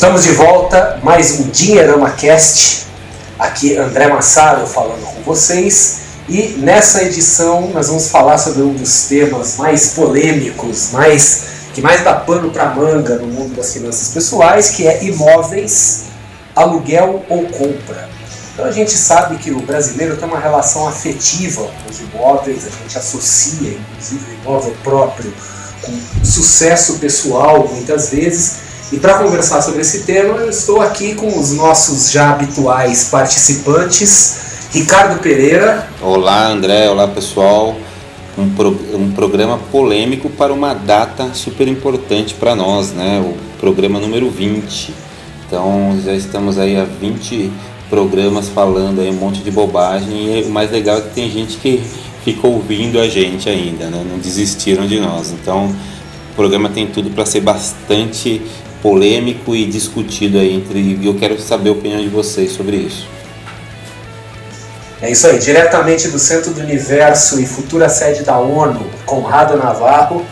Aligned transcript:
Estamos 0.00 0.22
de 0.22 0.32
volta, 0.32 0.98
mais 1.02 1.32
um 1.32 1.50
Dinheirama 1.50 2.12
Cast. 2.12 2.86
Aqui 3.38 3.76
André 3.76 4.08
Massaro 4.08 4.66
falando 4.66 5.04
com 5.04 5.20
vocês. 5.20 5.98
E 6.26 6.54
nessa 6.56 7.02
edição 7.02 7.68
nós 7.68 7.88
vamos 7.88 8.08
falar 8.08 8.38
sobre 8.38 8.62
um 8.62 8.72
dos 8.72 9.02
temas 9.08 9.58
mais 9.58 9.90
polêmicos, 9.90 10.92
mais 10.92 11.42
que 11.74 11.82
mais 11.82 12.02
dá 12.02 12.14
pano 12.14 12.50
para 12.50 12.74
manga 12.74 13.16
no 13.16 13.26
mundo 13.26 13.54
das 13.54 13.74
finanças 13.74 14.08
pessoais, 14.08 14.70
que 14.70 14.88
é 14.88 15.04
imóveis, 15.04 16.04
aluguel 16.56 17.22
ou 17.28 17.44
compra. 17.48 18.08
Então 18.54 18.64
a 18.64 18.72
gente 18.72 18.96
sabe 18.96 19.36
que 19.36 19.50
o 19.50 19.60
brasileiro 19.60 20.16
tem 20.16 20.26
uma 20.26 20.40
relação 20.40 20.88
afetiva 20.88 21.60
com 21.60 21.90
os 21.90 22.00
imóveis, 22.00 22.66
a 22.66 22.70
gente 22.70 22.96
associa 22.96 23.78
inclusive 23.78 24.24
o 24.30 24.34
imóvel 24.40 24.74
próprio 24.82 25.30
com 25.82 26.24
sucesso 26.24 26.94
pessoal 26.94 27.68
muitas 27.68 28.08
vezes. 28.08 28.59
E 28.92 28.98
para 28.98 29.18
conversar 29.18 29.62
sobre 29.62 29.82
esse 29.82 30.00
tema, 30.02 30.38
eu 30.38 30.50
estou 30.50 30.80
aqui 30.80 31.14
com 31.14 31.38
os 31.38 31.52
nossos 31.52 32.10
já 32.10 32.30
habituais 32.30 33.04
participantes. 33.04 34.68
Ricardo 34.72 35.20
Pereira. 35.20 35.88
Olá, 36.02 36.48
André. 36.48 36.90
Olá, 36.90 37.06
pessoal. 37.06 37.76
Um, 38.36 38.50
pro, 38.50 38.76
um 38.92 39.12
programa 39.12 39.58
polêmico 39.70 40.28
para 40.28 40.52
uma 40.52 40.74
data 40.74 41.32
super 41.34 41.68
importante 41.68 42.34
para 42.34 42.56
nós, 42.56 42.90
né? 42.90 43.20
O 43.24 43.36
programa 43.60 44.00
número 44.00 44.28
20. 44.28 44.92
Então, 45.46 45.96
já 46.04 46.12
estamos 46.12 46.58
aí 46.58 46.76
há 46.76 46.84
20 46.84 47.48
programas 47.88 48.48
falando 48.48 49.00
aí 49.00 49.10
um 49.10 49.14
monte 49.14 49.40
de 49.40 49.52
bobagem 49.52 50.40
e 50.40 50.42
o 50.42 50.50
mais 50.50 50.72
legal 50.72 50.98
é 50.98 51.00
que 51.02 51.10
tem 51.10 51.30
gente 51.30 51.58
que 51.58 51.80
fica 52.24 52.44
ouvindo 52.44 52.98
a 52.98 53.08
gente 53.08 53.48
ainda, 53.48 53.86
né? 53.86 54.04
Não 54.08 54.18
desistiram 54.18 54.84
de 54.84 54.98
nós. 54.98 55.30
Então, 55.30 55.66
o 55.66 56.34
programa 56.34 56.68
tem 56.68 56.88
tudo 56.88 57.10
para 57.10 57.24
ser 57.24 57.40
bastante 57.40 58.42
polêmico 58.82 59.54
e 59.54 59.66
discutido 59.66 60.38
aí 60.38 60.54
entre 60.54 60.78
e 60.78 61.06
eu 61.06 61.14
quero 61.14 61.40
saber 61.40 61.70
a 61.70 61.72
opinião 61.72 62.00
de 62.00 62.08
vocês 62.08 62.52
sobre 62.52 62.76
isso. 62.76 63.06
É 65.02 65.10
isso 65.10 65.26
aí, 65.26 65.38
diretamente 65.38 66.08
do 66.08 66.18
centro 66.18 66.52
do 66.52 66.60
universo 66.60 67.40
e 67.40 67.46
futura 67.46 67.88
sede 67.88 68.22
da 68.22 68.38
ONU, 68.38 68.84
Conrado 69.06 69.56
Navarro. 69.56 70.26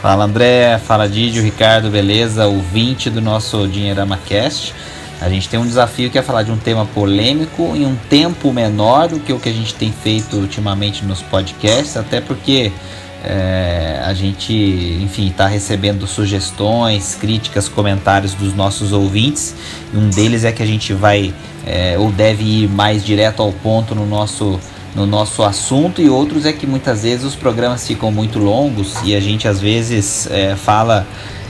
Fala 0.00 0.24
André, 0.24 0.78
fala 0.78 1.08
Didio, 1.08 1.42
Ricardo, 1.42 1.90
beleza? 1.90 2.46
O 2.46 2.60
20 2.60 3.10
do 3.10 3.20
nosso 3.20 3.68
Dinheirama 3.68 4.18
Cast. 4.26 4.74
A 5.20 5.28
gente 5.28 5.48
tem 5.48 5.58
um 5.58 5.66
desafio 5.66 6.10
que 6.10 6.18
é 6.18 6.22
falar 6.22 6.42
de 6.42 6.50
um 6.50 6.56
tema 6.56 6.86
polêmico 6.86 7.74
em 7.74 7.86
um 7.86 7.96
tempo 8.08 8.52
menor 8.52 9.08
do 9.08 9.18
que 9.18 9.32
o 9.32 9.40
que 9.40 9.48
a 9.48 9.52
gente 9.52 9.74
tem 9.74 9.92
feito 9.92 10.36
ultimamente 10.36 11.04
nos 11.04 11.22
podcasts, 11.22 11.96
até 11.96 12.20
porque 12.20 12.70
é, 13.26 14.00
a 14.04 14.14
gente, 14.14 14.54
enfim, 15.02 15.28
está 15.28 15.46
recebendo 15.46 16.06
sugestões, 16.06 17.16
críticas, 17.16 17.68
comentários 17.68 18.34
dos 18.34 18.54
nossos 18.54 18.92
ouvintes. 18.92 19.54
Um 19.92 20.08
deles 20.08 20.44
é 20.44 20.52
que 20.52 20.62
a 20.62 20.66
gente 20.66 20.92
vai 20.92 21.34
é, 21.66 21.98
ou 21.98 22.12
deve 22.12 22.44
ir 22.44 22.68
mais 22.68 23.04
direto 23.04 23.42
ao 23.42 23.52
ponto 23.52 23.94
no 23.94 24.06
nosso, 24.06 24.60
no 24.94 25.04
nosso 25.04 25.42
assunto, 25.42 26.00
e 26.00 26.08
outros 26.08 26.46
é 26.46 26.52
que 26.52 26.66
muitas 26.66 27.02
vezes 27.02 27.24
os 27.24 27.34
programas 27.34 27.86
ficam 27.86 28.12
muito 28.12 28.38
longos 28.38 28.94
e 29.04 29.14
a 29.14 29.20
gente 29.20 29.48
às 29.48 29.60
vezes 29.60 30.28
é, 30.30 30.54
fala 30.54 31.04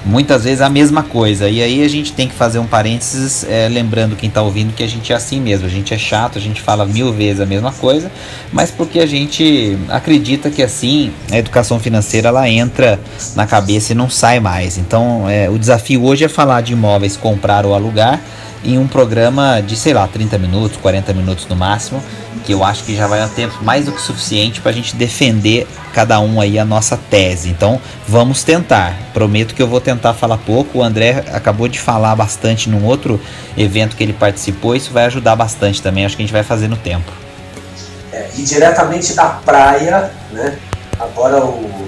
muitas 0.07 0.45
vezes 0.45 0.61
a 0.61 0.69
mesma 0.69 1.03
coisa. 1.03 1.51
E 1.51 1.61
aí 1.61 1.85
a 1.85 1.89
gente 1.89 2.13
tem 2.13 2.29
que 2.29 2.35
fazer 2.35 2.59
um 2.59 2.67
parênteses, 2.67 3.45
é, 3.45 3.69
lembrando 3.69 4.17
quem 4.17 4.29
está 4.29 4.41
ouvindo 4.41 4.73
que 4.73 4.83
a 4.83 4.87
gente 4.87 5.13
é 5.13 5.17
assim 5.17 5.41
mesmo. 5.41 5.67
A 5.67 5.71
gente 5.71 5.93
é 5.93 5.99
chato, 5.99 6.39
a 6.39 6.41
gente 6.41 6.63
fala 6.63 6.87
mil 6.87 7.13
vezes 7.13 7.41
a 7.41 7.47
mesma 7.47 7.73
coisa, 7.73 8.11
mas 8.53 8.71
porque 8.71 9.01
a 9.01 9.07
gente 9.07 9.77
acredita 9.89 10.49
que 10.49 10.63
assim 10.63 11.13
a 11.31 11.37
educação 11.37 11.81
financeira 11.81 12.29
ela 12.29 12.49
entra 12.49 13.01
na 13.35 13.47
cabeça 13.47 13.93
e 13.93 13.95
não 13.95 14.09
sai 14.09 14.39
mais. 14.39 14.79
Então 14.79 15.29
é, 15.29 15.51
o 15.51 15.59
desafio 15.59 16.05
hoje 16.05 16.25
é 16.25 16.29
falar 16.29 16.61
de 16.61 16.73
imóveis, 16.73 17.17
comprar 17.17 17.67
ou 17.67 17.75
alugar 17.75 18.21
em 18.65 18.79
um 18.79 18.87
programa 18.87 19.61
de, 19.61 19.77
sei 19.77 19.93
lá, 19.93 20.07
30 20.09 20.39
minutos, 20.39 20.77
40 20.79 21.13
minutos 21.13 21.47
no 21.47 21.55
máximo, 21.55 22.03
que 22.47 22.55
eu 22.55 22.63
acho 22.63 22.85
que 22.85 22.95
já 22.95 23.09
vai 23.09 23.23
um 23.25 23.29
tempo 23.29 23.63
mais 23.63 23.87
do 23.87 23.93
que 23.93 24.01
suficiente 24.01 24.61
para 24.61 24.71
a 24.71 24.75
gente 24.75 24.95
defender 24.95 25.67
cada 25.93 26.21
um 26.21 26.41
aí 26.41 26.59
a 26.59 26.65
nossa 26.65 26.97
tese. 26.97 27.49
Então, 27.49 27.81
vamos 28.07 28.45
tentar. 28.45 28.97
Prometo 29.13 29.55
que 29.55 29.61
eu 29.61 29.67
vou 29.67 29.81
tentar 29.81 30.15
falar 30.15 30.39
pouco. 30.39 30.79
O 30.79 30.83
André 30.83 31.25
acabou 31.33 31.67
de 31.67 31.81
falar 31.81 32.15
bastante 32.15 32.71
num 32.71 32.85
outro 32.85 33.21
evento 33.59 33.97
que 33.97 34.05
ele 34.05 34.13
participou, 34.13 34.77
isso 34.77 34.93
vai 34.93 35.07
ajudar 35.07 35.35
bastante 35.35 35.83
também. 35.83 36.07
Acho 36.07 36.17
que 36.17 36.23
a 36.23 36.27
gente 36.27 36.33
vai 36.33 36.45
fazer 36.45 36.69
no 36.69 36.77
tempo. 36.77 37.11
É, 38.13 38.31
e 38.37 38.43
diretamente 38.43 39.13
da 39.15 39.27
praia, 39.27 40.13
né? 40.33 40.57
Agora 40.99 41.45
o 41.45 41.87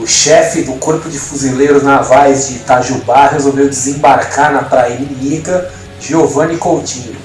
o 0.00 0.06
chefe 0.06 0.62
do 0.62 0.72
Corpo 0.74 1.10
de 1.10 1.18
Fuzileiros 1.18 1.82
Navais 1.82 2.48
de 2.48 2.54
Itajubá 2.54 3.28
resolveu 3.28 3.68
desembarcar 3.68 4.50
na 4.50 4.62
praia 4.62 4.94
inimiga, 4.94 5.70
Giovanni 6.00 6.56
Coutinho. 6.56 7.19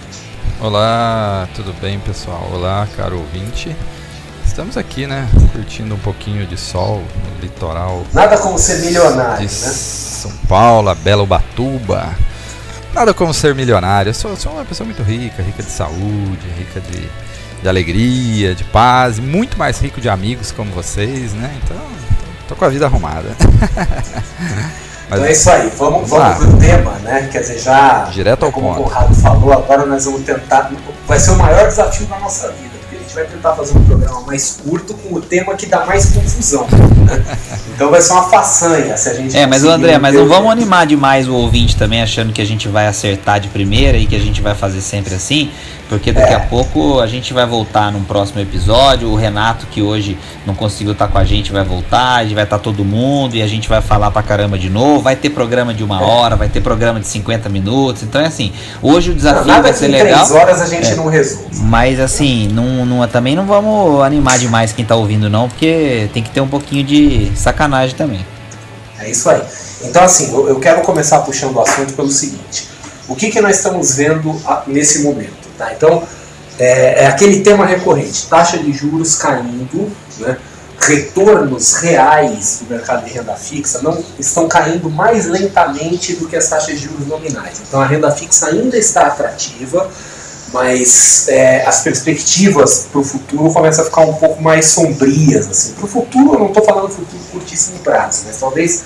Olá, 0.62 1.48
tudo 1.54 1.74
bem 1.82 2.00
pessoal? 2.00 2.50
Olá, 2.54 2.88
caro 2.96 3.18
ouvinte. 3.18 3.76
Estamos 4.46 4.78
aqui, 4.78 5.06
né, 5.06 5.28
curtindo 5.52 5.96
um 5.96 6.00
pouquinho 6.00 6.48
de 6.48 6.58
sol 6.58 7.04
no 7.26 7.42
litoral. 7.42 8.06
Nada 8.14 8.38
como 8.38 8.58
ser 8.58 8.80
milionário, 8.80 9.48
de 9.48 9.54
né? 9.54 9.70
São 9.70 10.32
Paulo, 10.48 10.96
Bela 10.96 11.24
Ubatuba. 11.24 12.10
Nada 12.94 13.14
como 13.14 13.34
ser 13.34 13.54
milionário. 13.54 14.12
Eu 14.12 14.14
sou, 14.14 14.36
sou 14.38 14.54
uma 14.54 14.64
pessoa 14.64 14.86
muito 14.86 15.04
rica, 15.04 15.44
rica 15.44 15.62
de 15.62 15.70
saúde, 15.70 16.48
rica 16.58 16.80
de, 16.80 17.10
de 17.62 17.68
alegria, 17.68 18.56
de 18.56 18.64
paz, 18.64 19.20
muito 19.20 19.58
mais 19.58 19.78
rico 19.80 20.00
de 20.00 20.08
amigos 20.08 20.54
como 20.54 20.72
vocês, 20.72 21.34
né? 21.34 21.54
Então, 21.64 21.78
Tô 22.48 22.56
com 22.56 22.66
a 22.66 22.70
vida 22.70 22.86
arrumada. 22.86 23.30
Mas, 25.10 25.20
então 25.20 25.26
é 25.26 25.32
isso 25.32 25.50
aí, 25.50 25.72
vamos, 25.78 26.10
vamos 26.10 26.38
pro 26.38 26.58
tema, 26.58 26.92
né? 27.04 27.30
Quer 27.32 27.40
dizer, 27.40 27.60
já. 27.60 28.06
Direto 28.06 28.46
ao 28.46 28.52
como 28.52 28.70
ponto. 28.70 28.82
o 28.82 28.84
Conrado 28.84 29.16
falou, 29.16 29.54
agora 29.54 29.86
nós 29.86 30.06
vamos 30.06 30.24
tentar. 30.24 30.72
Vai 31.08 31.20
ser 31.20 31.32
o 31.32 31.36
maior 31.38 31.68
desafio 31.68 32.08
da 32.08 32.20
nossa 32.20 32.48
vida, 32.54 32.72
porque 32.82 32.96
a 32.96 33.00
gente 33.00 33.14
vai 33.14 33.26
tentar 33.26 33.54
fazer 33.54 33.78
um 33.78 33.84
programa 33.84 34.22
mais 34.22 34.60
curto 34.64 34.96
com 34.96 35.16
o 35.16 35.22
tema 35.22 35.54
que 35.56 35.68
dá 35.68 35.86
mais 35.86 36.12
confusão. 36.12 36.68
Né? 37.06 37.24
Então 37.76 37.92
vai 37.92 38.02
ser 38.02 38.14
uma 38.14 38.30
façanha 38.30 38.96
se 38.96 39.10
a 39.10 39.14
gente. 39.14 39.38
É, 39.38 39.46
mas 39.46 39.66
o 39.66 39.70
André, 39.70 39.98
mas 39.98 40.16
não 40.16 40.30
vamos 40.30 40.50
animar 40.50 40.88
demais 40.88 41.28
o 41.28 41.34
ouvinte 41.34 41.76
também 41.76 42.02
achando 42.02 42.32
que 42.32 42.42
a 42.42 42.46
gente 42.46 42.70
vai 42.70 42.88
acertar 42.88 43.38
de 43.38 43.50
primeira 43.50 43.98
e 43.98 44.06
que 44.06 44.16
a 44.16 44.20
gente 44.20 44.42
vai 44.42 44.56
fazer 44.56 44.80
sempre 44.80 45.14
assim. 45.14 45.52
Porque 45.88 46.12
daqui 46.12 46.34
é. 46.34 46.36
a 46.36 46.40
pouco 46.40 47.00
a 47.00 47.06
gente 47.06 47.34
vai 47.34 47.46
voltar 47.46 47.92
num 47.92 48.04
próximo 48.04 48.42
episódio. 48.42 49.08
O 49.08 49.16
Renato, 49.16 49.68
que 49.68 49.82
hoje 49.82 50.18
não 50.46 50.56
conseguiu 50.56 50.94
estar 50.94 51.08
com 51.08 51.18
a 51.18 51.24
gente, 51.24 51.52
vai 51.52 51.64
voltar. 51.64 52.26
A 52.26 52.34
vai 52.34 52.44
estar 52.44 52.60
todo 52.60 52.84
mundo 52.84 53.36
e 53.36 53.42
a 53.42 53.48
gente 53.48 53.70
vai 53.70 53.82
falar 53.82 54.10
pra 54.10 54.24
caramba 54.24 54.58
de 54.58 54.70
novo. 54.70 55.02
Vai 55.02 55.16
ter 55.16 55.30
programa 55.30 55.74
de 55.74 55.84
uma 55.84 56.02
hora, 56.02 56.36
vai 56.36 56.50
ter 56.50 56.62
programa 56.62 57.00
de 57.00 57.08
50 57.08 57.50
minutos. 57.50 58.04
Então 58.04 58.20
é 58.20 58.26
assim, 58.26 58.52
hoje 58.82 59.12
o 59.12 59.16
desafio 59.16 59.54
não, 59.54 59.62
vai 59.62 59.74
ser 59.74 59.88
legal. 59.88 60.26
Três 60.26 60.32
horas 60.32 60.62
a 60.62 60.66
gente 60.66 60.92
é. 60.92 60.96
não 60.96 61.08
resolve. 61.08 61.56
Mas 61.60 62.00
assim, 62.00 62.48
não, 62.48 62.86
não, 62.86 63.08
também 63.08 63.36
não 63.36 63.46
vamos 63.46 64.02
animar 64.02 64.40
demais 64.40 64.74
quem 64.74 64.84
tá 64.84 64.96
ouvindo, 64.96 65.30
não, 65.30 65.48
porque 65.48 66.10
tem 66.14 66.24
que 66.24 66.32
ter 66.32 66.42
um 66.42 66.48
pouquinho 66.48 66.84
de 66.84 67.32
sacanagem 67.36 67.96
também. 67.96 68.26
É 69.00 69.10
isso 69.10 69.30
aí. 69.30 69.42
Então 69.84 70.04
assim, 70.04 70.34
eu, 70.34 70.48
eu 70.50 70.60
quero 70.60 70.82
começar 70.82 71.20
puxando 71.20 71.56
o 71.56 71.62
assunto 71.62 71.94
pelo 71.94 72.10
seguinte. 72.10 72.68
O 73.08 73.16
que, 73.16 73.30
que 73.30 73.40
nós 73.40 73.58
estamos 73.58 73.96
vendo 73.96 74.36
nesse 74.66 75.04
momento? 75.04 75.45
Tá? 75.58 75.74
Então, 75.74 76.04
é, 76.60 77.04
é, 77.04 77.08
aquele 77.08 77.42
tema 77.42 77.66
recorrente: 77.66 78.28
taxa 78.28 78.58
de 78.58 78.72
juros 78.72 79.16
caindo, 79.16 79.92
né? 80.20 80.38
retornos 80.80 81.76
reais 81.76 82.60
do 82.62 82.70
mercado 82.70 83.06
de 83.06 83.12
renda 83.12 83.34
fixa 83.34 83.82
não 83.82 84.04
estão 84.20 84.48
caindo 84.48 84.90
mais 84.90 85.26
lentamente 85.26 86.16
do 86.16 86.28
que 86.28 86.36
as 86.36 86.48
taxas 86.48 86.80
de 86.80 86.86
juros 86.86 87.08
nominais. 87.08 87.62
Então, 87.68 87.82
a 87.82 87.86
renda 87.86 88.12
fixa 88.12 88.48
ainda 88.48 88.78
está 88.78 89.08
atrativa, 89.08 89.90
mas 90.54 91.28
é, 91.28 91.66
as 91.66 91.82
perspectivas 91.82 92.88
para 92.92 93.02
o 93.02 93.04
futuro 93.04 93.52
começam 93.52 93.84
a 93.84 93.88
ficar 93.88 94.02
um 94.02 94.14
pouco 94.14 94.42
mais 94.42 94.68
sombrias. 94.68 95.50
Assim. 95.50 95.74
Para 95.74 95.86
o 95.86 95.88
futuro, 95.88 96.34
eu 96.34 96.40
não 96.40 96.48
estou 96.48 96.64
falando 96.64 96.90
futuro 96.90 97.24
curtíssimo 97.32 97.80
prazo, 97.80 98.24
mas 98.28 98.38
talvez 98.38 98.84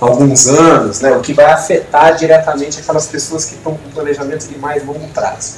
alguns 0.00 0.46
anos, 0.46 1.00
né, 1.00 1.12
o 1.12 1.20
que 1.20 1.32
vai 1.32 1.46
afetar 1.46 2.16
diretamente 2.16 2.80
aquelas 2.80 3.06
pessoas 3.06 3.44
que 3.44 3.54
estão 3.54 3.74
com 3.74 3.90
planejamento 3.90 4.46
de 4.46 4.58
mais 4.58 4.84
longo 4.84 5.06
prazo. 5.08 5.54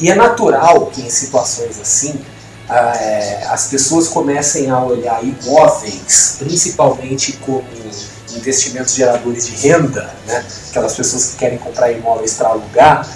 E 0.00 0.10
é 0.10 0.14
natural 0.14 0.86
que 0.86 1.02
em 1.02 1.10
situações 1.10 1.78
assim 1.80 2.18
é, 2.70 3.44
as 3.48 3.66
pessoas 3.66 4.08
comecem 4.08 4.70
a 4.70 4.82
olhar 4.82 5.22
imóveis, 5.22 6.36
principalmente 6.38 7.32
como 7.44 7.64
investimentos 8.36 8.94
geradores 8.94 9.46
de 9.46 9.56
renda, 9.56 10.08
né? 10.26 10.44
aquelas 10.70 10.94
pessoas 10.94 11.30
que 11.30 11.36
querem 11.36 11.58
comprar 11.58 11.90
imóveis 11.90 12.34
para 12.34 12.48
alugar, 12.48 13.06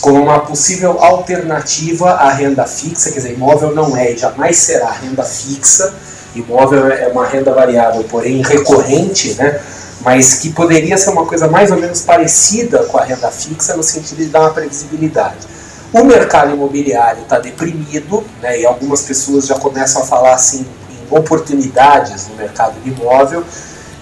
como 0.00 0.22
uma 0.22 0.40
possível 0.40 1.02
alternativa 1.02 2.12
à 2.12 2.32
renda 2.32 2.64
fixa, 2.64 3.10
quer 3.10 3.18
dizer, 3.18 3.32
imóvel 3.32 3.74
não 3.74 3.96
é 3.96 4.12
e 4.12 4.16
jamais 4.16 4.56
será 4.58 4.90
renda 4.92 5.24
fixa, 5.24 5.92
imóvel 6.34 6.86
é 6.88 7.08
uma 7.08 7.26
renda 7.26 7.52
variável, 7.52 8.04
porém 8.04 8.42
recorrente, 8.42 9.34
né? 9.34 9.60
mas 10.02 10.34
que 10.34 10.50
poderia 10.50 10.96
ser 10.98 11.10
uma 11.10 11.26
coisa 11.26 11.48
mais 11.48 11.70
ou 11.70 11.78
menos 11.78 12.02
parecida 12.02 12.84
com 12.84 12.98
a 12.98 13.04
renda 13.04 13.30
fixa 13.30 13.76
no 13.76 13.82
sentido 13.82 14.18
de 14.18 14.26
dar 14.26 14.40
uma 14.40 14.50
previsibilidade. 14.50 15.53
O 15.94 16.02
mercado 16.02 16.52
imobiliário 16.52 17.22
está 17.22 17.38
deprimido, 17.38 18.24
né, 18.42 18.60
e 18.60 18.66
algumas 18.66 19.02
pessoas 19.02 19.46
já 19.46 19.54
começam 19.54 20.02
a 20.02 20.04
falar 20.04 20.34
assim 20.34 20.66
em 20.90 21.16
oportunidades 21.16 22.26
no 22.26 22.34
mercado 22.34 22.74
de 22.82 22.90
imóvel. 22.90 23.44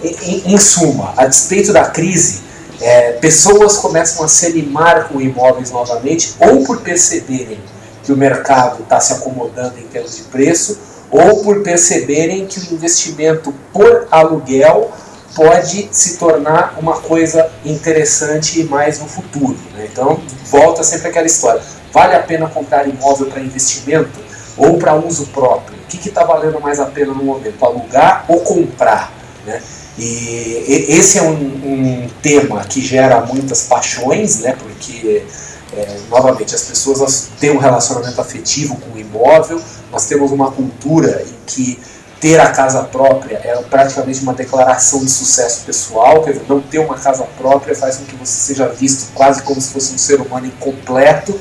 Em, 0.01 0.15
em, 0.23 0.53
em 0.53 0.57
suma, 0.57 1.13
a 1.15 1.27
despeito 1.27 1.71
da 1.71 1.85
crise, 1.85 2.41
é, 2.81 3.11
pessoas 3.11 3.77
começam 3.77 4.25
a 4.25 4.27
se 4.27 4.47
animar 4.47 5.07
com 5.07 5.21
imóveis 5.21 5.69
novamente, 5.69 6.33
ou 6.39 6.63
por 6.63 6.81
perceberem 6.81 7.59
que 8.03 8.11
o 8.11 8.17
mercado 8.17 8.81
está 8.81 8.99
se 8.99 9.13
acomodando 9.13 9.77
em 9.77 9.83
termos 9.83 10.15
de 10.15 10.23
preço, 10.23 10.79
ou 11.11 11.43
por 11.43 11.61
perceberem 11.61 12.47
que 12.47 12.59
o 12.59 12.73
investimento 12.73 13.53
por 13.71 14.07
aluguel 14.09 14.91
pode 15.35 15.89
se 15.91 16.17
tornar 16.17 16.77
uma 16.79 16.99
coisa 16.99 17.49
interessante 17.65 18.63
mais 18.63 18.99
no 18.99 19.07
futuro. 19.07 19.57
Né? 19.73 19.87
Então, 19.91 20.19
volta 20.45 20.83
sempre 20.83 21.07
aquela 21.07 21.27
história: 21.27 21.61
vale 21.91 22.15
a 22.15 22.19
pena 22.21 22.47
comprar 22.47 22.87
imóvel 22.87 23.27
para 23.27 23.41
investimento 23.41 24.19
ou 24.57 24.77
para 24.77 24.95
uso 24.95 25.27
próprio? 25.27 25.77
O 25.77 25.87
que 25.87 26.09
está 26.09 26.23
valendo 26.23 26.59
mais 26.59 26.79
a 26.79 26.85
pena 26.85 27.13
no 27.13 27.23
momento? 27.23 27.63
Alugar 27.63 28.25
ou 28.27 28.41
comprar? 28.41 29.11
Né? 29.45 29.61
E 29.97 30.85
esse 30.89 31.19
é 31.19 31.21
um, 31.21 31.33
um, 31.33 32.09
tema 32.21 32.63
que 32.63 32.81
gera 32.81 33.21
muitas 33.21 33.63
paixões, 33.63 34.39
né? 34.39 34.55
porque, 34.57 35.23
é, 35.71 35.97
novamente, 36.09 36.55
as 36.55 36.63
pessoas 36.63 37.29
têm 37.39 37.51
um 37.51 37.59
relacionamento 37.59 38.19
afetivo 38.19 38.75
com 38.77 38.97
o 38.97 38.99
imóvel, 38.99 39.61
nós 39.91 40.07
temos 40.07 40.31
uma 40.31 40.51
cultura 40.51 41.23
em 41.27 41.35
que 41.45 41.79
ter 42.23 42.39
a 42.39 42.47
casa 42.51 42.83
própria 42.83 43.35
é 43.43 43.53
praticamente 43.69 44.21
uma 44.21 44.33
declaração 44.33 45.03
de 45.03 45.11
sucesso 45.11 45.65
pessoal, 45.65 46.23
quer 46.23 46.31
dizer, 46.31 46.45
não 46.47 46.61
ter 46.61 46.79
uma 46.79 46.97
casa 46.97 47.27
própria 47.37 47.75
faz 47.75 47.97
com 47.97 48.05
que 48.05 48.15
você 48.15 48.31
seja 48.31 48.69
visto 48.69 49.13
quase 49.13 49.43
como 49.43 49.59
se 49.59 49.73
fosse 49.73 49.93
um 49.93 49.97
ser 49.97 50.21
humano 50.21 50.45
incompleto. 50.45 51.37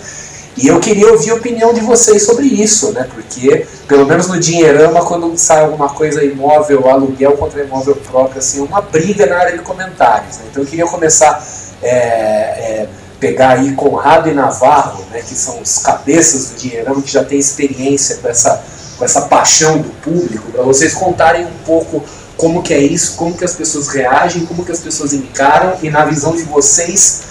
E 0.56 0.66
eu 0.66 0.80
queria 0.80 1.12
ouvir 1.12 1.30
a 1.30 1.34
opinião 1.34 1.72
de 1.72 1.80
vocês 1.80 2.26
sobre 2.26 2.46
isso, 2.46 2.90
né? 2.92 3.08
Porque, 3.14 3.64
pelo 3.86 4.04
menos 4.04 4.26
no 4.26 4.40
Dinheirama, 4.40 5.04
quando 5.04 5.38
sai 5.38 5.62
alguma 5.62 5.88
coisa 5.88 6.22
imóvel, 6.24 6.90
aluguel 6.90 7.36
contra 7.36 7.62
imóvel 7.62 7.94
próprio, 7.94 8.40
assim, 8.40 8.58
é 8.58 8.62
uma 8.64 8.80
briga 8.80 9.24
na 9.26 9.38
área 9.38 9.56
de 9.56 9.62
comentários. 9.62 10.38
Né? 10.38 10.46
Então 10.50 10.64
eu 10.64 10.68
queria 10.68 10.86
começar 10.86 11.46
é, 11.80 11.92
é, 11.92 12.88
pegar 13.20 13.50
aí 13.50 13.72
Conrado 13.74 14.28
e 14.28 14.34
Navarro, 14.34 15.04
né, 15.12 15.22
que 15.22 15.34
são 15.36 15.62
os 15.62 15.78
cabeças 15.78 16.50
do 16.50 16.56
Dinheirama, 16.56 17.00
que 17.00 17.12
já 17.12 17.22
têm 17.22 17.38
experiência 17.38 18.16
com 18.16 18.28
essa 18.28 18.62
com 19.02 19.06
essa 19.06 19.22
paixão 19.22 19.78
do 19.78 19.88
público, 20.00 20.52
para 20.52 20.62
vocês 20.62 20.94
contarem 20.94 21.44
um 21.44 21.58
pouco 21.66 22.04
como 22.36 22.62
que 22.62 22.72
é 22.72 22.80
isso, 22.80 23.16
como 23.16 23.36
que 23.36 23.44
as 23.44 23.52
pessoas 23.52 23.88
reagem, 23.88 24.46
como 24.46 24.64
que 24.64 24.70
as 24.70 24.78
pessoas 24.78 25.12
encaram 25.12 25.76
e 25.82 25.90
na 25.90 26.04
visão 26.04 26.36
de 26.36 26.44
vocês 26.44 27.24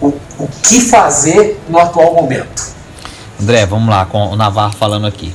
o, 0.00 0.06
o 0.38 0.48
que 0.62 0.80
fazer 0.80 1.60
no 1.68 1.78
atual 1.78 2.14
momento. 2.14 2.74
André, 3.38 3.66
vamos 3.66 3.90
lá, 3.90 4.06
com 4.06 4.28
o 4.28 4.36
Navarro 4.36 4.72
falando 4.72 5.06
aqui. 5.06 5.34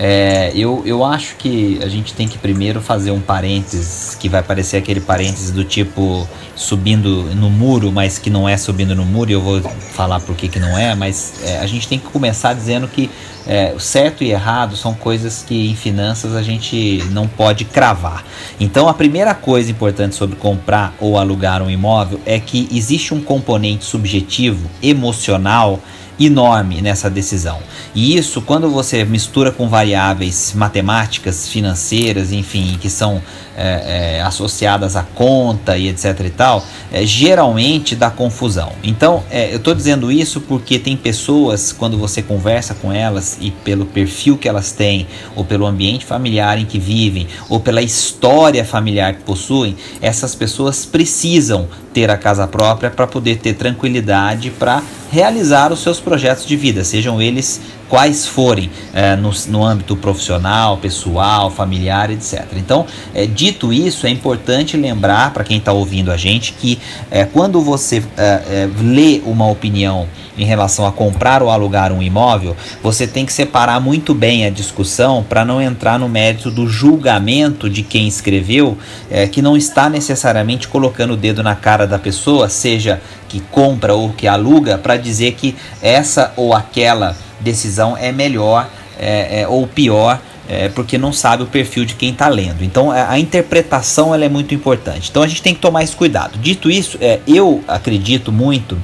É, 0.00 0.52
eu, 0.54 0.84
eu 0.86 1.04
acho 1.04 1.34
que 1.34 1.80
a 1.82 1.88
gente 1.88 2.14
tem 2.14 2.28
que 2.28 2.38
primeiro 2.38 2.80
fazer 2.80 3.10
um 3.10 3.20
parênteses, 3.20 4.14
que 4.14 4.28
vai 4.28 4.44
parecer 4.44 4.76
aquele 4.76 5.00
parênteses 5.00 5.50
do 5.50 5.64
tipo 5.64 6.24
subindo 6.54 7.24
no 7.34 7.50
muro, 7.50 7.90
mas 7.90 8.16
que 8.16 8.30
não 8.30 8.48
é 8.48 8.56
subindo 8.56 8.94
no 8.94 9.04
muro, 9.04 9.30
e 9.30 9.32
eu 9.32 9.40
vou 9.40 9.60
falar 9.60 10.20
por 10.20 10.36
que, 10.36 10.56
não 10.60 10.78
é, 10.78 10.94
mas 10.94 11.42
é, 11.42 11.58
a 11.58 11.66
gente 11.66 11.88
tem 11.88 11.98
que 11.98 12.06
começar 12.06 12.54
dizendo 12.54 12.86
que 12.86 13.10
é, 13.44 13.74
certo 13.78 14.22
e 14.22 14.30
errado 14.30 14.76
são 14.76 14.94
coisas 14.94 15.42
que 15.42 15.68
em 15.68 15.74
finanças 15.74 16.36
a 16.36 16.42
gente 16.42 17.02
não 17.10 17.26
pode 17.26 17.64
cravar. 17.64 18.24
Então 18.60 18.88
a 18.88 18.94
primeira 18.94 19.34
coisa 19.34 19.68
importante 19.68 20.14
sobre 20.14 20.36
comprar 20.36 20.94
ou 21.00 21.18
alugar 21.18 21.60
um 21.60 21.70
imóvel 21.70 22.20
é 22.24 22.38
que 22.38 22.68
existe 22.70 23.12
um 23.12 23.20
componente 23.20 23.84
subjetivo, 23.84 24.70
emocional, 24.80 25.80
enorme 26.18 26.80
nessa 26.80 27.08
decisão. 27.08 27.58
E 27.94 28.16
isso, 28.16 28.42
quando 28.42 28.70
você 28.70 29.04
mistura 29.04 29.52
com 29.52 29.68
variáveis 29.68 30.52
matemáticas, 30.54 31.48
financeiras, 31.48 32.32
enfim, 32.32 32.76
que 32.80 32.90
são 32.90 33.22
é, 33.56 34.18
é, 34.18 34.22
associadas 34.22 34.94
à 34.94 35.02
conta 35.02 35.76
e 35.76 35.88
etc 35.88 36.20
e 36.24 36.30
tal, 36.30 36.64
é, 36.92 37.04
geralmente 37.04 37.96
dá 37.96 38.08
confusão. 38.08 38.72
Então, 38.84 39.24
é, 39.30 39.52
eu 39.52 39.56
estou 39.56 39.74
dizendo 39.74 40.12
isso 40.12 40.40
porque 40.40 40.78
tem 40.78 40.96
pessoas, 40.96 41.72
quando 41.72 41.98
você 41.98 42.22
conversa 42.22 42.74
com 42.74 42.92
elas 42.92 43.36
e 43.40 43.50
pelo 43.50 43.84
perfil 43.84 44.38
que 44.38 44.48
elas 44.48 44.70
têm, 44.70 45.08
ou 45.34 45.44
pelo 45.44 45.66
ambiente 45.66 46.04
familiar 46.04 46.56
em 46.58 46.64
que 46.64 46.78
vivem, 46.78 47.26
ou 47.48 47.58
pela 47.58 47.82
história 47.82 48.64
familiar 48.64 49.14
que 49.14 49.22
possuem, 49.24 49.76
essas 50.00 50.36
pessoas 50.36 50.86
precisam 50.86 51.68
ter 51.92 52.10
a 52.10 52.16
casa 52.16 52.46
própria 52.46 52.90
para 52.90 53.08
poder 53.08 53.38
ter 53.38 53.54
tranquilidade 53.54 54.50
para 54.50 54.82
realizar 55.10 55.72
os 55.72 55.80
seus 55.80 55.98
projetos 56.08 56.46
de 56.46 56.56
vida, 56.56 56.84
sejam 56.84 57.20
eles 57.20 57.60
quais 57.88 58.26
forem 58.26 58.70
é, 58.92 59.16
no, 59.16 59.30
no 59.48 59.64
âmbito 59.64 59.96
profissional, 59.96 60.76
pessoal, 60.78 61.50
familiar, 61.50 62.10
etc. 62.10 62.44
Então, 62.56 62.86
é, 63.14 63.26
dito 63.26 63.72
isso, 63.72 64.06
é 64.06 64.10
importante 64.10 64.76
lembrar 64.76 65.32
para 65.32 65.44
quem 65.44 65.58
está 65.58 65.72
ouvindo 65.72 66.10
a 66.10 66.16
gente 66.16 66.52
que 66.52 66.78
é, 67.10 67.24
quando 67.24 67.60
você 67.60 68.02
é, 68.16 68.68
lê 68.80 69.22
uma 69.24 69.48
opinião 69.48 70.06
em 70.38 70.44
relação 70.44 70.86
a 70.86 70.92
comprar 70.92 71.42
ou 71.42 71.50
alugar 71.50 71.92
um 71.92 72.02
imóvel, 72.02 72.56
você 72.82 73.06
tem 73.06 73.26
que 73.26 73.32
separar 73.32 73.80
muito 73.80 74.14
bem 74.14 74.46
a 74.46 74.50
discussão 74.50 75.24
para 75.28 75.44
não 75.44 75.60
entrar 75.60 75.98
no 75.98 76.08
mérito 76.08 76.50
do 76.50 76.68
julgamento 76.68 77.68
de 77.68 77.82
quem 77.82 78.06
escreveu, 78.06 78.78
é, 79.10 79.26
que 79.26 79.42
não 79.42 79.56
está 79.56 79.90
necessariamente 79.90 80.68
colocando 80.68 81.14
o 81.14 81.16
dedo 81.16 81.42
na 81.42 81.56
cara 81.56 81.86
da 81.86 81.98
pessoa, 81.98 82.48
seja 82.48 83.00
que 83.28 83.40
compra 83.40 83.94
ou 83.94 84.10
que 84.10 84.28
aluga, 84.28 84.78
para 84.78 84.96
dizer 84.96 85.32
que 85.32 85.56
essa 85.82 86.32
ou 86.36 86.54
aquela 86.54 87.16
decisão 87.40 87.96
é 87.96 88.12
melhor 88.12 88.68
é, 88.98 89.42
é, 89.42 89.48
ou 89.48 89.66
pior 89.66 90.20
é, 90.48 90.68
porque 90.70 90.96
não 90.96 91.12
sabe 91.12 91.42
o 91.42 91.46
perfil 91.46 91.84
de 91.84 91.94
quem 91.94 92.10
está 92.10 92.28
lendo. 92.28 92.64
Então 92.64 92.90
a, 92.90 93.10
a 93.10 93.18
interpretação 93.18 94.14
ela 94.14 94.24
é 94.24 94.28
muito 94.28 94.54
importante. 94.54 95.10
Então 95.10 95.22
a 95.22 95.28
gente 95.28 95.42
tem 95.42 95.54
que 95.54 95.60
tomar 95.60 95.82
esse 95.84 95.94
cuidado. 95.94 96.38
Dito 96.38 96.70
isso, 96.70 96.96
é, 97.00 97.20
eu 97.26 97.62
acredito 97.68 98.32
muito 98.32 98.78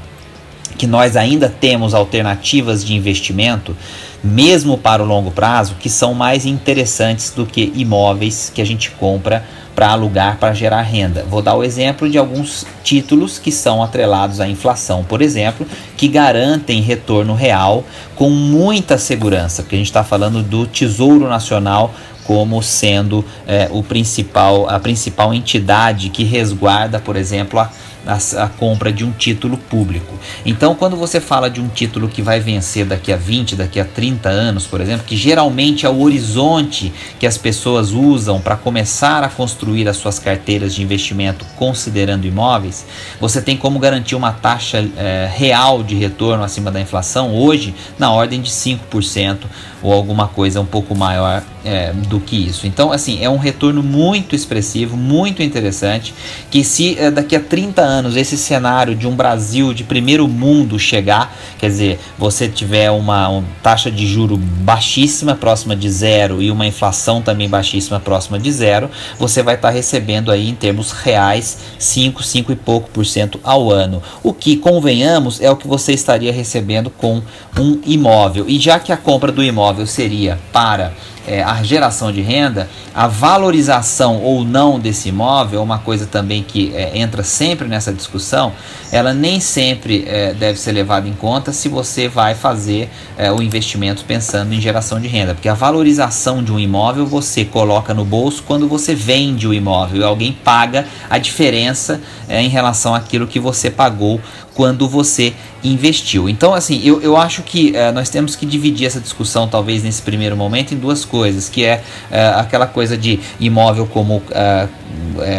que 0.77 0.87
nós 0.87 1.17
ainda 1.17 1.49
temos 1.49 1.95
alternativas 1.95 2.85
de 2.85 2.95
investimento, 2.95 3.77
mesmo 4.23 4.77
para 4.77 5.03
o 5.03 5.07
longo 5.07 5.31
prazo, 5.31 5.77
que 5.79 5.89
são 5.89 6.13
mais 6.13 6.45
interessantes 6.45 7.31
do 7.31 7.47
que 7.47 7.73
imóveis 7.77 8.51
que 8.53 8.61
a 8.61 8.67
gente 8.67 8.91
compra 8.91 9.45
para 9.75 9.89
alugar 9.89 10.39
para 10.39 10.55
gerar 10.55 10.83
renda. 10.83 11.25
Vou 11.29 11.43
dar 11.43 11.55
o 11.55 11.65
exemplo 11.65 12.09
de 12.09 12.17
alguns 12.17 12.67
títulos 12.83 13.39
que 13.39 13.51
são 13.51 13.83
atrelados 13.83 14.41
à 14.41 14.49
inflação, 14.49 15.05
por 15.05 15.21
exemplo, 15.21 15.67
que 15.97 16.09
garantem 16.09 16.81
retorno 16.81 17.35
real 17.35 17.85
com 18.15 18.31
muita 18.31 18.97
segurança, 18.99 19.63
porque 19.63 19.75
a 19.75 19.79
gente 19.79 19.89
está 19.89 20.05
falando 20.05 20.43
do 20.43 20.67
Tesouro 20.67 21.29
Nacional 21.29 21.93
como 22.25 22.63
sendo 22.63 23.25
é, 23.47 23.69
o 23.71 23.83
principal, 23.83 24.69
a 24.69 24.81
principal 24.81 25.35
entidade 25.35 26.09
que 26.09 26.25
resguarda, 26.25 26.99
por 26.99 27.17
exemplo, 27.17 27.61
a 27.61 27.71
a, 28.07 28.45
a, 28.45 28.49
compra 28.49 28.93
de 28.93 29.05
um 29.05 29.11
título 29.13 29.57
público. 29.57 30.19
Então, 30.45 30.75
quando 30.75 30.97
você 30.97 31.21
fala 31.21 31.49
de 31.49 31.61
um 31.61 31.69
título 31.69 32.09
que 32.09 32.23
vai 32.23 32.41
vencer 32.41 32.85
daqui 32.85 33.13
a 33.13 33.17
20, 33.17 33.57
daqui 33.57 33.81
a 33.81 33.85
30 33.85 34.29
anos, 34.29 34.67
por 34.67 34.81
exemplo, 34.81 35.07
que 35.07 35.17
geralmente 35.17 35.87
é 35.87 35.89
o 35.89 36.01
horizonte 36.01 36.93
que 37.19 37.27
as 37.27 37.39
pessoas 37.39 37.93
usam 37.93 38.41
para 38.41 38.57
começar 38.57 39.23
a 39.23 39.29
construir 39.29 39.89
as 39.89 39.97
suas 39.97 40.19
carteiras 40.19 40.75
de 40.75 40.83
investimento 40.83 41.45
considerando 41.57 42.27
imóveis, 42.27 42.87
você 43.21 43.41
tem 43.41 43.57
como 43.57 43.79
garantir 43.79 44.15
uma 44.15 44.33
taxa 44.33 44.85
é, 44.97 45.31
real 45.33 45.83
de 45.83 45.95
retorno 45.95 46.45
acima 46.45 46.71
da 46.71 46.81
inflação 46.81 47.35
hoje 47.35 47.75
na 47.99 48.13
ordem 48.13 48.41
de 48.41 48.51
5% 48.51 49.39
ou 49.85 49.93
alguma 49.93 50.27
coisa 50.27 50.61
um 50.63 50.67
pouco 50.67 50.95
maior 50.95 51.45
é, 51.63 51.93
do 51.93 52.19
que 52.19 52.37
isso. 52.37 52.67
Então, 52.67 52.91
assim, 52.91 53.23
é 53.23 53.29
um 53.29 53.37
retorno 53.37 53.83
muito 53.83 54.35
expressivo, 54.35 54.97
muito 54.97 55.43
interessante, 55.43 56.15
que 56.51 56.65
se 56.65 56.99
é, 56.99 57.11
daqui 57.11 57.37
a 57.37 57.41
30 57.41 57.83
anos 57.83 58.17
esse 58.17 58.37
cenário 58.37 58.95
de 58.95 59.07
um 59.07 59.15
Brasil 59.15 59.75
de 59.75 59.85
primeiro 59.85 60.27
mundo 60.27 60.79
chegar, 60.79 61.37
quer 61.59 61.69
dizer, 61.69 62.01
você 62.19 62.49
tiver 62.49 62.91
uma, 62.91 63.29
uma 63.29 63.45
taxa 63.63 63.91
de 63.91 64.07
juro 64.07 64.39
baixíssima, 64.39 65.35
próxima 65.35 65.77
de 65.77 65.91
zero, 65.91 66.41
e 66.41 66.51
uma 66.51 66.67
inflação 66.67 67.21
também 67.21 67.49
baixíssima, 67.49 68.01
próxima 68.01 68.39
de 68.39 68.51
zero, 68.51 68.91
você 69.19 69.43
vai 69.43 69.55
estar 69.55 69.69
tá 69.69 69.75
recebendo 69.75 70.31
aí 70.31 70.49
em 70.49 70.55
termos 70.55 70.93
reais 70.93 71.59
5, 71.79 72.23
5 72.23 72.53
e 72.53 72.57
pouco 72.57 72.89
por 72.91 73.05
cento 73.05 73.39
ao 73.45 73.71
ano. 73.71 74.03
O 74.23 74.33
que, 74.33 74.57
convenhamos, 74.57 75.41
é 75.41 75.51
o 75.51 75.57
que 75.57 75.69
você 75.69 75.93
estaria 75.93 76.33
recebendo 76.33 76.89
com 76.89 77.23
um 77.59 77.81
imóvel. 77.85 78.45
E 78.49 78.59
já 78.59 78.79
que 78.79 78.93
a 78.93 78.97
compra 78.97 79.31
do 79.31 79.43
imóvel 79.43 79.74
seria 79.87 80.39
para 80.53 80.93
é, 81.27 81.43
a 81.43 81.63
geração 81.63 82.13
de 82.13 82.21
renda, 82.21 82.69
a 82.95 83.07
valorização 83.07 84.21
ou 84.23 84.45
não 84.45 84.79
desse 84.79 85.09
imóvel, 85.09 85.63
uma 85.63 85.79
coisa 85.79 86.07
também 86.07 86.43
que 86.43 86.73
é, 86.75 86.97
entra 86.99 87.23
sempre 87.23 87.67
nessa 87.67 87.93
discussão, 87.93 88.53
ela 88.93 89.13
nem 89.13 89.41
sempre 89.41 90.05
é, 90.07 90.33
deve 90.35 90.59
ser 90.59 90.73
levada 90.73 91.09
em 91.09 91.15
conta 91.15 91.53
se 91.53 91.69
você 91.69 92.09
vai 92.09 92.35
fazer 92.35 92.91
é, 93.17 93.33
o 93.33 93.43
investimento 93.43 94.05
pensando 94.05 94.53
em 94.53 94.61
geração 94.61 95.01
de 95.01 95.09
renda, 95.09 95.35
porque 95.35 95.49
a 95.49 95.55
valorização 95.55 96.43
de 96.43 96.53
um 96.53 96.59
imóvel 96.59 97.07
você 97.07 97.45
coloca 97.45 97.95
no 97.95 98.05
bolso 98.05 98.43
quando 98.47 98.69
você 98.69 98.95
vende 98.95 99.49
o 99.49 99.55
imóvel 99.55 100.07
alguém 100.07 100.33
paga 100.33 100.87
a 101.09 101.19
diferença 101.19 102.01
é, 102.29 102.43
em 102.43 102.49
relação 102.49 102.95
àquilo 102.95 103.27
que 103.27 103.41
você 103.41 103.71
pagou 103.71 104.21
quando 104.55 104.89
você 104.89 105.35
investiu. 105.65 106.29
Então, 106.29 106.53
assim, 106.53 106.81
eu, 106.85 107.01
eu 107.01 107.17
acho 107.17 107.43
que 107.43 107.73
uh, 107.73 107.93
nós 107.93 108.11
temos 108.11 108.37
que 108.37 108.45
dividir 108.45 108.87
essa 108.87 109.01
discussão, 109.01 109.49
talvez 109.49 109.83
nesse 109.83 110.03
primeiro 110.03 110.37
momento, 110.37 110.75
em 110.75 110.77
duas 110.77 111.05
coisas, 111.05 111.49
que 111.49 111.65
é 111.65 111.83
uh, 112.11 112.41
aquela 112.41 112.67
coisa 112.67 112.97
de 112.97 113.19
imóvel 113.41 113.87
como 113.87 114.17
uh, 114.17 114.69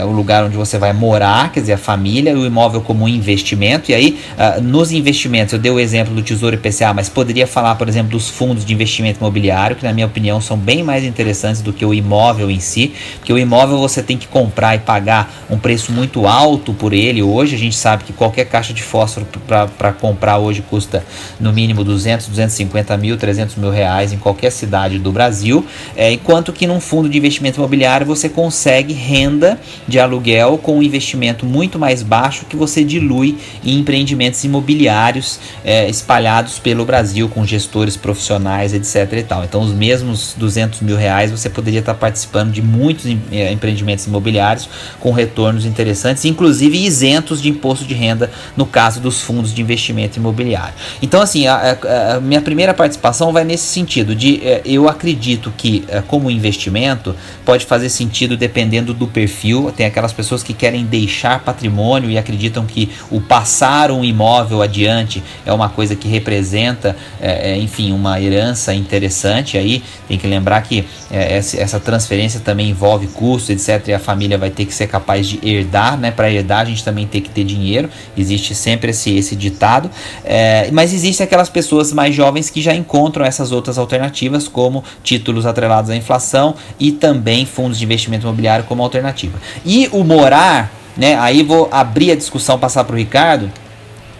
o 0.07 0.12
lugar 0.12 0.43
onde 0.43 0.57
você 0.57 0.77
vai 0.77 0.91
morar, 0.93 1.51
quer 1.51 1.60
dizer, 1.60 1.74
a 1.74 1.77
família, 1.77 2.31
e 2.31 2.36
o 2.36 2.45
imóvel 2.45 2.81
como 2.81 3.07
investimento. 3.07 3.91
E 3.91 3.93
aí, 3.93 4.19
nos 4.62 4.91
investimentos, 4.91 5.53
eu 5.53 5.60
dei 5.60 5.72
o 5.72 5.79
exemplo 5.79 6.13
do 6.13 6.22
Tesouro 6.22 6.55
IPCA, 6.55 6.93
mas 6.93 7.07
poderia 7.07 7.48
falar, 7.48 7.75
por 7.75 7.88
exemplo, 7.88 8.12
dos 8.12 8.29
fundos 8.29 8.65
de 8.65 8.74
investimento 8.74 9.19
imobiliário, 9.19 9.75
que 9.75 9.84
na 9.84 9.93
minha 9.93 10.05
opinião 10.05 10.41
são 10.41 10.57
bem 10.57 10.84
mais 10.84 11.03
interessantes 11.03 11.62
do 11.62 11.72
que 11.72 11.86
o 11.86 11.93
imóvel 11.93 12.51
em 12.51 12.60
si, 12.60 12.93
porque 13.17 13.31
o 13.31 13.38
imóvel 13.38 13.77
você 13.77 14.03
tem 14.03 14.17
que 14.17 14.27
comprar 14.27 14.75
e 14.75 14.79
pagar 14.79 15.34
um 15.50 15.57
preço 15.57 15.91
muito 15.91 16.27
alto 16.27 16.74
por 16.74 16.93
ele. 16.93 17.22
Hoje 17.22 17.55
a 17.55 17.60
gente 17.60 17.75
sabe 17.75 18.03
que 18.03 18.13
qualquer 18.13 18.45
caixa 18.45 18.74
de 18.74 18.84
fósforo 18.84 19.04
para 19.47 19.93
comprar 19.93 20.38
hoje 20.38 20.62
custa 20.62 21.03
no 21.39 21.53
mínimo 21.53 21.83
200, 21.83 22.27
250 22.27 22.97
mil, 22.97 23.17
300 23.17 23.55
mil 23.55 23.69
reais 23.69 24.12
em 24.12 24.17
qualquer 24.17 24.51
cidade 24.51 25.00
do 25.00 25.12
Brasil, 25.12 25.65
é, 25.95 26.12
enquanto 26.12 26.51
que 26.51 26.67
num 26.67 26.79
fundo 26.79 27.09
de 27.09 27.17
investimento 27.17 27.59
imobiliário 27.59 28.05
você 28.05 28.29
consegue 28.29 28.93
renda 28.93 29.59
de 29.88 30.00
aluguel 30.00 30.57
com 30.57 30.77
um 30.77 30.83
investimento 30.83 31.45
muito 31.45 31.77
mais 31.77 32.01
baixo 32.01 32.45
que 32.45 32.55
você 32.55 32.83
dilui 32.83 33.38
em 33.63 33.79
empreendimentos 33.79 34.43
imobiliários 34.43 35.39
é, 35.63 35.89
espalhados 35.89 36.59
pelo 36.59 36.85
Brasil 36.85 37.29
com 37.29 37.45
gestores 37.45 37.95
profissionais, 37.95 38.74
etc. 38.74 39.13
E 39.19 39.24
tal. 39.24 39.43
Então, 39.43 39.62
os 39.62 39.71
mesmos 39.71 40.35
200 40.38 40.81
mil 40.81 40.97
reais 40.97 41.31
você 41.31 41.50
poderia 41.50 41.79
estar 41.79 41.93
participando 41.93 42.51
de 42.51 42.62
muitos 42.62 43.05
é, 43.31 43.51
empreendimentos 43.51 44.05
imobiliários 44.07 44.69
com 45.00 45.12
retornos 45.12 45.65
interessantes, 45.65 46.25
inclusive 46.25 46.77
isentos 46.77 47.41
de 47.41 47.50
imposto 47.50 47.85
de 47.85 47.93
renda 47.93 48.31
no 48.55 48.65
caso 48.65 48.95
dos 49.00 49.22
fundos 49.22 49.54
de 49.54 49.62
investimento 49.62 49.86
investimento 49.86 50.18
imobiliário. 50.18 50.74
Então, 51.02 51.22
assim, 51.22 51.48
a, 51.48 51.56
a, 51.56 52.16
a 52.16 52.20
minha 52.20 52.42
primeira 52.42 52.74
participação 52.74 53.32
vai 53.32 53.44
nesse 53.44 53.66
sentido 53.66 54.16
de 54.16 54.42
é, 54.44 54.62
eu 54.66 54.88
acredito 54.90 55.54
que 55.58 55.84
é, 55.88 56.02
como 56.02 56.32
investimento 56.32 57.16
pode 57.44 57.66
fazer 57.66 57.90
sentido 57.90 58.36
dependendo 58.36 58.94
do 58.94 59.08
perfil. 59.08 59.72
Tem 59.75 59.86
aquelas 59.86 60.14
pessoas 60.14 60.42
que 60.42 60.54
querem 60.54 60.86
deixar 60.86 61.40
patrimônio 61.40 62.10
e 62.10 62.18
acreditam 62.18 62.66
que 62.66 62.90
o 63.12 63.22
passar 63.22 63.92
um 63.92 64.04
imóvel 64.04 64.62
adiante 64.62 65.24
é 65.46 65.54
uma 65.54 65.70
coisa 65.70 65.96
que 65.96 66.08
representa, 66.08 66.96
é, 67.22 67.52
é 67.52 67.58
enfim, 67.58 67.92
uma 67.92 68.20
herança 68.20 68.74
interessante. 68.74 69.58
Aí 69.58 69.84
tem 70.08 70.18
que 70.18 70.28
lembrar 70.28 70.62
que 70.62 70.86
é, 71.12 71.38
essa 71.38 71.80
transferência 71.80 72.40
também 72.40 72.70
envolve 72.70 73.08
custos, 73.08 73.50
etc. 73.50 73.90
E 73.90 73.94
a 73.94 74.00
família 74.00 74.38
vai 74.38 74.50
ter 74.50 74.66
que 74.66 74.74
ser 74.74 74.88
capaz 74.88 75.28
de 75.28 75.40
herdar, 75.48 75.98
né? 75.98 76.12
Para 76.12 76.32
herdar 76.32 76.62
a 76.62 76.66
gente 76.66 76.84
também 76.84 77.06
tem 77.06 77.22
que 77.22 77.30
ter 77.30 77.44
dinheiro. 77.44 77.90
Existe 78.18 78.56
sempre 78.56 78.85
esse, 78.89 79.15
esse 79.15 79.36
ditado. 79.36 79.89
É, 80.24 80.70
mas 80.72 80.94
existem 80.94 81.24
aquelas 81.24 81.50
pessoas 81.50 81.92
mais 81.94 82.15
jovens 82.15 82.50
que 82.50 82.62
já 82.62 82.74
encontram 82.74 83.25
essas 83.25 83.51
outras 83.51 83.77
alternativas, 83.77 84.48
como 84.48 84.84
títulos 85.04 85.46
atrelados 85.46 85.89
à 85.89 85.96
inflação 85.96 86.56
e 86.80 86.92
também 86.92 87.46
fundos 87.46 87.77
de 87.77 87.86
investimento 87.86 88.25
imobiliário 88.25 88.65
como 88.65 88.84
alternativa. 88.84 89.39
E 89.65 89.89
o 89.92 90.04
morar, 90.04 90.72
né? 90.98 91.18
Aí 91.20 91.44
vou 91.44 91.68
abrir 91.72 92.12
a 92.12 92.15
discussão, 92.15 92.58
passar 92.58 92.84
para 92.84 92.94
o 92.94 92.98
Ricardo. 92.98 93.51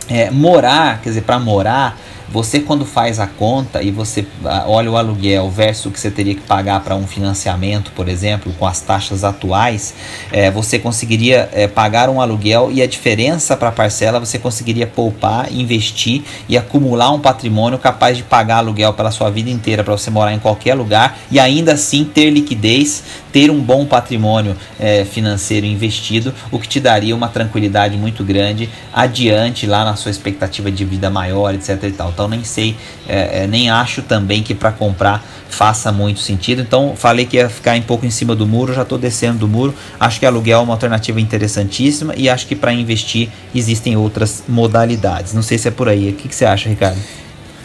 É, 0.07 0.29
morar, 0.29 1.01
quer 1.01 1.10
dizer, 1.10 1.22
para 1.22 1.39
morar, 1.39 1.98
você 2.29 2.60
quando 2.60 2.86
faz 2.86 3.20
a 3.20 3.27
conta 3.27 3.82
e 3.82 3.91
você 3.91 4.25
ah, 4.44 4.65
olha 4.67 4.91
o 4.91 4.98
aluguel 4.98 5.50
versus 5.50 5.86
o 5.86 5.91
que 5.91 6.00
você 6.00 6.12
teria 6.12 6.36
que 6.36 6.41
pagar 6.41 6.82
para 6.82 6.96
um 6.96 7.08
financiamento, 7.08 7.91
por 7.91 8.08
exemplo, 8.10 8.53
com 8.58 8.65
as 8.65 8.82
taxas 8.82 9.24
atuais, 9.24 9.94
é, 10.32 10.50
você 10.51 10.79
conseguiria 10.79 11.50
é, 11.53 11.67
pagar 11.67 12.10
um 12.10 12.20
aluguel 12.20 12.70
e 12.72 12.82
a 12.82 12.88
diferença 12.88 13.55
para 13.55 13.70
a 13.70 13.72
parcela 13.72 14.20
você 14.20 14.38
conseguiria 14.38 14.88
poupar, 14.88 15.51
investir 15.51 16.24
e 16.50 16.58
acumular 16.58 17.12
um 17.12 17.20
patrimônio 17.20 17.77
capaz 17.77 18.17
de 18.17 18.24
pagar 18.24 18.58
aluguel 18.58 18.94
pela 18.94 19.12
sua 19.12 19.29
vida 19.29 19.50
inteira 19.50 19.84
para 19.84 19.96
você 19.96 20.10
morar 20.10 20.34
em 20.34 20.39
qualquer 20.39 20.74
lugar 20.74 21.17
e 21.32 21.39
ainda 21.39 21.74
assim 21.74 22.03
ter 22.03 22.29
liquidez, 22.29 23.03
ter 23.35 23.51
um 23.51 23.59
bom 23.59 23.85
patrimônio 23.85 24.55
é, 24.79 25.03
financeiro 25.03 25.65
investido, 25.65 26.33
o 26.49 26.57
que 26.57 26.69
te 26.69 26.79
daria 26.79 27.13
uma 27.13 27.27
tranquilidade 27.27 27.97
muito 27.97 28.23
grande 28.23 28.69
adiante 28.93 29.67
lá 29.67 29.83
na 29.83 29.97
sua 29.97 30.09
expectativa 30.09 30.71
de 30.71 30.85
vida 30.85 31.09
maior, 31.09 31.53
etc. 31.53 31.83
E 31.83 31.91
tal. 31.91 32.11
Então 32.11 32.29
nem 32.29 32.45
sei, 32.45 32.77
é, 33.05 33.43
é, 33.43 33.47
nem 33.47 33.69
acho 33.69 34.01
também 34.03 34.41
que 34.41 34.55
para 34.55 34.71
comprar 34.71 35.21
faça 35.49 35.91
muito 35.91 36.21
sentido. 36.21 36.61
Então 36.61 36.95
falei 36.95 37.25
que 37.25 37.35
ia 37.35 37.49
ficar 37.49 37.75
um 37.75 37.81
pouco 37.81 38.05
em 38.05 38.09
cima 38.09 38.33
do 38.33 38.47
muro, 38.47 38.73
já 38.73 38.83
estou 38.83 38.97
descendo 38.97 39.39
do 39.39 39.49
muro. 39.49 39.75
Acho 39.99 40.17
que 40.17 40.25
aluguel 40.25 40.61
é 40.61 40.63
uma 40.63 40.73
alternativa 40.73 41.19
interessantíssima 41.19 42.13
e 42.15 42.29
acho 42.29 42.47
que 42.47 42.55
para 42.55 42.71
investir 42.71 43.27
existem 43.53 43.97
outras 43.97 44.45
modalidades. 44.47 45.33
Não 45.33 45.41
sei 45.41 45.57
se 45.57 45.67
é 45.67 45.71
por 45.71 45.89
aí. 45.89 46.09
O 46.11 46.13
que, 46.13 46.29
que 46.29 46.35
você 46.35 46.45
acha, 46.45 46.69
Ricardo? 46.69 47.01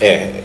É, 0.00 0.42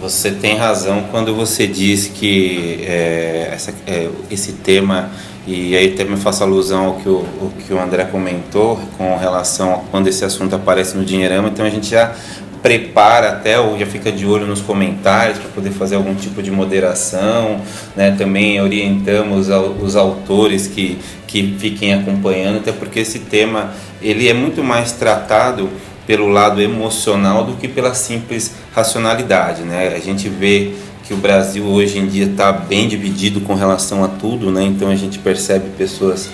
você 0.00 0.30
tem 0.30 0.56
razão 0.56 1.04
quando 1.10 1.34
você 1.34 1.66
diz 1.66 2.06
que 2.06 2.84
é, 2.86 3.50
essa, 3.52 3.74
é, 3.86 4.08
esse 4.30 4.52
tema 4.52 5.10
e 5.46 5.76
aí 5.76 5.92
também 5.92 6.16
faço 6.16 6.42
alusão 6.42 6.86
ao 6.86 6.94
que 6.94 7.08
o, 7.08 7.18
o, 7.18 7.52
que 7.66 7.72
o 7.72 7.80
André 7.80 8.04
comentou 8.04 8.80
com 8.98 9.16
relação 9.16 9.74
a 9.74 9.78
quando 9.90 10.08
esse 10.08 10.24
assunto 10.24 10.56
aparece 10.56 10.96
no 10.96 11.04
Dinheirama, 11.04 11.48
então 11.48 11.64
a 11.64 11.70
gente 11.70 11.88
já 11.88 12.14
prepara 12.62 13.28
até 13.28 13.60
ou 13.60 13.78
já 13.78 13.86
fica 13.86 14.10
de 14.10 14.26
olho 14.26 14.44
nos 14.44 14.60
comentários 14.60 15.38
para 15.38 15.48
poder 15.50 15.70
fazer 15.70 15.94
algum 15.94 16.16
tipo 16.16 16.42
de 16.42 16.50
moderação, 16.50 17.60
né? 17.94 18.10
Também 18.18 18.60
orientamos 18.60 19.48
os 19.80 19.94
autores 19.94 20.66
que, 20.66 20.98
que 21.28 21.54
fiquem 21.60 21.94
acompanhando, 21.94 22.58
até 22.58 22.72
porque 22.72 22.98
esse 22.98 23.20
tema 23.20 23.72
ele 24.02 24.28
é 24.28 24.34
muito 24.34 24.64
mais 24.64 24.90
tratado 24.90 25.70
pelo 26.06 26.28
lado 26.28 26.60
emocional 26.62 27.44
do 27.44 27.54
que 27.54 27.66
pela 27.66 27.94
simples 27.94 28.54
racionalidade, 28.74 29.62
né? 29.62 29.92
A 29.94 29.98
gente 29.98 30.28
vê 30.28 30.72
que 31.04 31.14
o 31.14 31.16
Brasil 31.16 31.64
hoje 31.64 31.98
em 31.98 32.06
dia 32.06 32.26
está 32.26 32.52
bem 32.52 32.88
dividido 32.88 33.40
com 33.40 33.54
relação 33.54 34.04
a 34.04 34.08
tudo, 34.08 34.50
né? 34.50 34.64
Então 34.64 34.88
a 34.90 34.96
gente 34.96 35.18
percebe 35.18 35.70
pessoas 35.76 36.28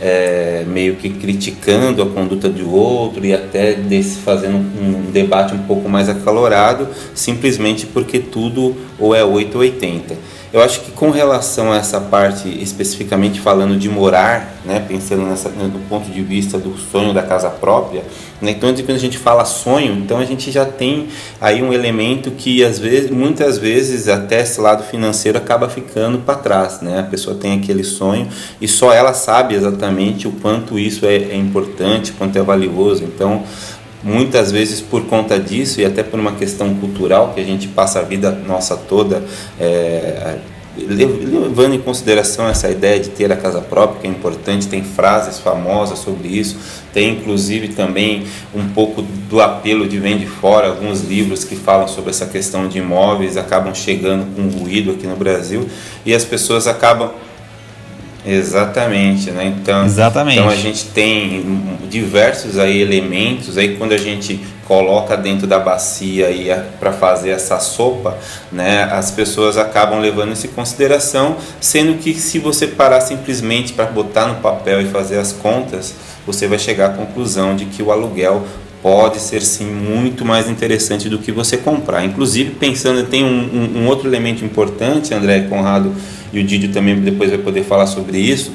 é, 0.00 0.64
meio 0.66 0.96
que 0.96 1.08
criticando 1.10 2.02
a 2.02 2.06
conduta 2.06 2.48
do 2.48 2.70
outro 2.70 3.24
e 3.24 3.32
até 3.32 3.74
desse, 3.74 4.18
fazendo 4.18 4.56
um 4.56 5.10
debate 5.10 5.54
um 5.54 5.62
pouco 5.62 5.88
mais 5.88 6.08
acalorado, 6.08 6.88
simplesmente 7.14 7.86
porque 7.86 8.18
tudo 8.18 8.76
ou 8.98 9.14
é 9.14 9.24
8 9.24 9.54
ou 9.54 9.60
80. 9.60 10.16
Eu 10.52 10.62
acho 10.62 10.80
que 10.80 10.92
com 10.92 11.10
relação 11.10 11.72
a 11.72 11.76
essa 11.76 12.00
parte, 12.00 12.48
especificamente 12.62 13.40
falando 13.40 13.76
de 13.76 13.88
morar, 13.88 14.56
né, 14.64 14.84
pensando 14.86 15.22
nessa, 15.22 15.48
do 15.48 15.88
ponto 15.88 16.10
de 16.10 16.22
vista 16.22 16.58
do 16.58 16.76
sonho 16.78 17.12
da 17.12 17.22
casa 17.22 17.50
própria, 17.50 18.04
né, 18.40 18.52
então 18.52 18.72
quando 18.74 18.96
a 18.96 18.98
gente 18.98 19.18
fala 19.18 19.44
sonho, 19.44 19.94
então 19.94 20.18
a 20.18 20.24
gente 20.24 20.50
já 20.50 20.64
tem 20.64 21.08
aí 21.40 21.62
um 21.62 21.72
elemento 21.72 22.30
que 22.30 22.64
às 22.64 22.78
vezes, 22.78 23.10
muitas 23.10 23.58
vezes 23.58 24.08
até 24.08 24.42
esse 24.42 24.60
lado 24.60 24.82
financeiro 24.84 25.38
acaba 25.38 25.68
ficando 25.68 26.18
para 26.18 26.36
trás, 26.36 26.80
né? 26.80 27.00
A 27.00 27.04
pessoa 27.04 27.36
tem 27.36 27.58
aquele 27.58 27.82
sonho 27.82 28.28
e 28.60 28.68
só 28.68 28.92
ela 28.92 29.12
sabe 29.14 29.54
exatamente 29.54 30.28
o 30.28 30.32
quanto 30.32 30.78
isso 30.78 31.06
é, 31.06 31.16
é 31.16 31.36
importante, 31.36 32.12
quanto 32.12 32.38
é 32.38 32.42
valioso. 32.42 33.04
Então 33.04 33.42
muitas 34.06 34.52
vezes 34.52 34.80
por 34.80 35.04
conta 35.06 35.36
disso 35.36 35.80
e 35.80 35.84
até 35.84 36.04
por 36.04 36.20
uma 36.20 36.32
questão 36.32 36.72
cultural 36.76 37.32
que 37.34 37.40
a 37.40 37.44
gente 37.44 37.66
passa 37.66 37.98
a 37.98 38.02
vida 38.02 38.30
nossa 38.30 38.76
toda 38.76 39.24
é, 39.58 40.36
levando 40.78 41.74
em 41.74 41.80
consideração 41.80 42.46
essa 42.48 42.70
ideia 42.70 43.00
de 43.00 43.08
ter 43.08 43.32
a 43.32 43.36
casa 43.36 43.60
própria, 43.60 44.00
que 44.02 44.06
é 44.06 44.10
importante, 44.10 44.68
tem 44.68 44.84
frases 44.84 45.38
famosas 45.38 45.98
sobre 45.98 46.28
isso, 46.28 46.56
tem 46.92 47.12
inclusive 47.12 47.68
também 47.68 48.26
um 48.54 48.68
pouco 48.68 49.02
do 49.02 49.40
apelo 49.40 49.88
de 49.88 49.98
vem 49.98 50.18
de 50.18 50.26
fora, 50.26 50.68
alguns 50.68 51.00
livros 51.00 51.44
que 51.44 51.56
falam 51.56 51.88
sobre 51.88 52.10
essa 52.10 52.26
questão 52.26 52.68
de 52.68 52.78
imóveis 52.78 53.36
acabam 53.36 53.74
chegando 53.74 54.26
com 54.36 54.58
ruído 54.58 54.90
aqui 54.92 55.06
no 55.06 55.16
Brasil 55.16 55.66
e 56.04 56.14
as 56.14 56.24
pessoas 56.24 56.66
acabam 56.66 57.10
Exatamente, 58.26 59.30
né? 59.30 59.54
Então, 59.56 59.84
Exatamente. 59.84 60.38
então 60.38 60.50
a 60.50 60.56
gente 60.56 60.86
tem 60.86 61.78
diversos 61.88 62.58
aí 62.58 62.82
elementos 62.82 63.56
aí 63.56 63.76
quando 63.76 63.92
a 63.92 63.96
gente 63.96 64.40
coloca 64.66 65.16
dentro 65.16 65.46
da 65.46 65.60
bacia 65.60 66.26
aí 66.26 66.48
para 66.80 66.92
fazer 66.92 67.30
essa 67.30 67.60
sopa, 67.60 68.18
né? 68.50 68.82
As 68.90 69.12
pessoas 69.12 69.56
acabam 69.56 70.00
levando 70.00 70.32
isso 70.32 70.46
em 70.46 70.50
consideração, 70.50 71.36
sendo 71.60 71.98
que 71.98 72.14
se 72.14 72.40
você 72.40 72.66
parar 72.66 73.00
simplesmente 73.00 73.72
para 73.72 73.84
botar 73.84 74.26
no 74.26 74.36
papel 74.36 74.80
e 74.80 74.86
fazer 74.86 75.18
as 75.18 75.32
contas, 75.32 75.94
você 76.26 76.48
vai 76.48 76.58
chegar 76.58 76.86
à 76.86 76.92
conclusão 76.94 77.54
de 77.54 77.66
que 77.66 77.80
o 77.80 77.92
aluguel 77.92 78.44
pode 78.86 79.18
ser 79.18 79.42
sim 79.42 79.64
muito 79.64 80.24
mais 80.24 80.48
interessante 80.48 81.08
do 81.08 81.18
que 81.18 81.32
você 81.32 81.56
comprar. 81.56 82.04
Inclusive 82.04 82.52
pensando 82.52 83.02
tem 83.02 83.24
um, 83.24 83.28
um, 83.28 83.78
um 83.80 83.88
outro 83.88 84.08
elemento 84.08 84.44
importante, 84.44 85.12
André 85.12 85.40
Conrado 85.40 85.92
e 86.32 86.38
o 86.38 86.44
Didio 86.44 86.70
também 86.70 86.94
depois 87.00 87.30
vai 87.30 87.40
poder 87.40 87.64
falar 87.64 87.88
sobre 87.88 88.16
isso, 88.16 88.52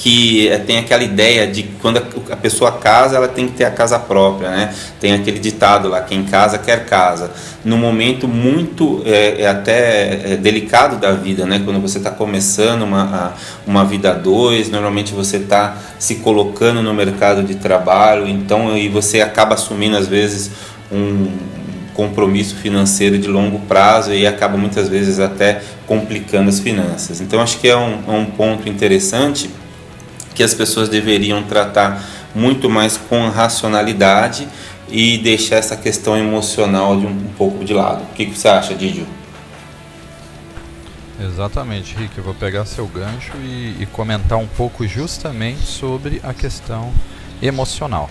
que 0.00 0.48
é, 0.48 0.56
tem 0.56 0.78
aquela 0.78 1.04
ideia 1.04 1.46
de 1.46 1.62
quando 1.62 1.98
a, 2.30 2.36
pessoa 2.36 2.72
casa, 2.72 3.16
ela 3.16 3.28
tem 3.28 3.46
que 3.46 3.52
ter 3.52 3.66
a 3.66 3.70
casa 3.70 3.98
própria, 3.98 4.48
né? 4.48 4.74
Tem 4.98 5.12
aquele 5.12 5.38
ditado 5.38 5.88
lá, 5.90 6.00
quem 6.00 6.24
casa 6.24 6.56
quer 6.56 6.86
casa. 6.86 7.30
No 7.62 7.76
momento 7.76 8.26
muito 8.26 9.02
é, 9.04 9.42
é 9.42 9.46
até 9.46 10.32
é, 10.32 10.36
delicado 10.36 10.96
da 10.96 11.12
vida, 11.12 11.44
né? 11.44 11.60
Quando 11.62 11.78
você 11.82 11.98
está 11.98 12.10
começando 12.10 12.80
uma, 12.80 13.34
uma 13.66 13.84
vida 13.84 14.12
a 14.12 14.14
dois, 14.14 14.70
normalmente 14.70 15.12
você 15.12 15.36
está 15.36 15.76
se 15.98 16.14
colocando 16.14 16.82
no 16.82 16.94
mercado 16.94 17.42
de 17.42 17.56
trabalho, 17.56 18.26
então 18.26 18.74
e 18.78 18.88
você 18.88 19.20
acaba 19.20 19.52
assumindo 19.52 19.98
às 19.98 20.08
vezes 20.08 20.50
um 20.90 21.28
compromisso 21.92 22.56
financeiro 22.56 23.18
de 23.18 23.28
longo 23.28 23.58
prazo 23.68 24.14
e 24.14 24.26
acaba 24.26 24.56
muitas 24.56 24.88
vezes 24.88 25.20
até 25.20 25.60
complicando 25.86 26.48
as 26.48 26.58
finanças. 26.58 27.20
Então 27.20 27.38
acho 27.42 27.58
que 27.58 27.68
é 27.68 27.76
um, 27.76 27.98
é 28.08 28.12
um 28.12 28.24
ponto 28.24 28.66
interessante 28.66 29.59
que 30.40 30.44
as 30.44 30.54
pessoas 30.54 30.88
deveriam 30.88 31.42
tratar 31.42 32.02
muito 32.34 32.70
mais 32.70 32.96
com 32.96 33.28
racionalidade 33.28 34.48
e 34.88 35.18
deixar 35.18 35.56
essa 35.56 35.76
questão 35.76 36.16
emocional 36.16 36.98
de 36.98 37.04
um, 37.04 37.10
um 37.10 37.32
pouco 37.36 37.62
de 37.62 37.74
lado. 37.74 38.04
O 38.04 38.14
que, 38.14 38.24
que 38.24 38.38
você 38.38 38.48
acha, 38.48 38.74
Didio? 38.74 39.06
Exatamente, 41.22 41.94
Rick. 41.94 42.16
Eu 42.16 42.24
vou 42.24 42.32
pegar 42.32 42.64
seu 42.64 42.86
gancho 42.86 43.32
e, 43.36 43.82
e 43.82 43.86
comentar 43.92 44.38
um 44.38 44.46
pouco 44.46 44.86
justamente 44.86 45.60
sobre 45.60 46.22
a 46.24 46.32
questão 46.32 46.90
emocional. 47.42 48.08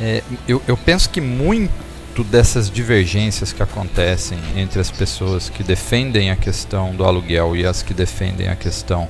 É, 0.00 0.22
eu, 0.48 0.62
eu 0.66 0.78
penso 0.78 1.10
que 1.10 1.20
muito 1.20 2.24
dessas 2.30 2.70
divergências 2.70 3.52
que 3.52 3.62
acontecem 3.62 4.38
entre 4.56 4.80
as 4.80 4.90
pessoas 4.90 5.50
que 5.50 5.62
defendem 5.62 6.30
a 6.30 6.36
questão 6.36 6.94
do 6.94 7.04
aluguel 7.04 7.54
e 7.54 7.66
as 7.66 7.82
que 7.82 7.92
defendem 7.92 8.48
a 8.48 8.56
questão 8.56 9.06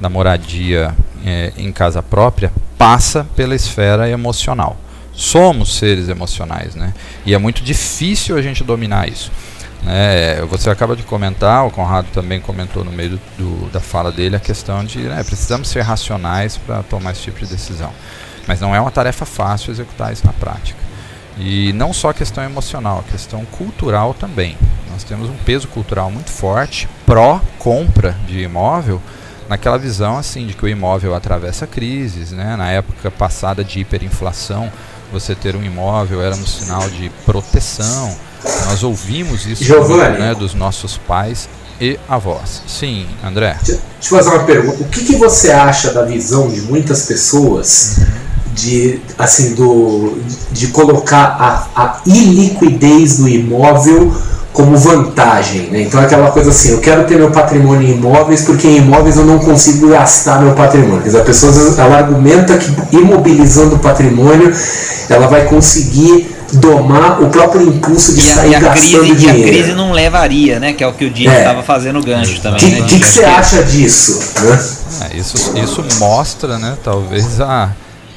da 0.00 0.08
moradia 0.08 0.94
é, 1.24 1.52
em 1.56 1.72
casa 1.72 2.02
própria 2.02 2.52
passa 2.76 3.26
pela 3.36 3.54
esfera 3.54 4.08
emocional. 4.08 4.76
Somos 5.12 5.76
seres 5.76 6.08
emocionais, 6.08 6.74
né? 6.74 6.92
E 7.24 7.34
é 7.34 7.38
muito 7.38 7.62
difícil 7.62 8.36
a 8.36 8.42
gente 8.42 8.64
dominar 8.64 9.08
isso. 9.08 9.30
Né? 9.82 10.42
Você 10.50 10.70
acaba 10.70 10.96
de 10.96 11.02
comentar, 11.02 11.66
o 11.66 11.70
Conrado 11.70 12.08
também 12.12 12.40
comentou 12.40 12.84
no 12.84 12.90
meio 12.90 13.10
do, 13.10 13.20
do, 13.38 13.70
da 13.70 13.80
fala 13.80 14.10
dele 14.10 14.34
a 14.34 14.40
questão 14.40 14.84
de 14.84 14.98
né, 14.98 15.22
precisamos 15.22 15.68
ser 15.68 15.82
racionais 15.82 16.56
para 16.56 16.82
tomar 16.82 17.12
esse 17.12 17.22
tipo 17.22 17.38
de 17.40 17.46
decisão. 17.46 17.92
Mas 18.46 18.60
não 18.60 18.74
é 18.74 18.80
uma 18.80 18.90
tarefa 18.90 19.24
fácil 19.24 19.70
executar 19.70 20.12
isso 20.12 20.26
na 20.26 20.32
prática. 20.32 20.78
E 21.38 21.72
não 21.72 21.92
só 21.92 22.10
a 22.10 22.14
questão 22.14 22.44
emocional, 22.44 23.04
a 23.06 23.10
questão 23.10 23.44
cultural 23.46 24.14
também. 24.14 24.56
Nós 24.90 25.04
temos 25.04 25.28
um 25.28 25.36
peso 25.44 25.66
cultural 25.68 26.10
muito 26.10 26.30
forte 26.30 26.88
pró-compra 27.04 28.16
de 28.26 28.40
imóvel 28.40 29.00
naquela 29.48 29.78
visão 29.78 30.16
assim 30.16 30.46
de 30.46 30.54
que 30.54 30.64
o 30.64 30.68
imóvel 30.68 31.14
atravessa 31.14 31.66
crises, 31.66 32.32
né? 32.32 32.56
Na 32.56 32.70
época 32.70 33.10
passada 33.10 33.64
de 33.64 33.80
hiperinflação, 33.80 34.70
você 35.12 35.34
ter 35.34 35.54
um 35.56 35.62
imóvel 35.62 36.22
era 36.22 36.34
um 36.34 36.46
sinal 36.46 36.88
de 36.90 37.10
proteção. 37.24 38.16
Nós 38.66 38.82
ouvimos 38.82 39.46
isso 39.46 39.64
né, 40.18 40.34
dos 40.34 40.54
nossos 40.54 40.98
pais 40.98 41.48
e 41.80 41.98
avós. 42.08 42.62
Sim, 42.66 43.06
André. 43.22 43.56
Deixa 43.64 43.80
eu 44.02 44.08
fazer 44.18 44.30
uma 44.30 44.44
pergunta. 44.44 44.82
O 44.82 44.88
que, 44.88 45.04
que 45.04 45.16
você 45.16 45.50
acha 45.50 45.92
da 45.92 46.04
visão 46.04 46.48
de 46.48 46.60
muitas 46.62 47.06
pessoas 47.06 48.00
de 48.54 49.00
assim 49.18 49.54
do 49.54 50.16
de 50.52 50.68
colocar 50.68 51.36
a, 51.40 51.68
a 51.74 52.02
iliquidez 52.06 53.16
do 53.18 53.28
imóvel 53.28 54.14
como 54.54 54.76
vantagem. 54.76 55.62
Né? 55.62 55.82
Então 55.82 56.00
é 56.00 56.04
aquela 56.04 56.30
coisa 56.30 56.50
assim, 56.50 56.70
eu 56.70 56.80
quero 56.80 57.04
ter 57.04 57.16
meu 57.16 57.30
patrimônio 57.30 57.86
em 57.86 57.92
imóveis 57.96 58.42
porque 58.42 58.68
em 58.68 58.76
imóveis 58.76 59.16
eu 59.16 59.26
não 59.26 59.40
consigo 59.40 59.88
gastar 59.88 60.40
meu 60.40 60.54
patrimônio. 60.54 61.02
Quer 61.02 61.08
dizer, 61.08 61.20
a 61.20 61.24
pessoa 61.24 61.52
ela 61.76 61.98
argumenta 61.98 62.56
que 62.56 62.72
imobilizando 62.96 63.74
o 63.74 63.78
patrimônio 63.80 64.54
ela 65.10 65.26
vai 65.26 65.44
conseguir 65.44 66.32
domar 66.52 67.20
o 67.20 67.28
próprio 67.30 67.62
impulso 67.62 68.14
de 68.14 68.20
e 68.20 68.22
sair 68.22 68.54
a, 68.54 68.60
gastando 68.60 69.00
crise, 69.00 69.16
dinheiro. 69.16 69.38
E 69.40 69.42
a 69.42 69.48
crise 69.48 69.72
não 69.72 69.90
levaria, 69.90 70.60
né? 70.60 70.72
Que 70.72 70.84
é 70.84 70.86
o 70.86 70.92
que 70.92 71.04
o 71.04 71.10
Dinho 71.10 71.32
estava 71.32 71.58
é. 71.58 71.62
fazendo 71.64 72.00
gancho 72.00 72.40
também. 72.40 72.60
O 72.60 72.62
que, 72.62 72.80
né? 72.80 72.86
que, 72.88 73.00
que, 73.00 73.06
você 73.06 73.24
acha 73.24 73.60
disso? 73.64 74.20
Né? 74.40 74.64
É, 75.10 75.16
isso, 75.16 75.36
isso 75.58 75.84
mostra, 75.98 76.58
né? 76.58 76.76
Talvez 76.84 77.40
a 77.40 77.70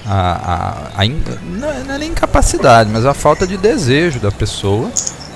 a, 0.10 0.94
a, 0.96 1.03
a, 1.03 1.06
não 1.06 1.96
é 1.96 1.98
nem 1.98 2.12
incapacidade, 2.12 2.89
mas 2.89 3.06
a 3.06 3.13
falta 3.13 3.46
de 3.46 3.58
desejo 3.58 4.20
da 4.20 4.32
pessoa 4.32 4.89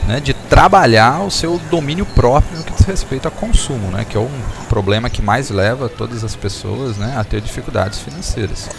né, 0.07 0.19
de 0.19 0.33
trabalhar 0.33 1.21
o 1.21 1.31
seu 1.31 1.59
domínio 1.69 2.05
próprio 2.05 2.57
no 2.57 2.63
que 2.63 2.73
diz 2.73 2.85
respeito 2.85 3.27
a 3.27 3.31
consumo, 3.31 3.89
né, 3.91 4.05
que 4.07 4.17
é 4.17 4.19
o 4.19 4.29
problema 4.67 5.09
que 5.09 5.21
mais 5.21 5.49
leva 5.49 5.87
todas 5.87 6.23
as 6.23 6.35
pessoas 6.35 6.97
né, 6.97 7.15
a 7.17 7.23
ter 7.23 7.41
dificuldades 7.41 7.99
financeiras. 7.99 8.69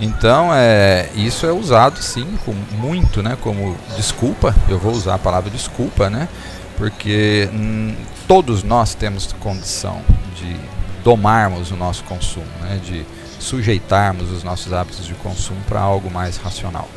Então, 0.00 0.50
é, 0.52 1.08
isso 1.14 1.46
é 1.46 1.52
usado 1.52 2.02
sim 2.02 2.26
com, 2.44 2.52
muito 2.76 3.22
né, 3.22 3.36
como 3.40 3.76
desculpa, 3.96 4.54
eu 4.68 4.78
vou 4.78 4.92
usar 4.92 5.14
a 5.14 5.18
palavra 5.18 5.50
desculpa, 5.50 6.08
né, 6.10 6.28
porque 6.76 7.48
hum, 7.52 7.94
todos 8.26 8.62
nós 8.62 8.94
temos 8.94 9.32
condição 9.34 10.00
de 10.34 10.56
domarmos 11.04 11.70
o 11.70 11.76
nosso 11.76 12.02
consumo, 12.04 12.46
né, 12.62 12.80
de 12.82 13.04
sujeitarmos 13.38 14.30
os 14.30 14.42
nossos 14.42 14.72
hábitos 14.72 15.06
de 15.06 15.14
consumo 15.14 15.60
para 15.68 15.80
algo 15.80 16.10
mais 16.10 16.36
racional 16.36 16.88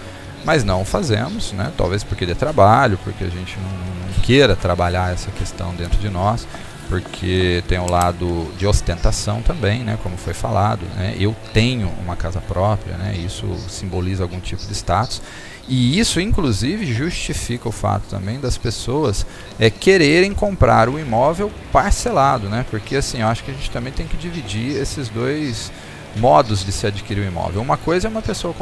mas 0.45 0.63
não 0.63 0.85
fazemos, 0.85 1.51
né? 1.53 1.71
talvez 1.75 2.03
porque 2.03 2.25
de 2.25 2.35
trabalho, 2.35 2.99
porque 3.03 3.23
a 3.23 3.29
gente 3.29 3.57
não, 3.57 3.69
não, 3.69 4.21
queira 4.21 4.55
trabalhar 4.55 5.13
essa 5.13 5.29
questão 5.31 5.73
dentro 5.75 5.99
de 5.99 6.09
nós, 6.09 6.47
porque 6.87 7.63
tem 7.67 7.79
o 7.79 7.89
lado 7.89 8.47
de 8.57 8.65
ostentação 8.65 9.41
também, 9.41 9.83
né? 9.83 9.97
como 10.01 10.17
foi 10.17 10.33
falado. 10.33 10.81
Né? 10.95 11.15
Eu 11.19 11.35
tenho 11.53 11.91
uma 12.03 12.15
casa 12.15 12.39
própria, 12.39 12.95
né? 12.97 13.15
isso 13.17 13.45
simboliza 13.67 14.23
algum 14.23 14.39
tipo 14.39 14.65
de 14.65 14.73
status. 14.73 15.21
E 15.67 15.99
isso, 15.99 16.19
inclusive, 16.21 16.85
justifica 16.85 17.67
o 17.67 17.71
fato 17.71 18.03
também 18.07 18.39
das 18.39 18.55
pessoas 18.55 19.25
é, 19.59 19.69
quererem 19.69 20.31
comprar 20.31 20.87
o 20.87 20.99
imóvel 20.99 21.51
parcelado, 21.71 22.47
né? 22.47 22.63
Porque 22.69 22.95
assim, 22.95 23.21
eu 23.21 23.27
acho 23.27 23.43
que 23.43 23.49
a 23.49 23.53
gente 23.53 23.71
também 23.71 23.91
tem 23.91 24.05
que 24.05 24.15
dividir 24.15 24.79
esses 24.79 25.09
dois 25.09 25.71
modos 26.15 26.65
de 26.65 26.71
se 26.71 26.87
adquirir 26.87 27.23
um 27.23 27.27
imóvel. 27.27 27.61
Uma 27.61 27.77
coisa 27.77 28.07
é 28.07 28.09
uma 28.09 28.21
pessoa 28.21 28.55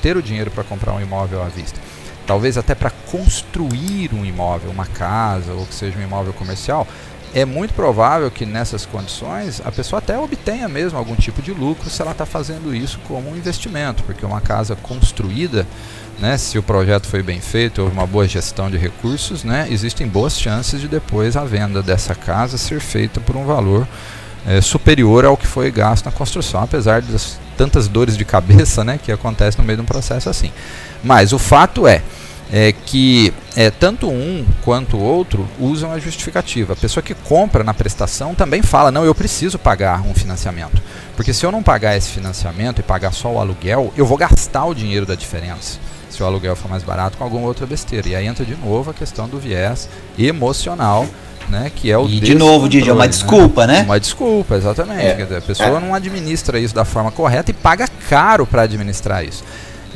ter 0.00 0.16
o 0.16 0.22
dinheiro 0.22 0.50
para 0.50 0.64
comprar 0.64 0.92
um 0.94 1.00
imóvel 1.00 1.42
à 1.42 1.48
vista. 1.48 1.80
Talvez 2.26 2.56
até 2.56 2.74
para 2.74 2.90
construir 3.10 4.12
um 4.14 4.24
imóvel, 4.24 4.70
uma 4.70 4.86
casa 4.86 5.52
ou 5.52 5.66
que 5.66 5.74
seja 5.74 5.98
um 5.98 6.02
imóvel 6.02 6.32
comercial, 6.32 6.86
é 7.32 7.44
muito 7.44 7.74
provável 7.74 8.30
que 8.30 8.44
nessas 8.44 8.84
condições 8.84 9.60
a 9.64 9.70
pessoa 9.70 9.98
até 9.98 10.18
obtenha 10.18 10.68
mesmo 10.68 10.98
algum 10.98 11.14
tipo 11.14 11.40
de 11.40 11.52
lucro 11.52 11.88
se 11.88 12.02
ela 12.02 12.10
está 12.10 12.26
fazendo 12.26 12.74
isso 12.74 12.98
como 13.06 13.30
um 13.30 13.36
investimento, 13.36 14.02
porque 14.02 14.26
uma 14.26 14.40
casa 14.40 14.74
construída, 14.76 15.66
né, 16.18 16.36
se 16.36 16.58
o 16.58 16.62
projeto 16.62 17.06
foi 17.06 17.22
bem 17.22 17.40
feito, 17.40 17.82
houve 17.82 17.94
uma 17.94 18.06
boa 18.06 18.26
gestão 18.26 18.68
de 18.68 18.76
recursos, 18.76 19.44
né, 19.44 19.68
existem 19.70 20.08
boas 20.08 20.38
chances 20.38 20.80
de 20.80 20.88
depois 20.88 21.36
a 21.36 21.44
venda 21.44 21.82
dessa 21.82 22.14
casa 22.14 22.58
ser 22.58 22.80
feita 22.80 23.20
por 23.20 23.36
um 23.36 23.44
valor 23.44 23.86
é, 24.46 24.60
superior 24.60 25.24
ao 25.24 25.36
que 25.36 25.46
foi 25.46 25.70
gasto 25.70 26.06
na 26.06 26.12
construção, 26.12 26.62
apesar 26.62 27.02
das 27.02 27.38
tantas 27.56 27.88
dores 27.88 28.16
de 28.16 28.24
cabeça 28.24 28.82
né, 28.82 28.98
que 29.02 29.12
acontecem 29.12 29.60
no 29.60 29.66
meio 29.66 29.76
de 29.76 29.82
um 29.82 29.86
processo 29.86 30.30
assim. 30.30 30.50
Mas 31.04 31.32
o 31.32 31.38
fato 31.38 31.86
é, 31.86 32.02
é 32.52 32.72
que 32.72 33.32
é, 33.54 33.70
tanto 33.70 34.08
um 34.08 34.44
quanto 34.64 34.96
o 34.96 35.00
outro 35.00 35.46
usam 35.58 35.92
a 35.92 35.98
justificativa. 35.98 36.72
A 36.72 36.76
pessoa 36.76 37.02
que 37.02 37.14
compra 37.14 37.62
na 37.62 37.74
prestação 37.74 38.34
também 38.34 38.62
fala: 38.62 38.90
não, 38.90 39.04
eu 39.04 39.14
preciso 39.14 39.58
pagar 39.58 40.02
um 40.02 40.14
financiamento. 40.14 40.82
Porque 41.16 41.32
se 41.32 41.44
eu 41.44 41.52
não 41.52 41.62
pagar 41.62 41.96
esse 41.96 42.08
financiamento 42.08 42.80
e 42.80 42.82
pagar 42.82 43.12
só 43.12 43.30
o 43.30 43.38
aluguel, 43.38 43.92
eu 43.96 44.06
vou 44.06 44.16
gastar 44.16 44.64
o 44.64 44.74
dinheiro 44.74 45.06
da 45.06 45.14
diferença. 45.14 45.78
Se 46.08 46.22
o 46.22 46.26
aluguel 46.26 46.56
for 46.56 46.68
mais 46.68 46.82
barato 46.82 47.16
com 47.16 47.24
alguma 47.24 47.46
outra 47.46 47.66
besteira. 47.66 48.08
E 48.08 48.16
aí 48.16 48.26
entra 48.26 48.44
de 48.44 48.56
novo 48.56 48.90
a 48.90 48.94
questão 48.94 49.28
do 49.28 49.38
viés 49.38 49.88
emocional 50.18 51.06
né? 51.50 51.70
Que 51.74 51.90
é 51.90 51.98
o 51.98 52.06
e 52.06 52.20
de 52.20 52.34
novo, 52.34 52.68
Didi, 52.68 52.88
é 52.88 52.92
uma 52.92 53.02
né? 53.02 53.08
desculpa, 53.08 53.66
né? 53.66 53.82
Uma 53.82 53.98
desculpa, 53.98 54.56
exatamente. 54.56 55.04
É. 55.04 55.14
Dizer, 55.14 55.36
a 55.36 55.42
pessoa 55.42 55.76
é. 55.76 55.80
não 55.80 55.94
administra 55.94 56.58
isso 56.58 56.74
da 56.74 56.84
forma 56.84 57.10
correta 57.10 57.50
e 57.50 57.54
paga 57.54 57.88
caro 58.08 58.46
para 58.46 58.62
administrar 58.62 59.24
isso. 59.24 59.44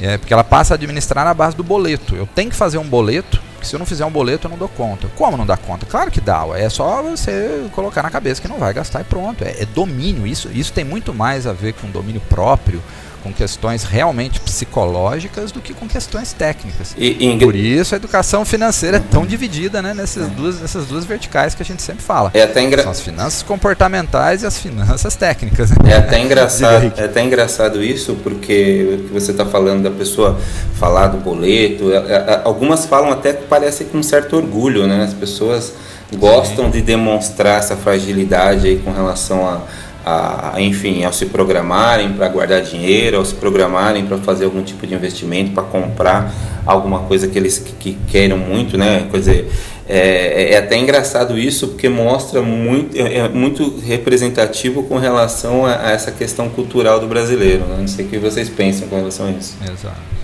É, 0.01 0.19
porque 0.19 0.33
ela 0.35 0.43
passa 0.43 0.75
a 0.75 0.77
administrar 0.77 1.25
na 1.25 1.33
base 1.33 1.57
do 1.57 1.63
boleto. 1.63 2.17
Eu 2.17 2.27
tenho 2.27 2.51
que 2.51 2.57
fazer 2.57 2.79
um 2.79 2.85
boleto, 2.85 3.41
que 3.61 3.67
se 3.67 3.75
eu 3.75 3.79
não 3.79 3.87
fizer 3.87 4.05
um 4.05 4.11
boleto 4.11 4.47
eu 4.47 4.51
não 4.51 4.59
dou 4.59 4.69
conta. 4.69 5.09
Como 5.17 5.37
não 5.37 5.47
dá 5.47 5.57
conta? 5.57 5.87
Claro 5.87 6.11
que 6.11 6.21
dá, 6.21 6.45
é 6.55 6.69
só 6.69 7.03
você 7.03 7.67
colocar 7.73 8.03
na 8.03 8.11
cabeça 8.11 8.43
que 8.43 8.49
não 8.49 8.59
vai 8.59 8.75
gastar 8.75 9.01
e 9.01 9.05
pronto. 9.05 9.45
É, 9.45 9.63
é 9.63 9.67
domínio, 9.67 10.27
isso, 10.27 10.51
isso 10.53 10.73
tem 10.73 10.85
muito 10.85 11.15
mais 11.15 11.47
a 11.47 11.53
ver 11.53 11.75
com 11.75 11.89
domínio 11.89 12.21
próprio, 12.29 12.83
com 13.25 13.33
questões 13.33 13.85
realmente 13.85 14.39
psicológicas 14.39 15.51
do 15.51 15.61
que 15.61 15.73
com 15.73 15.89
questões 15.89 16.35
técnicas. 16.35 16.95
E, 16.97 17.33
e 17.33 17.39
Por 17.39 17.57
isso 17.57 17.95
a 17.95 17.97
educação 17.97 18.45
financeira 18.45 18.99
é 18.99 19.01
tão 19.01 19.25
dividida 19.25 19.81
né, 19.81 19.95
nessas, 19.95 20.29
duas, 20.29 20.61
nessas 20.61 20.85
duas 20.87 21.07
verticais 21.07 21.55
que 21.55 21.63
a 21.63 21.65
gente 21.65 21.83
sempre 21.83 22.05
fala. 22.05 22.31
É 22.35 22.43
até 22.43 22.63
engra... 22.63 22.83
São 22.83 22.93
as 22.93 23.01
finanças 23.01 23.43
comportamentais 23.43 24.43
e 24.43 24.47
as 24.47 24.59
finanças 24.59 25.17
técnicas. 25.17 25.71
Né? 25.71 25.77
É 25.87 25.97
até 25.97 26.21
engraçado, 26.21 26.93
é 26.97 27.05
até 27.05 27.25
engraçado 27.25 27.83
isso, 27.83 28.15
porque 28.23 28.99
o 29.01 29.05
que 29.05 29.13
você 29.13 29.31
está 29.31 29.47
falando 29.47 29.83
da 29.83 29.91
pessoa 29.91 30.39
falar 30.75 31.09
do 31.09 31.17
boleto, 31.17 31.91
é, 31.93 31.97
é, 31.97 32.41
algumas 32.45 32.85
falam 32.85 33.11
até 33.11 33.33
que 33.33 33.47
parece 33.47 33.87
com 33.87 33.99
um 33.99 34.03
certo 34.03 34.37
orgulho, 34.37 34.87
né? 34.87 35.05
As 35.05 35.15
pessoas 35.15 35.73
gostam 36.17 36.67
Sim. 36.67 36.73
de 36.73 36.83
demonstrar 36.83 37.59
essa 37.59 37.75
fragilidade 37.75 38.67
aí 38.67 38.79
com 38.79 38.93
relação 38.93 39.49
a 39.49 39.63
a, 40.05 40.55
enfim, 40.59 41.05
ao 41.05 41.13
se 41.13 41.27
programarem 41.27 42.13
para 42.13 42.29
guardar 42.29 42.63
dinheiro, 42.63 43.17
ao 43.17 43.25
se 43.25 43.35
programarem 43.35 44.05
para 44.05 44.19
fazer 44.19 44.45
algum 44.45 44.63
tipo 44.63 44.87
de 44.87 44.95
investimento, 44.95 45.53
para 45.53 45.63
comprar 45.63 46.33
alguma 46.67 47.01
coisa 47.01 47.29
que 47.29 47.39
eles 47.39 47.59
que, 47.59 47.73
que 47.73 47.99
queiram 48.09 48.39
muito, 48.39 48.77
né? 48.77 49.07
Quer 49.11 49.19
dizer, 49.19 49.51
é, 49.89 50.53
é, 50.53 50.59
até 50.59 50.79
engraçado 50.79 51.39
isso 51.39 51.69
porque 51.69 51.89
mostra 51.89 52.41
muito, 52.41 52.97
é, 52.97 53.19
é 53.19 53.29
muito 53.29 53.79
representativo 53.81 54.83
com 54.85 54.99
relação 54.99 55.67
a, 55.67 55.89
a, 55.89 55.91
essa 55.91 56.11
questão 56.11 56.49
cultural 56.49 57.01
do 57.01 57.07
brasileiro. 57.07 57.65
Né? 57.65 57.77
Não 57.81 57.89
sei 57.89 58.07
o 58.07 58.09
que 58.09 58.19
vocês 58.19 58.49
pensam 58.49 58.89
com 58.89 58.97
relação 58.97 59.27
a 59.27 59.31
isso. 59.31 59.57
Exato. 59.63 60.24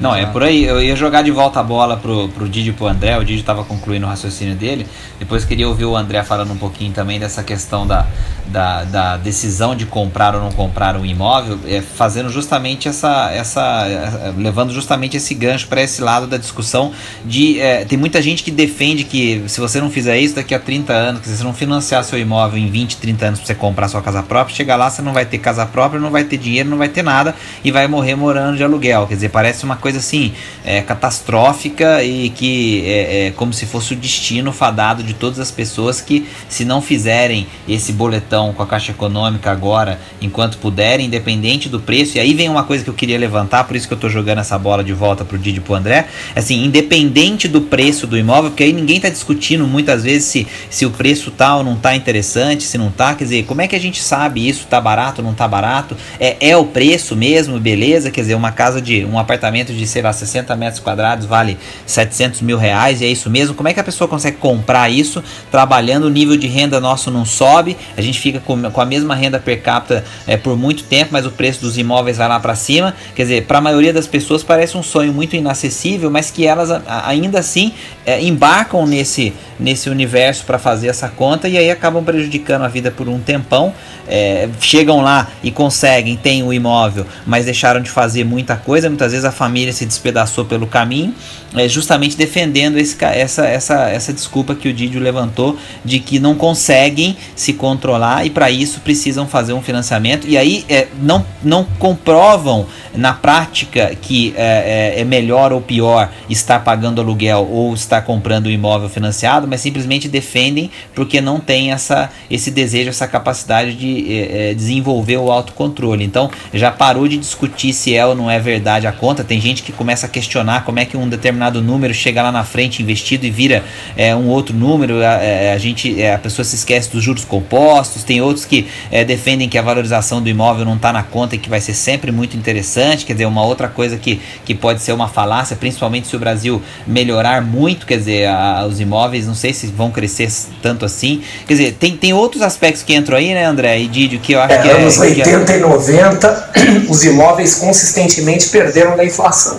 Não, 0.00 0.14
é 0.14 0.24
por 0.24 0.42
aí. 0.42 0.64
Eu 0.64 0.82
ia 0.82 0.96
jogar 0.96 1.20
de 1.20 1.30
volta 1.30 1.60
a 1.60 1.62
bola 1.62 1.96
pro, 1.96 2.28
pro 2.30 2.48
Didi 2.48 2.70
e 2.70 2.72
pro 2.72 2.86
André. 2.86 3.18
O 3.18 3.24
Didi 3.24 3.40
estava 3.40 3.62
concluindo 3.64 4.06
o 4.06 4.08
raciocínio 4.08 4.54
dele. 4.54 4.86
Depois 5.18 5.44
queria 5.44 5.68
ouvir 5.68 5.84
o 5.84 5.94
André 5.94 6.22
falando 6.22 6.52
um 6.52 6.56
pouquinho 6.56 6.92
também 6.92 7.20
dessa 7.20 7.42
questão 7.42 7.86
da, 7.86 8.06
da, 8.46 8.84
da 8.84 9.16
decisão 9.18 9.76
de 9.76 9.84
comprar 9.84 10.34
ou 10.34 10.40
não 10.40 10.50
comprar 10.52 10.96
um 10.96 11.04
imóvel, 11.04 11.58
é, 11.66 11.82
fazendo 11.82 12.30
justamente 12.30 12.88
essa, 12.88 13.30
essa. 13.30 13.86
É, 13.86 14.32
levando 14.36 14.72
justamente 14.72 15.16
esse 15.16 15.34
gancho 15.34 15.68
para 15.68 15.82
esse 15.82 16.00
lado 16.00 16.26
da 16.26 16.36
discussão 16.36 16.92
de. 17.24 17.60
É, 17.60 17.84
tem 17.84 17.98
muita 17.98 18.22
gente 18.22 18.42
que 18.42 18.50
defende 18.50 19.04
que 19.04 19.44
se 19.48 19.60
você 19.60 19.80
não 19.80 19.90
fizer 19.90 20.18
isso 20.18 20.34
daqui 20.34 20.54
a 20.54 20.58
30 20.58 20.92
anos, 20.92 21.20
que 21.20 21.28
se 21.28 21.36
você 21.36 21.44
não 21.44 21.52
financiar 21.52 22.02
seu 22.04 22.18
imóvel 22.18 22.58
em 22.58 22.70
20, 22.70 22.96
30 22.96 23.26
anos 23.26 23.40
para 23.40 23.46
você 23.46 23.54
comprar 23.54 23.88
sua 23.88 24.00
casa 24.00 24.22
própria, 24.22 24.56
chegar 24.56 24.76
lá 24.76 24.88
você 24.88 25.02
não 25.02 25.12
vai 25.12 25.26
ter 25.26 25.38
casa 25.38 25.66
própria, 25.66 26.00
não 26.00 26.10
vai 26.10 26.24
ter 26.24 26.38
dinheiro, 26.38 26.70
não 26.70 26.78
vai 26.78 26.88
ter 26.88 27.02
nada 27.02 27.34
e 27.62 27.70
vai 27.70 27.86
morrer 27.86 28.14
morando 28.14 28.56
de 28.56 28.64
aluguel. 28.64 29.06
Quer 29.06 29.14
dizer, 29.14 29.28
parece 29.28 29.64
uma 29.64 29.76
coisa 29.76 29.89
assim 29.96 30.32
é, 30.64 30.80
catastrófica 30.82 32.02
e 32.02 32.30
que 32.30 32.82
é, 32.86 33.26
é 33.26 33.30
como 33.32 33.52
se 33.52 33.66
fosse 33.66 33.94
o 33.94 33.96
destino 33.96 34.52
fadado 34.52 35.02
de 35.02 35.14
todas 35.14 35.38
as 35.38 35.50
pessoas 35.50 36.00
que, 36.00 36.26
se 36.48 36.64
não 36.64 36.80
fizerem 36.80 37.46
esse 37.68 37.92
boletão 37.92 38.52
com 38.52 38.62
a 38.62 38.66
Caixa 38.66 38.92
Econômica 38.92 39.50
agora, 39.50 40.00
enquanto 40.20 40.58
puderem, 40.58 41.06
independente 41.06 41.68
do 41.68 41.80
preço, 41.80 42.16
e 42.16 42.20
aí 42.20 42.34
vem 42.34 42.48
uma 42.48 42.64
coisa 42.64 42.84
que 42.84 42.90
eu 42.90 42.94
queria 42.94 43.18
levantar, 43.18 43.64
por 43.64 43.76
isso 43.76 43.86
que 43.86 43.92
eu 43.92 43.96
estou 43.96 44.10
jogando 44.10 44.38
essa 44.38 44.58
bola 44.58 44.82
de 44.82 44.92
volta 44.92 45.24
pro 45.24 45.38
Didi 45.38 45.60
pro 45.60 45.74
André, 45.74 46.06
assim, 46.34 46.64
independente 46.64 47.48
do 47.48 47.62
preço 47.62 48.06
do 48.06 48.16
imóvel, 48.16 48.50
porque 48.50 48.64
aí 48.64 48.72
ninguém 48.72 48.96
está 48.96 49.08
discutindo 49.08 49.66
muitas 49.66 50.04
vezes 50.04 50.24
se, 50.24 50.46
se 50.68 50.86
o 50.86 50.90
preço 50.90 51.30
tal 51.30 51.58
tá 51.58 51.64
não 51.64 51.74
está 51.74 51.94
interessante, 51.94 52.64
se 52.64 52.78
não 52.78 52.88
está, 52.88 53.14
quer 53.14 53.24
dizer, 53.24 53.44
como 53.44 53.60
é 53.60 53.68
que 53.68 53.76
a 53.76 53.80
gente 53.80 54.02
sabe 54.02 54.48
isso 54.48 54.64
está 54.64 54.80
barato 54.80 55.20
ou 55.20 55.24
não 55.24 55.32
está 55.32 55.46
barato? 55.46 55.96
É, 56.18 56.50
é 56.50 56.56
o 56.56 56.64
preço 56.64 57.16
mesmo, 57.16 57.58
beleza? 57.58 58.10
Quer 58.10 58.22
dizer, 58.22 58.34
uma 58.34 58.52
casa 58.52 58.80
de 58.80 59.04
um 59.04 59.18
apartamento 59.18 59.72
de, 59.72 59.79
sei 59.86 60.02
lá, 60.02 60.12
60 60.12 60.54
metros 60.56 60.80
quadrados 60.80 61.26
vale 61.26 61.58
700 61.86 62.42
mil 62.42 62.58
reais, 62.58 63.00
e 63.00 63.04
é 63.04 63.08
isso 63.08 63.30
mesmo? 63.30 63.54
Como 63.54 63.68
é 63.68 63.74
que 63.74 63.80
a 63.80 63.84
pessoa 63.84 64.08
consegue 64.08 64.36
comprar 64.36 64.88
isso 64.90 65.22
trabalhando? 65.50 66.04
O 66.04 66.10
nível 66.10 66.36
de 66.36 66.46
renda 66.46 66.80
nosso 66.80 67.10
não 67.10 67.24
sobe, 67.24 67.76
a 67.96 68.00
gente 68.00 68.18
fica 68.18 68.40
com, 68.40 68.70
com 68.70 68.80
a 68.80 68.86
mesma 68.86 69.14
renda 69.14 69.38
per 69.38 69.62
capita 69.62 70.04
é, 70.26 70.36
por 70.36 70.56
muito 70.56 70.84
tempo, 70.84 71.10
mas 71.12 71.26
o 71.26 71.30
preço 71.30 71.60
dos 71.60 71.78
imóveis 71.78 72.16
vai 72.16 72.28
lá 72.28 72.40
para 72.40 72.54
cima. 72.54 72.94
Quer 73.14 73.22
dizer, 73.22 73.46
para 73.46 73.58
a 73.58 73.60
maioria 73.60 73.92
das 73.92 74.06
pessoas 74.06 74.42
parece 74.42 74.76
um 74.76 74.82
sonho 74.82 75.12
muito 75.12 75.36
inacessível, 75.36 76.10
mas 76.10 76.30
que 76.30 76.46
elas 76.46 76.70
ainda 77.04 77.38
assim 77.38 77.72
é, 78.04 78.22
embarcam 78.22 78.86
nesse, 78.86 79.32
nesse 79.58 79.88
universo 79.90 80.44
para 80.44 80.58
fazer 80.58 80.88
essa 80.88 81.08
conta 81.08 81.48
e 81.48 81.56
aí 81.56 81.70
acabam 81.70 82.04
prejudicando 82.04 82.62
a 82.62 82.68
vida 82.68 82.90
por 82.90 83.08
um 83.08 83.18
tempão. 83.20 83.72
É, 84.08 84.48
chegam 84.60 85.00
lá 85.02 85.28
e 85.42 85.52
conseguem, 85.52 86.16
têm 86.16 86.42
o 86.42 86.52
imóvel, 86.52 87.06
mas 87.24 87.44
deixaram 87.44 87.80
de 87.80 87.88
fazer 87.88 88.24
muita 88.24 88.56
coisa. 88.56 88.88
Muitas 88.88 89.12
vezes 89.12 89.24
a 89.24 89.30
família 89.30 89.69
se 89.72 89.86
despedaçou 89.86 90.44
pelo 90.44 90.66
caminho, 90.66 91.14
é, 91.54 91.68
justamente 91.68 92.16
defendendo 92.16 92.78
esse, 92.78 92.96
essa, 93.04 93.46
essa, 93.46 93.88
essa 93.90 94.12
desculpa 94.12 94.54
que 94.54 94.68
o 94.68 94.72
Didio 94.72 95.00
levantou 95.00 95.58
de 95.84 95.98
que 95.98 96.18
não 96.18 96.34
conseguem 96.34 97.16
se 97.34 97.52
controlar 97.52 98.24
e 98.24 98.30
para 98.30 98.50
isso 98.50 98.80
precisam 98.80 99.26
fazer 99.26 99.52
um 99.52 99.62
financiamento. 99.62 100.28
E 100.28 100.36
aí 100.36 100.64
é, 100.68 100.88
não, 101.00 101.24
não 101.42 101.64
comprovam 101.78 102.66
na 102.94 103.12
prática 103.12 103.94
que 104.00 104.34
é, 104.36 104.94
é, 104.96 105.00
é 105.00 105.04
melhor 105.04 105.52
ou 105.52 105.60
pior 105.60 106.10
estar 106.28 106.60
pagando 106.60 107.00
aluguel 107.00 107.48
ou 107.50 107.72
estar 107.74 108.02
comprando 108.02 108.46
um 108.46 108.50
imóvel 108.50 108.88
financiado, 108.88 109.46
mas 109.46 109.60
simplesmente 109.60 110.08
defendem 110.08 110.70
porque 110.94 111.20
não 111.20 111.38
tem 111.38 111.72
essa, 111.72 112.10
esse 112.30 112.50
desejo, 112.50 112.90
essa 112.90 113.06
capacidade 113.06 113.74
de 113.74 114.12
é, 114.12 114.50
é, 114.50 114.54
desenvolver 114.54 115.16
o 115.16 115.30
autocontrole. 115.30 116.04
Então 116.04 116.30
já 116.52 116.70
parou 116.70 117.06
de 117.06 117.16
discutir 117.16 117.72
se 117.72 117.94
é 117.94 118.04
ou 118.04 118.14
não 118.14 118.30
é 118.30 118.38
verdade 118.38 118.86
a 118.86 118.92
conta. 118.92 119.24
Tem 119.24 119.40
gente 119.40 119.59
que 119.62 119.72
começa 119.72 120.06
a 120.06 120.08
questionar 120.08 120.64
como 120.64 120.78
é 120.78 120.84
que 120.84 120.96
um 120.96 121.08
determinado 121.08 121.60
número 121.60 121.92
chega 121.92 122.22
lá 122.22 122.32
na 122.32 122.44
frente 122.44 122.82
investido 122.82 123.26
e 123.26 123.30
vira 123.30 123.64
é, 123.96 124.14
um 124.14 124.28
outro 124.28 124.54
número. 124.54 125.00
A, 125.00 125.22
é, 125.22 125.52
a 125.52 125.58
gente, 125.58 126.02
a 126.04 126.18
pessoa 126.18 126.44
se 126.44 126.56
esquece 126.56 126.90
dos 126.90 127.02
juros 127.02 127.24
compostos. 127.24 128.04
Tem 128.04 128.20
outros 128.20 128.44
que 128.44 128.66
defendem 129.06 129.48
que 129.48 129.58
a 129.58 129.62
valorização 129.62 130.22
do 130.22 130.28
imóvel 130.28 130.64
não 130.64 130.76
está 130.76 130.92
na 130.92 131.02
conta 131.02 131.34
e 131.34 131.38
que 131.38 131.48
vai 131.48 131.60
ser 131.60 131.74
sempre 131.74 132.12
muito 132.12 132.36
interessante. 132.36 133.04
Quer 133.04 133.14
dizer, 133.14 133.26
uma 133.26 133.44
outra 133.44 133.68
coisa 133.68 133.96
que, 133.96 134.20
que 134.44 134.54
pode 134.54 134.82
ser 134.82 134.92
uma 134.92 135.08
falácia, 135.08 135.56
principalmente 135.56 136.08
se 136.08 136.16
o 136.16 136.18
Brasil 136.18 136.62
melhorar 136.86 137.42
muito, 137.42 137.86
quer 137.86 137.98
dizer, 137.98 138.28
a, 138.28 138.66
os 138.66 138.80
imóveis, 138.80 139.26
não 139.26 139.34
sei 139.34 139.52
se 139.52 139.66
vão 139.66 139.90
crescer 139.90 140.30
tanto 140.62 140.84
assim. 140.84 141.22
Quer 141.46 141.54
dizer, 141.54 141.72
tem, 141.72 141.96
tem 141.96 142.12
outros 142.12 142.42
aspectos 142.42 142.82
que 142.82 142.94
entram 142.94 143.16
aí, 143.16 143.34
né, 143.34 143.44
André 143.44 143.80
e 143.80 143.88
Didio, 143.88 144.20
que 144.20 144.32
eu 144.32 144.40
acho 144.40 144.54
é, 144.54 144.58
que 144.58 144.68
é. 144.68 144.72
Anos 144.72 144.96
é, 144.98 145.00
80 145.00 145.52
é... 145.52 145.56
e 145.56 145.60
90, 145.60 146.50
os 146.88 147.04
imóveis 147.04 147.56
consistentemente 147.56 148.48
perderam 148.48 148.96
da 148.96 149.04
inflação. 149.04 149.49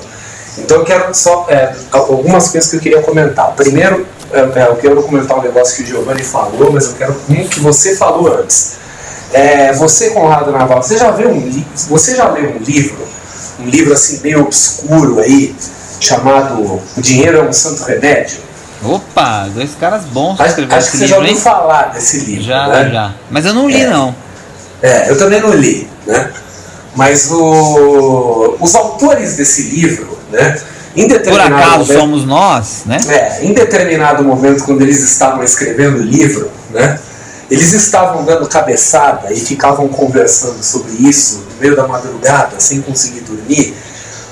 Então 0.57 0.77
eu 0.77 0.83
quero 0.85 1.13
só 1.13 1.45
é, 1.49 1.73
algumas 1.91 2.49
coisas 2.49 2.69
que 2.69 2.77
eu 2.77 2.81
queria 2.81 3.01
comentar. 3.01 3.51
Primeiro, 3.55 4.05
é, 4.31 4.39
é, 4.39 4.67
eu 4.67 4.75
quero 4.75 5.01
comentar 5.03 5.37
um 5.37 5.41
negócio 5.41 5.75
que 5.77 5.83
o 5.83 5.85
Giovanni 5.85 6.23
falou, 6.23 6.71
mas 6.71 6.85
eu 6.85 6.93
quero 6.93 7.15
um 7.29 7.47
que 7.47 7.59
você 7.59 7.95
falou 7.95 8.33
antes. 8.33 8.73
É, 9.33 9.71
você, 9.73 10.09
Conrado 10.09 10.51
Naval, 10.51 10.83
você 10.83 10.97
já, 10.97 11.11
viu 11.11 11.29
um, 11.29 11.65
você 11.87 12.15
já 12.15 12.29
leu 12.29 12.51
um 12.51 12.57
livro, 12.57 13.07
um 13.59 13.65
livro 13.65 13.93
assim 13.93 14.19
meio 14.21 14.41
obscuro 14.41 15.19
aí, 15.19 15.55
chamado 16.01 16.61
O 16.61 16.81
Dinheiro 16.97 17.37
é 17.37 17.41
um 17.41 17.53
Santo 17.53 17.83
Remédio? 17.83 18.39
Opa, 18.83 19.47
dois 19.53 19.75
caras 19.79 20.03
bons 20.05 20.39
acho, 20.39 20.43
acho 20.43 20.55
que 20.55 20.61
livro, 20.61 20.81
você 20.81 21.07
já 21.07 21.17
ouviu 21.17 21.31
hein? 21.31 21.39
falar 21.39 21.93
desse 21.93 22.17
livro, 22.25 22.43
Já, 22.43 22.67
né? 22.67 22.89
já. 22.91 23.13
Mas 23.29 23.45
eu 23.45 23.53
não 23.53 23.69
li, 23.69 23.81
é, 23.81 23.87
não. 23.87 24.15
É, 24.81 25.09
eu 25.09 25.17
também 25.17 25.39
não 25.39 25.53
li, 25.53 25.87
né? 26.07 26.31
Mas 26.95 27.31
o, 27.31 28.57
os 28.59 28.75
autores 28.75 29.37
desse 29.37 29.63
livro, 29.63 30.17
né? 30.31 30.59
Em 30.95 31.07
determinado 31.07 31.49
Por 31.49 31.57
acaso 31.57 31.79
momento, 31.79 31.99
somos 31.99 32.25
nós, 32.25 32.83
né? 32.85 32.97
É, 33.07 33.45
em 33.45 33.53
determinado 33.53 34.23
momento, 34.23 34.63
quando 34.63 34.81
eles 34.81 34.99
estavam 34.99 35.43
escrevendo 35.43 35.99
o 35.99 36.01
livro, 36.01 36.51
né? 36.69 36.99
Eles 37.49 37.73
estavam 37.73 38.23
dando 38.23 38.47
cabeçada 38.47 39.33
e 39.33 39.39
ficavam 39.39 39.87
conversando 39.89 40.63
sobre 40.63 40.93
isso 40.93 41.43
no 41.49 41.59
meio 41.59 41.75
da 41.75 41.85
madrugada, 41.85 42.59
sem 42.59 42.81
conseguir 42.81 43.21
dormir, 43.21 43.73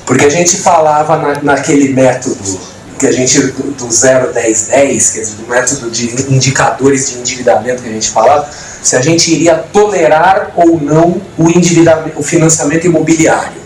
porque 0.05 0.25
a 0.25 0.29
gente 0.29 0.57
falava 0.57 1.17
na, 1.17 1.43
naquele 1.43 1.93
método 1.93 2.59
que 2.97 3.07
a 3.07 3.12
gente, 3.12 3.39
do, 3.39 3.71
do 3.71 3.91
0, 3.91 4.33
10, 4.33 4.67
10, 4.67 5.09
quer 5.09 5.19
dizer, 5.19 5.35
do 5.35 5.47
método 5.47 5.89
de 5.89 6.33
indicadores 6.33 7.09
de 7.09 7.17
endividamento 7.19 7.81
que 7.81 7.89
a 7.89 7.91
gente 7.91 8.09
falava, 8.09 8.49
se 8.81 8.95
a 8.95 9.01
gente 9.01 9.33
iria 9.33 9.55
tolerar 9.55 10.51
ou 10.55 10.79
não 10.79 11.21
o, 11.38 11.49
endividamento, 11.49 12.19
o 12.19 12.23
financiamento 12.23 12.85
imobiliário. 12.85 13.59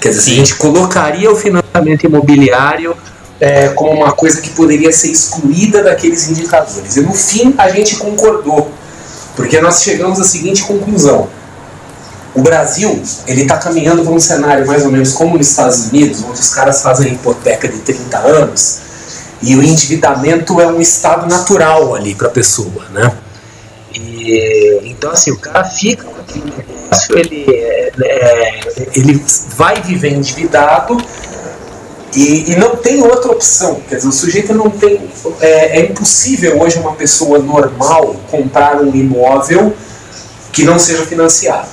Quer 0.00 0.10
dizer, 0.10 0.22
se 0.22 0.30
a 0.30 0.34
gente 0.34 0.54
colocaria 0.56 1.30
o 1.30 1.36
financiamento 1.36 2.04
imobiliário 2.04 2.96
é, 3.40 3.68
como 3.70 3.92
uma 3.92 4.12
coisa 4.12 4.40
que 4.40 4.50
poderia 4.50 4.92
ser 4.92 5.10
excluída 5.10 5.82
daqueles 5.82 6.28
indicadores. 6.28 6.96
E 6.96 7.00
no 7.00 7.12
fim 7.12 7.54
a 7.58 7.68
gente 7.68 7.96
concordou, 7.96 8.70
porque 9.36 9.60
nós 9.60 9.82
chegamos 9.82 10.20
à 10.20 10.24
seguinte 10.24 10.62
conclusão. 10.62 11.28
O 12.34 12.42
Brasil 12.42 13.00
ele 13.26 13.42
está 13.42 13.56
caminhando 13.58 14.02
para 14.02 14.12
um 14.12 14.18
cenário 14.18 14.66
mais 14.66 14.84
ou 14.84 14.90
menos 14.90 15.12
como 15.12 15.36
nos 15.36 15.48
Estados 15.48 15.86
Unidos, 15.86 16.22
onde 16.22 16.40
os 16.40 16.52
caras 16.52 16.82
fazem 16.82 17.12
hipoteca 17.12 17.68
de 17.68 17.78
30 17.78 18.18
anos 18.18 18.78
e 19.42 19.54
o 19.56 19.62
endividamento 19.62 20.60
é 20.60 20.66
um 20.66 20.80
estado 20.80 21.26
natural 21.26 21.94
ali 21.94 22.14
para 22.14 22.28
a 22.28 22.30
pessoa, 22.30 22.86
né? 22.92 23.12
E, 23.94 24.80
então 24.84 25.10
assim 25.10 25.30
o 25.30 25.38
cara 25.38 25.64
fica 25.64 26.06
ele, 27.10 27.46
é, 27.48 27.92
é, 28.02 28.60
ele 28.94 29.22
vai 29.56 29.80
viver 29.82 30.12
endividado 30.12 30.96
e, 32.14 32.52
e, 32.52 32.56
não 32.56 32.76
tem 32.76 33.02
outra 33.02 33.32
opção. 33.32 33.80
Quer 33.88 33.96
dizer, 33.96 34.08
o 34.08 34.12
sujeito 34.12 34.54
não 34.54 34.70
tem. 34.70 35.00
É, 35.40 35.80
é, 35.80 35.80
impossível 35.82 36.60
hoje 36.60 36.78
uma 36.78 36.92
pessoa 36.94 37.38
normal 37.38 38.14
comprar 38.30 38.80
um 38.80 38.94
imóvel 38.94 39.74
que 40.52 40.64
não 40.64 40.78
seja 40.78 41.04
financiado. 41.04 41.68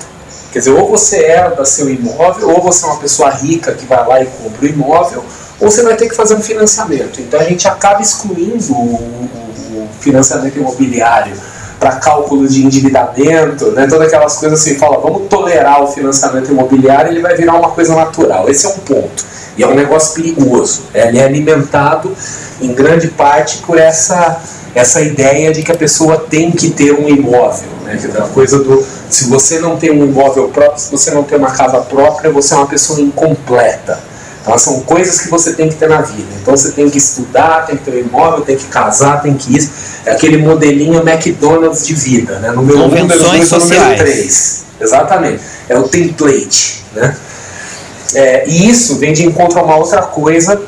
Quer 0.52 0.60
dizer, 0.60 0.71
ou 0.71 0.89
você 0.89 1.24
herda 1.24 1.63
seu 1.63 1.89
imóvel, 1.89 2.50
ou 2.50 2.62
você 2.62 2.86
é 2.86 2.88
uma 2.89 3.00
pessoa 3.00 3.30
rica 3.30 3.74
que 3.74 3.86
vai 3.86 4.06
lá 4.06 4.21
e 4.21 4.26
compra 4.26 4.65
o 4.65 4.67
imóvel, 4.67 5.24
ou 5.60 5.69
você 5.69 5.84
vai 5.84 5.95
ter 5.95 6.10
que 6.10 6.15
fazer 6.15 6.34
um 6.34 6.41
financiamento. 6.41 7.21
Então 7.21 7.39
a 7.39 7.43
gente 7.43 7.67
acaba 7.67 8.02
excluindo 8.02 8.74
o, 8.74 8.95
o 8.95 9.89
financiamento 10.00 10.58
imobiliário 10.58 11.34
para 11.82 11.96
cálculo 11.96 12.48
de 12.48 12.63
endividamento, 12.63 13.72
né, 13.72 13.88
todas 13.88 14.08
aquelas 14.08 14.38
coisas 14.38 14.62
assim, 14.62 14.76
fala, 14.76 15.00
vamos 15.00 15.28
tolerar 15.28 15.84
o 15.84 15.88
financiamento 15.88 16.52
imobiliário, 16.52 17.12
ele 17.12 17.22
vai 17.22 17.36
virar 17.36 17.56
uma 17.56 17.72
coisa 17.72 17.96
natural. 17.96 18.48
Esse 18.48 18.67
é 18.67 18.70
um 18.70 18.78
ponto. 18.78 19.26
E 19.58 19.63
é 19.63 19.67
um 19.67 19.74
negócio 19.74 20.13
perigoso. 20.13 20.84
Ele 20.94 21.17
é 21.17 21.26
alimentado 21.26 22.15
em 22.62 22.72
grande 22.72 23.08
parte 23.08 23.63
por 23.65 23.80
essa 23.80 24.39
essa 24.74 25.02
ideia 25.02 25.52
de 25.52 25.63
que 25.63 25.72
a 25.72 25.76
pessoa 25.76 26.17
tem 26.17 26.50
que 26.50 26.70
ter 26.70 26.94
um 26.94 27.10
imóvel, 27.10 27.67
né? 27.84 28.00
A 28.20 28.28
coisa 28.30 28.60
do 28.60 28.82
se 29.10 29.26
você 29.26 29.60
não 29.60 29.76
tem 29.76 29.91
um 29.91 30.06
imóvel 30.06 30.48
próprio, 30.48 30.80
se 30.80 30.89
você 30.89 31.12
não 31.12 31.24
tem 31.24 31.38
uma 31.38 31.52
casa 31.52 31.82
própria, 31.82 32.32
você 32.32 32.54
é 32.54 32.58
uma 32.58 32.67
pessoa 32.67 33.02
incompleta. 33.02 34.00
Então 34.42 34.58
são 34.58 34.80
coisas 34.82 35.20
que 35.20 35.30
você 35.30 35.54
tem 35.54 35.70
que 35.70 35.76
ter 35.76 35.88
na 35.88 36.02
vida. 36.02 36.28
Então 36.42 36.56
você 36.58 36.72
tem 36.72 36.90
que 36.90 36.98
estudar, 36.98 37.66
tem 37.68 37.78
que 37.78 37.84
ter 37.84 37.92
um 37.92 38.08
imóvel, 38.08 38.42
tem 38.44 38.58
que 38.58 38.66
casar, 38.66 39.22
tem 39.22 39.36
que 39.36 39.56
isso. 39.56 39.70
É 40.06 40.12
aquele 40.12 40.38
modelinho 40.38 41.08
McDonald's 41.08 41.86
de 41.86 41.94
vida, 41.94 42.40
né? 42.40 42.52
Número 42.52 42.80
1, 42.80 42.82
um, 42.82 42.88
número 42.88 43.08
2 43.08 43.52
número 43.52 43.98
3. 43.98 44.64
Exatamente. 44.80 45.44
É 45.70 45.78
o 45.78 45.88
template, 45.88 46.84
né? 46.94 47.16
É, 48.14 48.48
e 48.48 48.70
isso 48.70 48.98
vem 48.98 49.14
de 49.14 49.26
encontro 49.26 49.60
a 49.60 49.64
uma 49.64 49.78
outra 49.78 50.02
coisa. 50.02 50.62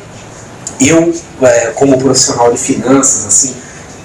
Eu, 0.79 1.13
é, 1.41 1.71
como 1.75 1.97
profissional 1.97 2.51
de 2.51 2.57
finanças, 2.57 3.25
assim, 3.25 3.55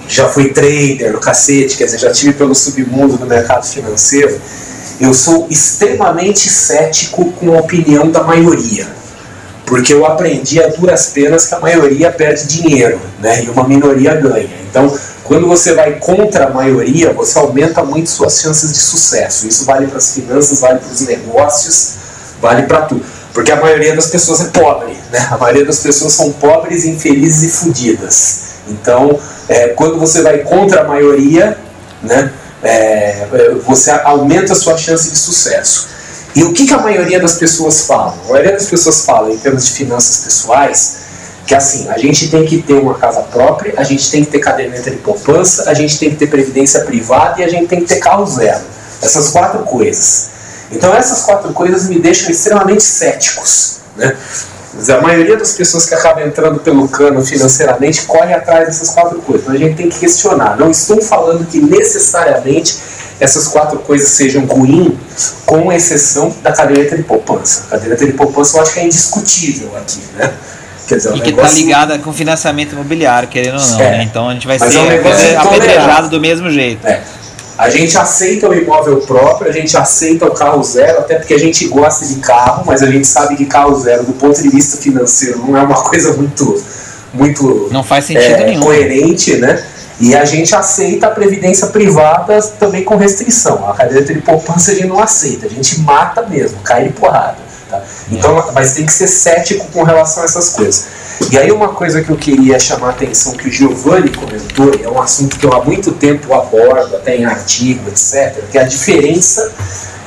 já 0.07 0.27
fui 0.27 0.49
trader 0.49 1.13
no 1.13 1.19
cacete, 1.19 1.77
quer 1.77 1.85
dizer, 1.85 1.99
já 1.99 2.11
tive 2.11 2.33
pelo 2.33 2.55
submundo 2.55 3.17
do 3.17 3.25
mercado 3.25 3.65
financeiro. 3.65 4.39
Eu 4.99 5.13
sou 5.13 5.47
extremamente 5.49 6.49
cético 6.49 7.31
com 7.33 7.55
a 7.55 7.59
opinião 7.59 8.09
da 8.11 8.23
maioria, 8.23 8.87
porque 9.69 9.93
eu 9.93 10.03
aprendi 10.03 10.61
a 10.61 10.67
duras 10.67 11.11
penas 11.11 11.45
que 11.45 11.53
a 11.53 11.59
maioria 11.59 12.11
perde 12.11 12.47
dinheiro, 12.47 12.99
né, 13.19 13.43
e 13.43 13.49
uma 13.49 13.67
minoria 13.67 14.15
ganha. 14.15 14.49
Então, 14.67 14.91
quando 15.23 15.47
você 15.47 15.75
vai 15.75 15.93
contra 15.99 16.47
a 16.47 16.49
maioria, 16.49 17.13
você 17.13 17.37
aumenta 17.37 17.83
muito 17.83 18.09
suas 18.09 18.39
chances 18.39 18.73
de 18.73 18.79
sucesso. 18.79 19.47
Isso 19.47 19.65
vale 19.65 19.85
para 19.85 19.99
as 19.99 20.15
finanças, 20.15 20.59
vale 20.59 20.79
para 20.79 20.91
os 20.91 21.01
negócios, 21.01 21.93
vale 22.41 22.63
para 22.63 22.81
tudo. 22.81 23.05
Porque 23.31 23.51
a 23.51 23.61
maioria 23.61 23.95
das 23.95 24.07
pessoas 24.07 24.41
é 24.41 24.45
pobre, 24.45 24.97
né? 25.11 25.27
A 25.29 25.37
maioria 25.37 25.63
das 25.63 25.79
pessoas 25.79 26.13
são 26.13 26.31
pobres, 26.31 26.83
infelizes 26.85 27.43
e 27.43 27.51
fodidas. 27.55 28.39
Então, 28.67 29.19
é, 29.47 29.67
quando 29.69 29.99
você 29.99 30.23
vai 30.23 30.39
contra 30.39 30.81
a 30.81 30.83
maioria, 30.83 31.55
né, 32.01 32.31
é, 32.63 33.27
você 33.67 33.91
aumenta 33.91 34.53
a 34.53 34.55
sua 34.55 34.77
chance 34.77 35.11
de 35.11 35.17
sucesso. 35.17 35.87
E 36.35 36.43
o 36.43 36.53
que, 36.53 36.65
que 36.65 36.73
a 36.73 36.79
maioria 36.79 37.19
das 37.19 37.35
pessoas 37.35 37.81
falam? 37.81 38.13
A 38.25 38.29
maioria 38.29 38.53
das 38.53 38.67
pessoas 38.67 39.03
fala, 39.03 39.31
em 39.31 39.37
termos 39.37 39.65
de 39.65 39.71
finanças 39.71 40.23
pessoais, 40.23 40.97
que 41.45 41.55
assim, 41.55 41.89
a 41.89 41.97
gente 41.97 42.29
tem 42.29 42.45
que 42.45 42.61
ter 42.61 42.73
uma 42.73 42.93
casa 42.93 43.21
própria, 43.23 43.73
a 43.77 43.83
gente 43.83 44.11
tem 44.11 44.23
que 44.23 44.29
ter 44.29 44.39
caderneta 44.39 44.91
de 44.91 44.97
poupança, 44.97 45.69
a 45.69 45.73
gente 45.73 45.97
tem 45.97 46.11
que 46.11 46.15
ter 46.15 46.27
previdência 46.27 46.81
privada 46.81 47.41
e 47.41 47.43
a 47.43 47.49
gente 47.49 47.67
tem 47.67 47.79
que 47.81 47.87
ter 47.87 47.97
carro 47.97 48.25
zero. 48.27 48.61
Essas 49.01 49.29
quatro 49.29 49.63
coisas. 49.63 50.29
Então 50.71 50.93
essas 50.93 51.23
quatro 51.23 51.51
coisas 51.51 51.89
me 51.89 51.99
deixam 51.99 52.29
extremamente 52.29 52.83
céticos. 52.83 53.79
Né? 53.97 54.15
A 54.89 55.01
maioria 55.01 55.35
das 55.35 55.53
pessoas 55.53 55.87
que 55.87 55.95
acabam 55.95 56.23
entrando 56.23 56.59
pelo 56.59 56.87
cano 56.87 57.25
financeiramente 57.25 58.03
corre 58.03 58.33
atrás 58.33 58.67
dessas 58.67 58.91
quatro 58.91 59.19
coisas. 59.19 59.41
Então 59.41 59.55
a 59.55 59.57
gente 59.57 59.75
tem 59.75 59.89
que 59.89 59.97
questionar. 59.97 60.55
Não 60.55 60.69
estou 60.69 61.01
falando 61.01 61.47
que 61.47 61.59
necessariamente 61.59 62.77
essas 63.19 63.47
quatro 63.47 63.79
coisas 63.79 64.09
sejam 64.11 64.45
ruins, 64.45 64.93
com 65.45 65.71
exceção 65.71 66.33
da 66.41 66.51
caderneta 66.51 66.95
de 66.95 67.03
poupança. 67.03 67.65
A 67.67 67.71
caderneta 67.71 68.05
de 68.05 68.13
poupança 68.13 68.57
eu 68.57 68.61
acho 68.61 68.73
que 68.73 68.79
é 68.79 68.85
indiscutível 68.85 69.75
aqui, 69.77 69.99
né? 70.15 70.33
Quer 70.87 70.95
dizer, 70.95 71.15
e 71.15 71.21
que 71.21 71.29
está 71.29 71.49
ligada 71.49 71.99
com 71.99 72.11
financiamento 72.11 72.73
imobiliário, 72.73 73.29
querendo 73.29 73.59
ou 73.59 73.67
não. 73.67 73.79
É, 73.79 73.97
né? 73.97 74.03
Então 74.03 74.27
a 74.27 74.33
gente 74.33 74.47
vai 74.47 74.57
ser 74.57 74.75
é 74.75 75.37
um 75.37 75.41
apedrejado 75.41 76.09
do 76.09 76.19
mesmo 76.19 76.49
jeito. 76.49 76.87
É. 76.87 77.01
A 77.59 77.69
gente 77.69 77.97
aceita 77.97 78.47
o 78.47 78.53
imóvel 78.53 79.01
próprio, 79.01 79.49
a 79.49 79.53
gente 79.53 79.75
aceita 79.75 80.25
o 80.25 80.31
carro 80.31 80.63
zero, 80.63 80.99
até 80.99 81.15
porque 81.15 81.33
a 81.33 81.37
gente 81.37 81.67
gosta 81.67 82.05
de 82.05 82.15
carro, 82.15 82.63
mas 82.65 82.81
a 82.81 82.89
gente 82.89 83.05
sabe 83.05 83.35
que 83.35 83.45
carro 83.45 83.77
zero, 83.77 84.05
do 84.05 84.13
ponto 84.13 84.41
de 84.41 84.47
vista 84.49 84.77
financeiro, 84.77 85.39
não 85.39 85.57
é 85.57 85.61
uma 85.61 85.83
coisa 85.83 86.13
muito, 86.13 86.63
muito 87.13 87.67
não 87.69 87.83
faz 87.83 88.05
sentido 88.05 88.33
é, 88.33 88.45
nenhum. 88.45 88.61
coerente, 88.61 89.35
né? 89.35 89.61
E 89.99 90.15
a 90.15 90.23
gente 90.23 90.55
aceita 90.55 91.07
a 91.07 91.11
previdência 91.11 91.67
privada 91.67 92.41
também 92.59 92.83
com 92.83 92.95
restrição. 92.95 93.69
A 93.69 93.73
caderneta 93.73 94.13
de 94.13 94.21
poupança 94.21 94.71
a 94.71 94.73
gente 94.73 94.87
não 94.87 94.99
aceita, 94.99 95.45
a 95.45 95.49
gente 95.49 95.81
mata 95.81 96.21
mesmo, 96.21 96.59
cai 96.61 96.85
de 96.85 96.93
porrada. 96.93 97.37
Tá? 97.69 97.81
Então, 98.09 98.51
mas 98.53 98.73
tem 98.73 98.85
que 98.85 98.93
ser 98.93 99.07
cético 99.07 99.67
com 99.67 99.83
relação 99.83 100.23
a 100.23 100.25
essas 100.25 100.49
coisas. 100.51 100.85
E 101.31 101.37
aí 101.37 101.51
uma 101.51 101.69
coisa 101.69 102.01
que 102.01 102.09
eu 102.09 102.15
queria 102.15 102.57
chamar 102.57 102.87
a 102.87 102.89
atenção 102.91 103.33
que 103.33 103.47
o 103.47 103.51
Giovanni 103.51 104.09
comentou, 104.09 104.73
e 104.73 104.83
é 104.83 104.89
um 104.89 104.99
assunto 105.01 105.37
que 105.37 105.45
eu 105.45 105.53
há 105.53 105.63
muito 105.63 105.91
tempo 105.91 106.33
abordo, 106.33 106.95
até 106.95 107.17
em 107.17 107.25
artigo, 107.25 107.89
etc., 107.89 108.41
que 108.49 108.57
é 108.57 108.61
a 108.61 108.63
diferença 108.63 109.51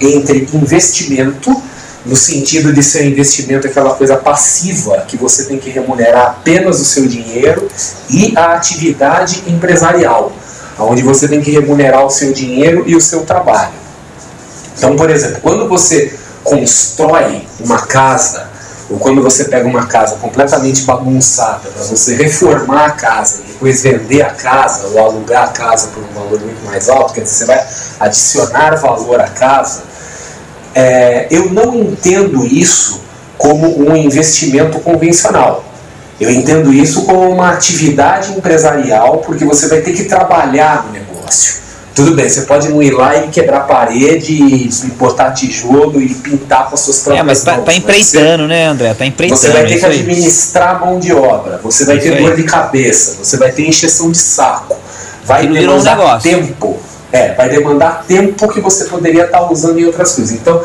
entre 0.00 0.48
investimento, 0.54 1.62
no 2.04 2.16
sentido 2.16 2.72
de 2.72 2.82
ser 2.82 3.04
um 3.04 3.06
investimento 3.06 3.66
aquela 3.66 3.94
coisa 3.94 4.16
passiva, 4.16 5.04
que 5.06 5.16
você 5.16 5.44
tem 5.44 5.58
que 5.58 5.70
remunerar 5.70 6.26
apenas 6.26 6.80
o 6.80 6.84
seu 6.84 7.06
dinheiro, 7.06 7.68
e 8.10 8.36
a 8.36 8.54
atividade 8.54 9.44
empresarial, 9.46 10.32
onde 10.78 11.02
você 11.02 11.28
tem 11.28 11.40
que 11.40 11.50
remunerar 11.50 12.04
o 12.04 12.10
seu 12.10 12.32
dinheiro 12.32 12.84
e 12.86 12.96
o 12.96 13.00
seu 13.00 13.20
trabalho. 13.24 13.72
Então, 14.76 14.96
por 14.96 15.10
exemplo, 15.10 15.38
quando 15.40 15.68
você 15.68 16.12
constrói 16.42 17.46
uma 17.60 17.86
casa, 17.86 18.50
ou 18.90 18.98
quando 18.98 19.22
você 19.22 19.44
pega 19.44 19.66
uma 19.66 19.86
casa 19.86 20.16
completamente 20.16 20.82
bagunçada, 20.82 21.68
para 21.70 21.84
você 21.84 22.16
reformar 22.16 22.86
a 22.86 22.90
casa 22.90 23.40
e 23.44 23.52
depois 23.52 23.82
vender 23.82 24.22
a 24.22 24.30
casa 24.30 24.88
ou 24.88 24.98
alugar 24.98 25.44
a 25.44 25.48
casa 25.48 25.88
por 25.88 26.02
um 26.02 26.12
valor 26.12 26.40
muito 26.40 26.64
mais 26.66 26.88
alto, 26.88 27.14
quer 27.14 27.22
dizer, 27.22 27.34
você 27.34 27.44
vai 27.46 27.66
adicionar 28.00 28.76
valor 28.76 29.20
à 29.20 29.28
casa, 29.28 29.84
é, 30.74 31.26
eu 31.30 31.50
não 31.50 31.74
entendo 31.74 32.46
isso 32.46 33.00
como 33.36 33.88
um 33.88 33.96
investimento 33.96 34.78
convencional. 34.80 35.64
Eu 36.20 36.30
entendo 36.30 36.72
isso 36.72 37.02
como 37.02 37.28
uma 37.30 37.50
atividade 37.50 38.32
empresarial, 38.32 39.18
porque 39.18 39.44
você 39.44 39.66
vai 39.66 39.80
ter 39.80 39.92
que 39.92 40.04
trabalhar 40.04 40.86
no 40.86 40.92
negócio. 40.92 41.62
Tudo 41.94 42.14
bem, 42.14 42.28
você 42.28 42.42
pode 42.42 42.68
não 42.68 42.82
ir 42.82 42.92
lá 42.92 43.16
e 43.16 43.28
quebrar 43.28 43.60
parede, 43.60 44.32
e 44.32 44.70
botar 44.96 45.32
tijolo 45.32 46.00
e 46.00 46.14
pintar 46.14 46.68
com 46.68 46.74
as 46.74 46.80
suas 46.80 47.00
próprias 47.00 47.20
É, 47.20 47.22
mas 47.22 47.42
tá, 47.42 47.58
tá 47.58 47.74
empreitando, 47.74 48.48
né, 48.48 48.66
André? 48.66 48.94
Tá 48.94 49.04
empreitando. 49.04 49.40
Você 49.40 49.50
vai 49.50 49.66
ter 49.66 49.78
que 49.78 49.84
administrar 49.84 50.76
a 50.76 50.78
mão 50.78 50.98
de 50.98 51.12
obra, 51.12 51.60
você 51.62 51.84
vai 51.84 51.98
ter 51.98 52.16
dor 52.16 52.34
de 52.34 52.44
cabeça, 52.44 53.16
você 53.22 53.36
vai 53.36 53.52
ter 53.52 53.68
encheção 53.68 54.10
de 54.10 54.18
saco. 54.18 54.76
Vai 55.24 55.46
demandar 55.46 56.16
um 56.16 56.18
tempo. 56.18 56.80
É, 57.12 57.34
vai 57.34 57.48
demandar 57.50 58.04
tempo 58.08 58.48
que 58.48 58.60
você 58.60 58.86
poderia 58.86 59.26
estar 59.26 59.50
usando 59.52 59.78
em 59.78 59.84
outras 59.84 60.12
coisas. 60.12 60.32
Então, 60.32 60.62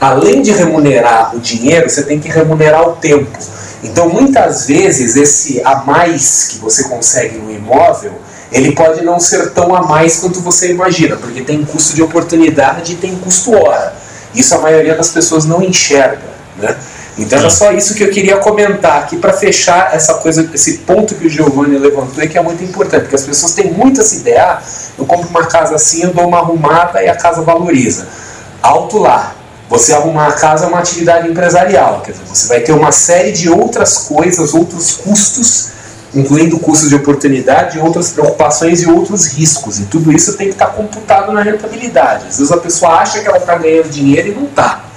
além 0.00 0.40
de 0.40 0.52
remunerar 0.52 1.34
o 1.34 1.40
dinheiro, 1.40 1.90
você 1.90 2.04
tem 2.04 2.20
que 2.20 2.28
remunerar 2.28 2.88
o 2.88 2.92
tempo. 2.92 3.36
Então, 3.82 4.08
muitas 4.08 4.66
vezes, 4.66 5.16
esse 5.16 5.60
a 5.64 5.76
mais 5.84 6.46
que 6.50 6.58
você 6.58 6.84
consegue 6.84 7.38
no 7.38 7.50
imóvel 7.50 8.12
ele 8.50 8.72
pode 8.72 9.02
não 9.04 9.20
ser 9.20 9.50
tão 9.50 9.74
a 9.74 9.82
mais 9.82 10.18
quanto 10.18 10.40
você 10.40 10.70
imagina, 10.70 11.16
porque 11.16 11.42
tem 11.42 11.64
custo 11.64 11.94
de 11.94 12.02
oportunidade 12.02 12.92
e 12.92 12.96
tem 12.96 13.14
custo 13.16 13.52
hora. 13.52 13.94
Isso 14.34 14.54
a 14.54 14.58
maioria 14.58 14.94
das 14.94 15.10
pessoas 15.10 15.44
não 15.44 15.62
enxerga, 15.62 16.22
né? 16.56 16.76
Então 17.18 17.38
era 17.38 17.50
só 17.50 17.72
isso 17.72 17.94
que 17.94 18.04
eu 18.04 18.10
queria 18.10 18.36
comentar 18.36 19.02
aqui 19.02 19.16
para 19.16 19.32
fechar 19.32 19.92
essa 19.92 20.14
coisa, 20.14 20.48
esse 20.54 20.78
ponto 20.78 21.16
que 21.16 21.26
o 21.26 21.30
Giovanni 21.30 21.76
levantou 21.76 22.22
e 22.22 22.28
que 22.28 22.38
é 22.38 22.42
muito 22.42 22.62
importante, 22.62 23.02
porque 23.02 23.16
as 23.16 23.24
pessoas 23.24 23.52
têm 23.52 23.72
muito 23.72 24.00
essa 24.00 24.14
ideia, 24.14 24.44
ah, 24.44 24.62
eu 24.96 25.04
compro 25.04 25.28
uma 25.28 25.44
casa 25.46 25.74
assim, 25.74 26.04
eu 26.04 26.12
dou 26.14 26.28
uma 26.28 26.38
arrumada 26.38 27.02
e 27.02 27.08
a 27.08 27.16
casa 27.16 27.42
valoriza. 27.42 28.06
Alto 28.62 28.98
lá, 28.98 29.34
você 29.68 29.92
arrumar 29.92 30.28
a 30.28 30.32
casa 30.32 30.66
é 30.66 30.68
uma 30.68 30.78
atividade 30.78 31.28
empresarial, 31.28 32.02
quer 32.04 32.12
dizer, 32.12 32.24
você 32.24 32.46
vai 32.46 32.60
ter 32.60 32.72
uma 32.72 32.92
série 32.92 33.32
de 33.32 33.50
outras 33.50 33.98
coisas, 33.98 34.54
outros 34.54 34.92
custos 34.92 35.78
incluindo 36.14 36.58
custos 36.58 36.88
de 36.88 36.94
oportunidade, 36.94 37.78
outras 37.78 38.10
preocupações 38.10 38.80
e 38.80 38.90
outros 38.90 39.26
riscos. 39.26 39.78
E 39.78 39.84
tudo 39.84 40.10
isso 40.10 40.36
tem 40.38 40.48
que 40.48 40.54
estar 40.54 40.68
computado 40.68 41.32
na 41.32 41.42
rentabilidade. 41.42 42.26
Às 42.28 42.38
vezes 42.38 42.50
a 42.50 42.56
pessoa 42.56 42.92
acha 42.92 43.20
que 43.20 43.28
ela 43.28 43.36
está 43.36 43.56
ganhando 43.56 43.90
dinheiro 43.90 44.28
e 44.28 44.34
não 44.34 44.44
está. 44.44 44.87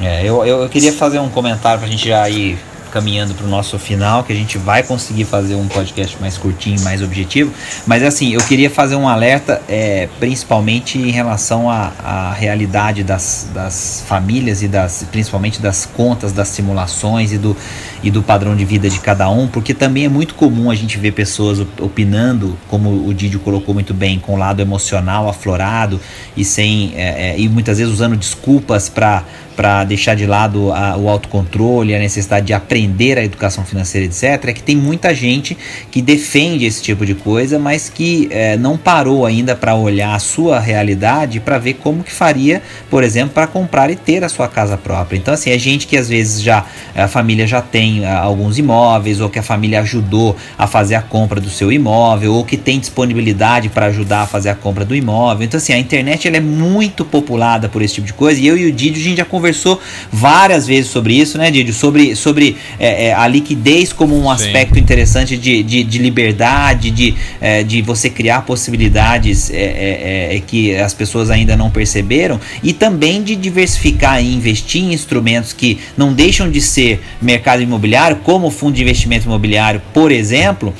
É, 0.00 0.24
eu, 0.24 0.44
eu 0.44 0.68
queria 0.68 0.92
fazer 0.92 1.18
um 1.18 1.28
comentário 1.28 1.78
para 1.80 1.88
a 1.88 1.90
gente 1.90 2.08
já 2.08 2.28
ir 2.28 2.58
caminhando 2.88 3.34
para 3.34 3.46
o 3.46 3.48
nosso 3.48 3.78
final, 3.78 4.24
que 4.24 4.32
a 4.32 4.36
gente 4.36 4.58
vai 4.58 4.82
conseguir 4.82 5.24
fazer 5.24 5.54
um 5.54 5.68
podcast 5.68 6.16
mais 6.20 6.36
curtinho, 6.36 6.80
mais 6.82 7.02
objetivo. 7.02 7.52
Mas 7.86 8.02
assim, 8.02 8.32
eu 8.32 8.40
queria 8.40 8.70
fazer 8.70 8.96
um 8.96 9.08
alerta, 9.08 9.62
é, 9.68 10.08
principalmente 10.18 10.98
em 10.98 11.10
relação 11.10 11.70
à, 11.70 11.92
à 12.02 12.32
realidade 12.32 13.02
das, 13.02 13.48
das 13.52 14.02
famílias 14.06 14.62
e 14.62 14.68
das, 14.68 15.06
principalmente 15.10 15.60
das 15.60 15.86
contas, 15.86 16.32
das 16.32 16.48
simulações 16.48 17.32
e 17.32 17.38
do, 17.38 17.56
e 18.02 18.10
do 18.10 18.22
padrão 18.22 18.56
de 18.56 18.64
vida 18.64 18.88
de 18.88 19.00
cada 19.00 19.28
um, 19.28 19.46
porque 19.46 19.74
também 19.74 20.04
é 20.04 20.08
muito 20.08 20.34
comum 20.34 20.70
a 20.70 20.74
gente 20.74 20.98
ver 20.98 21.12
pessoas 21.12 21.60
opinando, 21.80 22.56
como 22.68 23.06
o 23.06 23.12
Didio 23.12 23.40
colocou 23.40 23.74
muito 23.74 23.92
bem, 23.92 24.18
com 24.18 24.34
o 24.34 24.36
lado 24.36 24.60
emocional 24.60 25.28
aflorado 25.28 26.00
e 26.36 26.44
sem 26.44 26.92
é, 26.94 27.30
é, 27.30 27.38
e 27.38 27.48
muitas 27.48 27.78
vezes 27.78 27.92
usando 27.92 28.16
desculpas 28.16 28.88
para 28.88 29.84
deixar 29.84 30.14
de 30.14 30.26
lado 30.26 30.72
a, 30.72 30.96
o 30.96 31.08
autocontrole, 31.08 31.94
a 31.94 31.98
necessidade 31.98 32.46
de 32.46 32.52
aprender 32.52 32.77
aprender 32.78 33.18
a 33.18 33.24
educação 33.24 33.64
financeira, 33.64 34.06
etc., 34.06 34.48
é 34.48 34.52
que 34.52 34.62
tem 34.62 34.76
muita 34.76 35.12
gente 35.12 35.56
que 35.90 36.00
defende 36.00 36.64
esse 36.64 36.80
tipo 36.80 37.04
de 37.04 37.14
coisa, 37.14 37.58
mas 37.58 37.88
que 37.88 38.28
é, 38.30 38.56
não 38.56 38.76
parou 38.76 39.26
ainda 39.26 39.56
para 39.56 39.74
olhar 39.74 40.14
a 40.14 40.18
sua 40.18 40.60
realidade 40.60 41.40
para 41.40 41.58
ver 41.58 41.74
como 41.74 42.04
que 42.04 42.12
faria, 42.12 42.62
por 42.88 43.02
exemplo, 43.02 43.34
para 43.34 43.46
comprar 43.46 43.90
e 43.90 43.96
ter 43.96 44.22
a 44.22 44.28
sua 44.28 44.46
casa 44.46 44.76
própria. 44.76 45.16
Então, 45.16 45.34
assim, 45.34 45.50
é 45.50 45.58
gente 45.58 45.86
que 45.86 45.96
às 45.96 46.08
vezes 46.08 46.40
já 46.40 46.64
a 46.94 47.08
família 47.08 47.46
já 47.46 47.60
tem 47.60 48.04
a, 48.04 48.20
alguns 48.20 48.58
imóveis, 48.58 49.20
ou 49.20 49.28
que 49.28 49.38
a 49.38 49.42
família 49.42 49.80
ajudou 49.80 50.36
a 50.56 50.66
fazer 50.66 50.94
a 50.94 51.02
compra 51.02 51.40
do 51.40 51.50
seu 51.50 51.72
imóvel, 51.72 52.34
ou 52.34 52.44
que 52.44 52.56
tem 52.56 52.78
disponibilidade 52.78 53.68
para 53.68 53.86
ajudar 53.86 54.22
a 54.22 54.26
fazer 54.26 54.50
a 54.50 54.54
compra 54.54 54.84
do 54.84 54.94
imóvel. 54.94 55.44
Então, 55.44 55.58
assim, 55.58 55.72
a 55.72 55.78
internet 55.78 56.28
ela 56.28 56.36
é 56.36 56.40
muito 56.40 57.04
populada 57.04 57.68
por 57.68 57.82
esse 57.82 57.94
tipo 57.94 58.06
de 58.06 58.12
coisa. 58.12 58.40
E 58.40 58.46
eu 58.46 58.56
e 58.56 58.66
o 58.66 58.72
Didio, 58.72 59.00
a 59.00 59.04
gente 59.04 59.18
já 59.18 59.24
conversou 59.24 59.80
várias 60.12 60.66
vezes 60.66 60.90
sobre 60.90 61.14
isso, 61.14 61.36
né, 61.38 61.50
Didio? 61.50 61.74
Sobre, 61.74 62.14
sobre 62.14 62.56
é, 62.78 63.06
é, 63.06 63.14
a 63.14 63.26
liquidez 63.26 63.92
como 63.92 64.16
um 64.16 64.24
Sim. 64.24 64.30
aspecto 64.30 64.78
interessante 64.78 65.36
de, 65.36 65.62
de, 65.62 65.84
de 65.84 65.98
liberdade, 65.98 66.90
de, 66.90 67.14
é, 67.40 67.62
de 67.62 67.82
você 67.82 68.08
criar 68.10 68.42
possibilidades 68.42 69.50
é, 69.50 69.56
é, 69.56 70.36
é, 70.36 70.40
que 70.40 70.74
as 70.76 70.94
pessoas 70.94 71.30
ainda 71.30 71.56
não 71.56 71.70
perceberam, 71.70 72.40
e 72.62 72.72
também 72.72 73.22
de 73.22 73.36
diversificar 73.36 74.22
e 74.22 74.34
investir 74.34 74.82
em 74.82 74.92
instrumentos 74.92 75.52
que 75.52 75.78
não 75.96 76.12
deixam 76.12 76.50
de 76.50 76.60
ser 76.60 77.00
mercado 77.20 77.62
imobiliário, 77.62 78.18
como 78.22 78.48
o 78.48 78.50
fundo 78.50 78.74
de 78.74 78.82
investimento 78.82 79.26
imobiliário, 79.26 79.80
por 79.92 80.10
exemplo, 80.10 80.74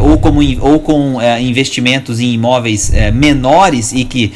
ou, 0.00 0.18
como, 0.18 0.40
ou 0.60 0.80
com 0.80 1.18
investimentos 1.40 2.20
em 2.20 2.32
imóveis 2.34 2.92
menores 3.12 3.92
e 3.92 4.04
que 4.04 4.32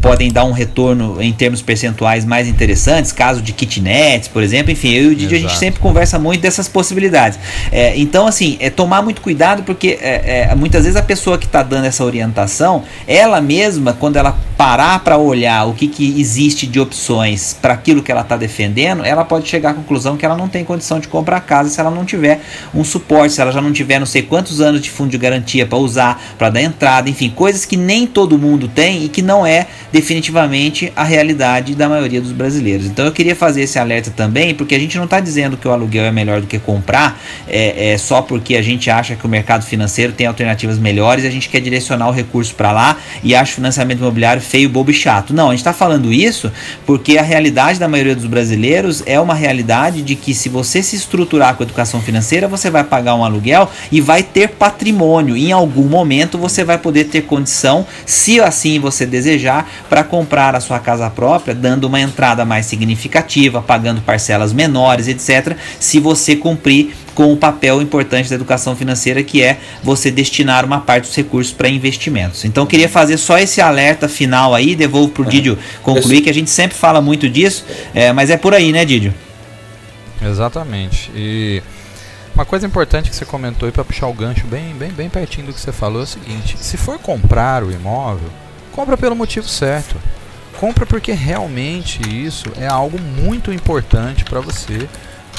podem 0.00 0.30
dar 0.30 0.44
um 0.44 0.52
retorno 0.52 1.20
em 1.20 1.32
termos 1.32 1.62
percentuais 1.62 2.24
mais 2.24 2.48
interessantes, 2.48 3.12
caso 3.12 3.40
de 3.42 3.52
kitnets, 3.52 4.28
por 4.28 4.42
exemplo. 4.42 4.72
Enfim, 4.72 4.90
eu 4.90 5.10
e 5.10 5.14
o 5.14 5.14
Didi, 5.14 5.34
a 5.34 5.38
gente 5.38 5.58
sempre 5.58 5.80
conversa 5.92 6.18
muito 6.18 6.40
dessas 6.40 6.68
possibilidades. 6.68 7.38
É, 7.70 7.98
então, 7.98 8.26
assim, 8.26 8.56
é 8.60 8.70
tomar 8.70 9.02
muito 9.02 9.20
cuidado, 9.20 9.62
porque 9.62 9.98
é, 10.00 10.48
é, 10.50 10.54
muitas 10.54 10.84
vezes 10.84 10.96
a 10.96 11.02
pessoa 11.02 11.36
que 11.36 11.44
está 11.44 11.62
dando 11.62 11.84
essa 11.84 12.02
orientação, 12.02 12.82
ela 13.06 13.42
mesma, 13.42 13.92
quando 13.92 14.16
ela 14.16 14.34
parar 14.56 15.00
para 15.00 15.18
olhar 15.18 15.66
o 15.66 15.74
que, 15.74 15.88
que 15.88 16.20
existe 16.20 16.66
de 16.66 16.80
opções 16.80 17.54
para 17.60 17.74
aquilo 17.74 18.02
que 18.02 18.10
ela 18.10 18.22
está 18.22 18.36
defendendo, 18.36 19.04
ela 19.04 19.24
pode 19.24 19.48
chegar 19.48 19.70
à 19.70 19.74
conclusão 19.74 20.16
que 20.16 20.24
ela 20.24 20.36
não 20.36 20.48
tem 20.48 20.64
condição 20.64 20.98
de 20.98 21.08
comprar 21.08 21.40
casa 21.40 21.68
se 21.68 21.80
ela 21.80 21.90
não 21.90 22.04
tiver 22.04 22.40
um 22.74 22.84
suporte, 22.84 23.34
se 23.34 23.40
ela 23.40 23.50
já 23.50 23.60
não 23.60 23.72
tiver 23.72 23.98
não 23.98 24.06
sei 24.06 24.22
quantos 24.22 24.60
anos 24.60 24.80
de 24.80 24.88
fundo 24.88 25.10
de 25.10 25.18
garantia 25.18 25.66
para 25.66 25.78
usar, 25.78 26.22
para 26.38 26.48
dar 26.48 26.62
entrada, 26.62 27.10
enfim, 27.10 27.28
coisas 27.28 27.64
que 27.64 27.76
nem 27.76 28.06
todo 28.06 28.38
mundo 28.38 28.68
tem 28.68 29.04
e 29.04 29.08
que 29.08 29.20
não 29.20 29.44
é 29.44 29.66
definitivamente 29.92 30.92
a 30.94 31.04
realidade 31.04 31.74
da 31.74 31.88
maioria 31.88 32.20
dos 32.20 32.32
brasileiros. 32.32 32.86
Então 32.86 33.04
eu 33.04 33.12
queria 33.12 33.36
fazer 33.36 33.62
esse 33.62 33.78
alerta 33.78 34.10
também, 34.10 34.54
porque 34.54 34.74
a 34.74 34.78
gente 34.78 34.96
não 34.96 35.04
está 35.04 35.20
dizendo 35.20 35.56
que 35.56 35.66
o 35.66 35.72
aluguel 35.82 36.04
é 36.04 36.12
melhor 36.12 36.40
do 36.40 36.46
que 36.46 36.58
comprar, 36.58 37.20
é, 37.48 37.92
é, 37.92 37.98
só 37.98 38.22
porque 38.22 38.56
a 38.56 38.62
gente 38.62 38.90
acha 38.90 39.14
que 39.16 39.26
o 39.26 39.28
mercado 39.28 39.64
financeiro 39.64 40.12
tem 40.12 40.26
alternativas 40.26 40.78
melhores 40.78 41.24
a 41.24 41.30
gente 41.30 41.48
quer 41.48 41.60
direcionar 41.60 42.08
o 42.08 42.12
recurso 42.12 42.54
para 42.54 42.72
lá 42.72 42.96
e 43.22 43.34
acha 43.34 43.52
o 43.52 43.54
financiamento 43.56 43.98
imobiliário 43.98 44.40
feio, 44.40 44.68
bobo 44.68 44.90
e 44.90 44.94
chato. 44.94 45.34
Não, 45.34 45.48
a 45.48 45.50
gente 45.50 45.60
está 45.60 45.72
falando 45.72 46.12
isso 46.12 46.50
porque 46.86 47.18
a 47.18 47.22
realidade 47.22 47.78
da 47.78 47.88
maioria 47.88 48.14
dos 48.14 48.26
brasileiros 48.26 49.02
é 49.06 49.18
uma 49.20 49.34
realidade 49.34 50.02
de 50.02 50.14
que 50.14 50.34
se 50.34 50.48
você 50.48 50.82
se 50.82 50.96
estruturar 50.96 51.54
com 51.54 51.62
educação 51.62 52.00
financeira, 52.00 52.48
você 52.48 52.70
vai 52.70 52.84
pagar 52.84 53.14
um 53.14 53.24
aluguel 53.24 53.70
e 53.90 54.00
vai 54.00 54.22
ter 54.22 54.48
patrimônio. 54.48 55.36
Em 55.36 55.52
algum 55.52 55.88
momento 55.88 56.38
você 56.38 56.64
vai 56.64 56.78
poder 56.78 57.04
ter 57.04 57.22
condição, 57.22 57.86
se 58.06 58.40
assim 58.40 58.78
você 58.78 59.06
desejar, 59.06 59.68
para 59.88 60.04
comprar 60.04 60.54
a 60.54 60.60
sua 60.60 60.78
casa 60.78 61.08
própria, 61.10 61.54
dando 61.54 61.84
uma 61.84 62.00
entrada 62.00 62.44
mais 62.44 62.66
significativa, 62.66 63.62
pagando 63.62 64.00
parcelas 64.00 64.52
menores, 64.52 65.08
etc. 65.08 65.56
Se 65.78 65.98
você 66.00 66.36
cumprir 66.36 66.94
com 67.14 67.32
o 67.32 67.36
papel 67.36 67.82
importante 67.82 68.28
da 68.28 68.34
educação 68.34 68.74
financeira, 68.74 69.22
que 69.22 69.42
é 69.42 69.58
você 69.82 70.10
destinar 70.10 70.64
uma 70.64 70.80
parte 70.80 71.06
dos 71.06 71.16
recursos 71.16 71.52
para 71.52 71.68
investimentos. 71.68 72.44
Então, 72.44 72.64
queria 72.66 72.88
fazer 72.88 73.18
só 73.18 73.38
esse 73.38 73.60
alerta 73.60 74.08
final 74.08 74.54
aí, 74.54 74.74
devolvo 74.74 75.10
para 75.10 75.22
o 75.22 75.26
é. 75.26 75.30
Didio 75.30 75.58
concluir, 75.82 76.22
que 76.22 76.30
a 76.30 76.34
gente 76.34 76.50
sempre 76.50 76.76
fala 76.76 77.00
muito 77.00 77.28
disso, 77.28 77.64
é, 77.94 78.12
mas 78.12 78.30
é 78.30 78.36
por 78.36 78.54
aí, 78.54 78.72
né, 78.72 78.84
Didio? 78.84 79.12
Exatamente. 80.22 81.10
E 81.14 81.62
uma 82.34 82.44
coisa 82.44 82.66
importante 82.66 83.10
que 83.10 83.16
você 83.16 83.24
comentou 83.24 83.66
aí 83.66 83.72
para 83.72 83.84
puxar 83.84 84.06
o 84.06 84.14
gancho 84.14 84.46
bem, 84.46 84.74
bem, 84.74 84.90
bem 84.90 85.08
pertinho 85.10 85.48
do 85.48 85.52
que 85.52 85.60
você 85.60 85.72
falou 85.72 86.00
é 86.00 86.04
o 86.04 86.06
seguinte: 86.06 86.56
se 86.58 86.76
for 86.76 86.98
comprar 86.98 87.62
o 87.62 87.70
imóvel, 87.70 88.30
compra 88.70 88.96
pelo 88.96 89.16
motivo 89.16 89.48
certo. 89.48 89.96
Compra 90.58 90.86
porque 90.86 91.12
realmente 91.12 92.00
isso 92.08 92.46
é 92.56 92.66
algo 92.66 92.98
muito 93.00 93.52
importante 93.52 94.24
para 94.24 94.40
você 94.40 94.88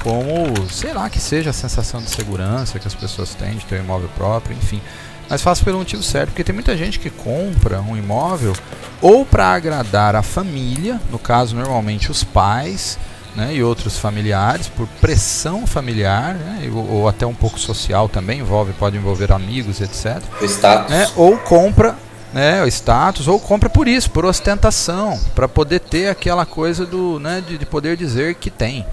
como, 0.02 0.70
sei 0.70 0.94
lá, 0.94 1.10
que 1.10 1.20
seja 1.20 1.52
a 1.52 1.54
sensação 1.54 2.02
de 2.02 2.10
segurança 2.10 2.80
que 2.80 2.88
as 2.88 2.96
pessoas 2.96 3.36
têm 3.36 3.56
de 3.56 3.66
ter 3.66 3.80
um 3.80 3.84
imóvel 3.84 4.10
próprio, 4.16 4.56
enfim. 4.56 4.82
Mas 5.30 5.42
faça 5.42 5.64
pelo 5.64 5.80
motivo 5.80 6.04
certo, 6.04 6.30
porque 6.30 6.44
tem 6.44 6.54
muita 6.54 6.76
gente 6.76 7.00
que 7.00 7.10
compra 7.10 7.82
um 7.82 7.96
imóvel 7.96 8.54
ou 9.02 9.26
para 9.26 9.48
agradar 9.48 10.16
a 10.16 10.22
família, 10.22 11.00
no 11.10 11.18
caso 11.18 11.56
normalmente 11.56 12.12
os 12.12 12.24
pais, 12.24 12.98
né, 13.36 13.54
e 13.56 13.64
outros 13.64 13.98
familiares, 13.98 14.68
por 14.68 14.88
pressão 15.02 15.66
familiar, 15.66 16.36
né, 16.36 16.70
ou, 16.72 16.90
ou, 16.90 17.08
até 17.08 17.26
um 17.26 17.34
pouco 17.34 17.60
social 17.60 18.08
também, 18.08 18.40
envolve, 18.40 18.74
pode 18.74 18.96
envolver 18.96 19.32
amigos, 19.32 19.82
etc. 19.82 20.22
O 20.40 20.46
status. 20.46 20.92
Né, 20.92 21.08
ou 21.16 21.38
compra 21.38 21.96
né, 22.34 22.64
o 22.64 22.68
status, 22.68 23.28
ou 23.28 23.40
compra 23.40 23.70
por 23.70 23.88
isso, 23.88 24.10
por 24.10 24.26
ostentação, 24.26 25.20
para 25.36 25.48
poder 25.48 25.80
ter 25.80 26.10
aquela 26.10 26.46
coisa 26.46 26.86
do, 26.86 27.20
né, 27.20 27.44
de, 27.48 27.58
de, 27.58 27.66
poder 27.66 27.96
dizer 27.96 28.36
que 28.36 28.50
tem. 28.50 28.86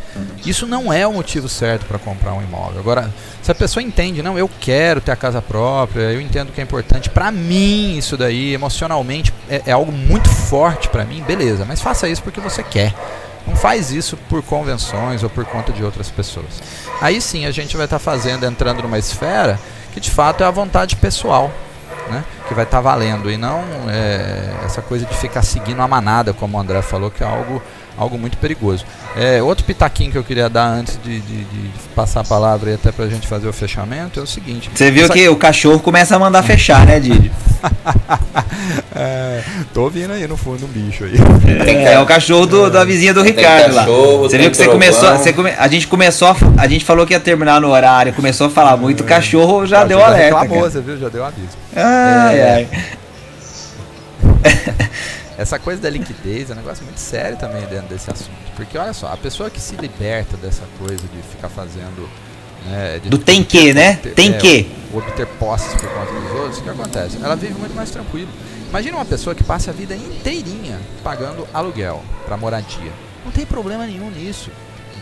Isso 0.45 0.67
não 0.67 0.93
é 0.93 1.07
o 1.07 1.13
motivo 1.15 1.49
certo 1.49 1.87
para 1.87 1.99
comprar 1.99 2.35
um 2.35 2.43
imóvel. 2.43 2.81
Agora, 2.81 3.11
se 3.43 3.51
a 3.51 3.55
pessoa 3.55 3.83
entende, 3.83 4.23
não, 4.23 4.39
eu 4.39 4.49
quero 4.61 5.01
ter 5.01 5.13
a 5.13 5.17
casa 5.17 5.41
própria, 5.41 6.13
eu 6.13 6.21
entendo 6.21 6.53
que 6.53 6.61
é 6.61 6.65
importante, 6.65 7.09
para 7.09 7.31
mim 7.31 7.97
isso 7.97 8.17
daí, 8.17 8.53
emocionalmente, 8.53 9.33
é, 9.49 9.63
é 9.67 9.73
algo 9.73 9.91
muito 9.91 10.29
forte 10.29 10.89
para 10.89 11.05
mim, 11.05 11.23
beleza, 11.27 11.65
mas 11.65 11.81
faça 11.81 12.09
isso 12.09 12.23
porque 12.23 12.41
você 12.41 12.63
quer. 12.63 12.95
Não 13.47 13.57
faz 13.57 13.91
isso 13.91 14.19
por 14.29 14.43
convenções 14.43 15.23
ou 15.23 15.31
por 15.31 15.47
conta 15.47 15.73
de 15.73 15.83
outras 15.83 16.11
pessoas. 16.11 16.63
Aí 17.01 17.21
sim 17.23 17.47
a 17.47 17.51
gente 17.51 17.75
vai 17.75 17.87
estar 17.87 17.99
tá 17.99 18.05
fazendo, 18.05 18.45
entrando 18.45 18.83
numa 18.83 18.99
esfera 18.99 19.59
que 19.93 19.99
de 19.99 20.11
fato 20.11 20.45
é 20.45 20.47
a 20.47 20.51
vontade 20.51 20.95
pessoal 20.97 21.51
né? 22.09 22.25
Que 22.49 22.55
vai 22.55 22.65
estar 22.65 22.79
tá 22.79 22.83
valendo 22.83 23.31
e 23.31 23.37
não 23.37 23.63
é, 23.89 24.55
essa 24.65 24.81
coisa 24.83 25.05
de 25.05 25.15
ficar 25.17 25.43
seguindo 25.43 25.81
a 25.81 25.89
manada, 25.89 26.33
como 26.33 26.57
o 26.57 26.61
André 26.61 26.83
falou, 26.83 27.11
que 27.11 27.23
é 27.23 27.27
algo, 27.27 27.63
algo 27.97 28.19
muito 28.19 28.37
perigoso. 28.39 28.85
É, 29.17 29.43
outro 29.43 29.65
pitaquinho 29.65 30.11
que 30.11 30.19
eu 30.19 30.25
queria 30.25 30.49
dar 30.49 30.67
antes 30.67 30.99
de, 31.03 31.21
de, 31.21 31.45
de 31.45 31.71
passar 31.95 32.21
a 32.21 32.25
palavra 32.25 32.71
e 32.71 32.75
até 32.75 32.91
para 32.91 33.05
a 33.05 33.09
gente 33.09 33.27
fazer 33.27 33.49
o 33.49 33.53
fechamento 33.53 34.21
é 34.21 34.23
o 34.23 34.27
seguinte. 34.27 34.71
Você 34.75 34.91
viu 34.91 35.05
essa... 35.05 35.13
que 35.13 35.29
o 35.29 35.37
cachorro 35.37 35.81
começa 35.81 36.17
a 36.17 36.19
mandar 36.19 36.43
fechar, 36.43 36.87
né, 36.87 36.99
Didi? 36.99 37.31
é, 38.95 39.43
tô 39.75 39.83
ouvindo 39.83 40.13
aí 40.13 40.27
no 40.27 40.37
fundo 40.37 40.65
um 40.65 40.69
bicho 40.69 41.05
aí. 41.05 41.15
É, 41.67 41.95
é 41.95 42.01
o 42.01 42.07
cachorro 42.07 42.47
do, 42.47 42.71
da 42.71 42.85
vizinha 42.85 43.13
do 43.13 43.23
Ricardo 43.23 43.75
cachorro, 43.75 44.23
lá. 44.23 44.29
Você 44.29 44.39
viu 44.39 44.51
que 44.51 44.57
você 44.57 44.69
começou. 44.69 45.11
Você 45.17 45.33
come, 45.33 45.51
a 45.51 45.69
gente 45.69 45.87
começou 45.87 46.29
a, 46.29 46.37
a, 46.59 46.69
gente 46.69 46.85
falou 46.85 47.07
que 47.07 47.13
ia 47.13 47.21
terminar 47.21 47.61
no 47.61 47.69
horário, 47.69 48.13
começou 48.13 48.47
a 48.47 48.51
falar 48.51 48.77
muito, 48.77 49.03
o 49.03 49.05
cachorro 49.05 49.67
já 49.67 49.85
deu 49.85 50.03
alerta. 50.03 50.41
Reclamou, 50.41 50.71
você 50.71 50.81
viu? 50.81 50.99
Já 50.99 51.09
deu 51.09 51.25
aviso. 51.25 51.49
Ai, 51.77 52.39
é, 52.39 52.53
ai. 52.55 52.69
Essa 55.41 55.59
coisa 55.59 55.81
da 55.81 55.89
liquidez 55.89 56.51
é 56.51 56.53
um 56.53 56.57
negócio 56.57 56.85
muito 56.85 57.01
sério 57.01 57.35
também 57.39 57.63
dentro 57.63 57.89
desse 57.89 58.11
assunto. 58.11 58.31
Porque 58.55 58.77
olha 58.77 58.93
só, 58.93 59.11
a 59.11 59.17
pessoa 59.17 59.49
que 59.49 59.59
se 59.59 59.75
liberta 59.75 60.37
dessa 60.37 60.65
coisa 60.79 61.03
de 61.03 61.23
ficar 61.23 61.49
fazendo 61.49 62.07
né, 62.67 63.01
do 63.07 63.17
tem 63.17 63.43
que, 63.43 63.73
né? 63.73 63.95
Ter, 63.95 64.11
tem 64.11 64.35
é, 64.35 64.37
que. 64.37 64.71
Obter 64.93 65.27
posses 65.27 65.73
por 65.81 65.89
conta 65.89 66.13
dos 66.13 66.31
outros, 66.33 66.59
o 66.59 66.63
que 66.63 66.69
acontece? 66.69 67.17
Ela 67.23 67.37
vive 67.37 67.55
muito 67.55 67.75
mais 67.75 67.91
tranquilo. 67.91 68.29
Imagina 68.69 68.99
uma 68.99 69.05
pessoa 69.07 69.35
que 69.35 69.43
passa 69.43 69.71
a 69.71 69.73
vida 69.73 69.95
inteirinha 69.95 70.79
pagando 71.03 71.49
aluguel 71.55 72.05
para 72.27 72.37
moradia. 72.37 72.93
Não 73.25 73.33
tem 73.33 73.47
problema 73.47 73.87
nenhum 73.87 74.11
nisso, 74.11 74.51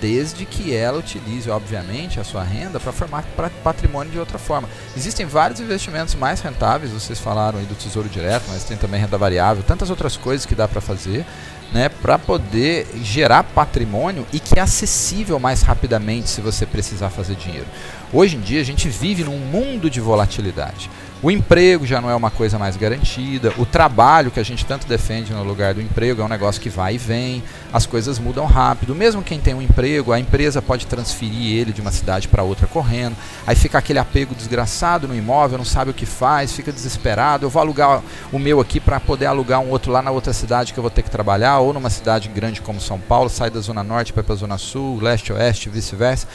desde 0.00 0.44
que 0.44 0.74
ela 0.74 0.98
utilize, 0.98 1.50
obviamente, 1.50 2.20
a 2.20 2.24
sua 2.24 2.42
renda 2.42 2.78
para 2.78 2.92
formar 2.92 3.24
patrimônio 3.62 4.12
de 4.12 4.18
outra 4.18 4.38
forma. 4.38 4.68
Existem 4.96 5.26
vários 5.26 5.60
investimentos 5.60 6.14
mais 6.14 6.40
rentáveis, 6.40 6.92
vocês 6.92 7.18
falaram 7.18 7.58
aí 7.58 7.66
do 7.66 7.74
Tesouro 7.74 8.08
Direto, 8.08 8.44
mas 8.48 8.64
tem 8.64 8.76
também 8.76 9.00
renda 9.00 9.18
variável, 9.18 9.62
tantas 9.62 9.90
outras 9.90 10.16
coisas 10.16 10.46
que 10.46 10.54
dá 10.54 10.66
para 10.66 10.80
fazer 10.80 11.24
né, 11.72 11.88
para 11.88 12.18
poder 12.18 12.86
gerar 13.02 13.42
patrimônio 13.42 14.26
e 14.32 14.40
que 14.40 14.58
é 14.58 14.62
acessível 14.62 15.38
mais 15.38 15.62
rapidamente 15.62 16.30
se 16.30 16.40
você 16.40 16.64
precisar 16.64 17.10
fazer 17.10 17.34
dinheiro. 17.34 17.66
Hoje 18.12 18.36
em 18.36 18.40
dia 18.40 18.60
a 18.60 18.64
gente 18.64 18.88
vive 18.88 19.24
num 19.24 19.38
mundo 19.38 19.90
de 19.90 20.00
volatilidade. 20.00 20.90
O 21.20 21.32
emprego 21.32 21.84
já 21.84 22.00
não 22.00 22.08
é 22.08 22.14
uma 22.14 22.30
coisa 22.30 22.60
mais 22.60 22.76
garantida, 22.76 23.52
o 23.58 23.66
trabalho 23.66 24.30
que 24.30 24.38
a 24.38 24.42
gente 24.44 24.64
tanto 24.64 24.86
defende 24.86 25.32
no 25.32 25.42
lugar 25.42 25.74
do 25.74 25.82
emprego 25.82 26.22
é 26.22 26.24
um 26.24 26.28
negócio 26.28 26.62
que 26.62 26.70
vai 26.70 26.94
e 26.94 26.98
vem, 26.98 27.42
as 27.72 27.86
coisas 27.86 28.20
mudam 28.20 28.46
rápido. 28.46 28.94
Mesmo 28.94 29.20
quem 29.20 29.40
tem 29.40 29.52
um 29.52 29.60
emprego, 29.60 30.12
a 30.12 30.20
empresa 30.20 30.62
pode 30.62 30.86
transferir 30.86 31.58
ele 31.58 31.72
de 31.72 31.80
uma 31.80 31.90
cidade 31.90 32.28
para 32.28 32.44
outra 32.44 32.68
correndo, 32.68 33.16
aí 33.44 33.56
fica 33.56 33.78
aquele 33.78 33.98
apego 33.98 34.32
desgraçado 34.32 35.08
no 35.08 35.14
imóvel, 35.14 35.58
não 35.58 35.64
sabe 35.64 35.90
o 35.90 35.94
que 35.94 36.06
faz, 36.06 36.52
fica 36.52 36.70
desesperado. 36.70 37.44
Eu 37.44 37.50
vou 37.50 37.60
alugar 37.60 38.00
o 38.30 38.38
meu 38.38 38.60
aqui 38.60 38.78
para 38.78 39.00
poder 39.00 39.26
alugar 39.26 39.58
um 39.58 39.70
outro 39.70 39.90
lá 39.90 40.00
na 40.00 40.12
outra 40.12 40.32
cidade 40.32 40.72
que 40.72 40.78
eu 40.78 40.82
vou 40.82 40.90
ter 40.90 41.02
que 41.02 41.10
trabalhar, 41.10 41.58
ou 41.58 41.72
numa 41.72 41.90
cidade 41.90 42.28
grande 42.28 42.60
como 42.60 42.80
São 42.80 43.00
Paulo, 43.00 43.28
sai 43.28 43.50
da 43.50 43.58
Zona 43.58 43.82
Norte 43.82 44.12
para 44.12 44.24
a 44.32 44.36
Zona 44.36 44.56
Sul, 44.56 45.00
leste, 45.02 45.32
oeste, 45.32 45.68
vice-versa. 45.68 46.28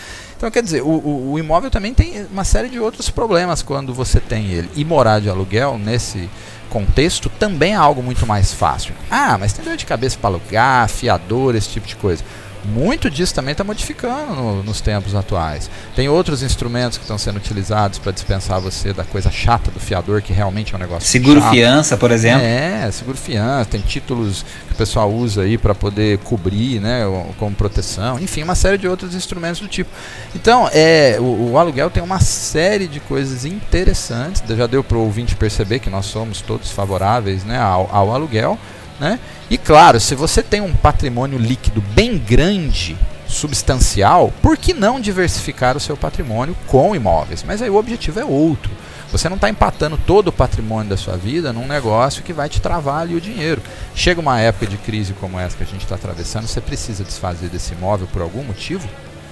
Então, 0.43 0.51
quer 0.51 0.61
dizer, 0.61 0.81
o, 0.81 0.89
o, 0.89 1.31
o, 1.31 1.39
imóvel 1.39 1.71
também 1.71 1.93
tem 1.93 2.27
uma 2.29 2.43
série 2.43 2.67
de 2.67 2.77
outros 2.77 3.09
problemas 3.09 3.61
quando 3.61 3.93
você 3.93 4.19
tem 4.19 4.51
ele. 4.51 4.69
E 4.75 4.83
morar 4.83 5.21
de 5.21 5.29
aluguel, 5.29 5.77
nesse 5.77 6.29
contexto, 6.69 7.29
também 7.29 7.71
é 7.71 7.75
algo 7.77 8.03
muito 8.03 8.27
mais 8.27 8.53
fácil. 8.53 8.93
Ah, 9.09 9.37
mas 9.37 9.53
tem 9.53 9.63
dor 9.63 9.77
de 9.77 9.85
cabeça 9.85 10.17
para 10.19 10.31
alugar, 10.31 10.89
fiador, 10.89 11.55
esse 11.55 11.69
tipo 11.69 11.87
de 11.87 11.95
coisa. 11.95 12.25
Muito 12.65 13.09
disso 13.09 13.33
também 13.33 13.51
está 13.51 13.63
modificando 13.63 14.33
no, 14.33 14.63
nos 14.63 14.81
tempos 14.81 15.15
atuais. 15.15 15.69
Tem 15.95 16.07
outros 16.07 16.41
instrumentos 16.41 16.97
que 16.97 17.03
estão 17.03 17.17
sendo 17.17 17.37
utilizados 17.37 17.99
para 17.99 18.11
dispensar 18.11 18.59
você 18.59 18.93
da 18.93 19.03
coisa 19.03 19.29
chata 19.31 19.69
do 19.71 19.79
fiador, 19.79 20.21
que 20.21 20.31
realmente 20.31 20.73
é 20.73 20.77
um 20.77 20.79
negócio 20.79 21.07
Seguro 21.09 21.41
chato. 21.41 21.51
fiança, 21.51 21.97
por 21.97 22.11
exemplo. 22.11 22.43
É, 22.45 22.89
seguro 22.91 23.17
fiança, 23.17 23.65
tem 23.65 23.81
títulos 23.81 24.45
que 24.67 24.73
o 24.73 24.75
pessoal 24.75 25.11
usa 25.11 25.41
aí 25.41 25.57
para 25.57 25.75
poder 25.75 26.17
cobrir, 26.19 26.79
né, 26.79 27.01
como 27.37 27.55
proteção, 27.55 28.19
enfim, 28.19 28.43
uma 28.43 28.55
série 28.55 28.77
de 28.77 28.87
outros 28.87 29.13
instrumentos 29.13 29.59
do 29.59 29.67
tipo. 29.67 29.89
Então, 30.35 30.69
é, 30.71 31.17
o, 31.19 31.51
o 31.51 31.57
aluguel 31.57 31.89
tem 31.89 32.01
uma 32.01 32.19
série 32.19 32.87
de 32.87 32.99
coisas 32.99 33.45
interessantes, 33.45 34.43
já 34.55 34.67
deu 34.67 34.83
para 34.83 34.97
o 34.97 35.01
ouvinte 35.01 35.35
perceber 35.35 35.79
que 35.79 35.89
nós 35.89 36.05
somos 36.05 36.41
todos 36.41 36.71
favoráveis 36.71 37.43
né, 37.43 37.59
ao, 37.59 37.89
ao 37.91 38.13
aluguel, 38.13 38.57
né? 39.03 39.19
E 39.49 39.57
claro, 39.57 39.99
se 39.99 40.15
você 40.15 40.41
tem 40.41 40.61
um 40.61 40.73
patrimônio 40.73 41.37
líquido 41.37 41.81
bem 41.81 42.17
grande, 42.17 42.97
substancial, 43.27 44.31
por 44.41 44.55
que 44.55 44.73
não 44.73 44.99
diversificar 44.99 45.75
o 45.75 45.79
seu 45.79 45.97
patrimônio 45.97 46.55
com 46.67 46.95
imóveis? 46.95 47.43
Mas 47.43 47.61
aí 47.61 47.69
o 47.69 47.75
objetivo 47.75 48.19
é 48.19 48.25
outro. 48.25 48.71
Você 49.11 49.27
não 49.27 49.35
está 49.35 49.49
empatando 49.49 49.97
todo 49.97 50.29
o 50.29 50.31
patrimônio 50.31 50.89
da 50.89 50.97
sua 50.97 51.17
vida 51.17 51.51
num 51.51 51.67
negócio 51.67 52.23
que 52.23 52.33
vai 52.33 52.47
te 52.47 52.61
travar 52.61 53.01
ali 53.01 53.15
o 53.15 53.21
dinheiro. 53.21 53.61
Chega 53.93 54.21
uma 54.21 54.39
época 54.39 54.65
de 54.65 54.77
crise 54.77 55.13
como 55.13 55.39
essa 55.39 55.57
que 55.57 55.63
a 55.63 55.67
gente 55.67 55.83
está 55.83 55.95
atravessando, 55.95 56.47
você 56.47 56.61
precisa 56.61 57.03
desfazer 57.03 57.49
desse 57.49 57.73
imóvel 57.73 58.07
por 58.07 58.21
algum 58.21 58.43
motivo? 58.43 58.87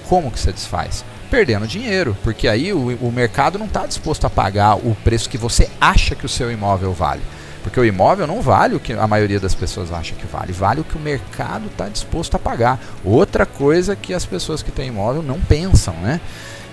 Como 0.08 0.30
que 0.30 0.38
você 0.38 0.52
desfaz? 0.52 1.04
Perdendo 1.30 1.66
dinheiro, 1.66 2.16
porque 2.22 2.46
aí 2.46 2.72
o, 2.72 2.96
o 3.00 3.10
mercado 3.10 3.58
não 3.58 3.66
está 3.66 3.86
disposto 3.86 4.26
a 4.26 4.30
pagar 4.30 4.76
o 4.76 4.94
preço 5.02 5.30
que 5.30 5.38
você 5.38 5.70
acha 5.80 6.14
que 6.14 6.26
o 6.26 6.28
seu 6.28 6.52
imóvel 6.52 6.92
vale. 6.92 7.22
Porque 7.62 7.78
o 7.78 7.84
imóvel 7.84 8.26
não 8.26 8.42
vale 8.42 8.74
o 8.74 8.80
que 8.80 8.92
a 8.92 9.06
maioria 9.06 9.38
das 9.38 9.54
pessoas 9.54 9.92
acha 9.92 10.14
que 10.14 10.26
vale, 10.26 10.52
vale 10.52 10.80
o 10.80 10.84
que 10.84 10.96
o 10.96 11.00
mercado 11.00 11.66
está 11.66 11.88
disposto 11.88 12.34
a 12.34 12.38
pagar. 12.38 12.80
Outra 13.04 13.46
coisa 13.46 13.94
que 13.94 14.12
as 14.12 14.26
pessoas 14.26 14.62
que 14.62 14.70
têm 14.70 14.88
imóvel 14.88 15.22
não 15.22 15.40
pensam, 15.40 15.94
né? 15.94 16.20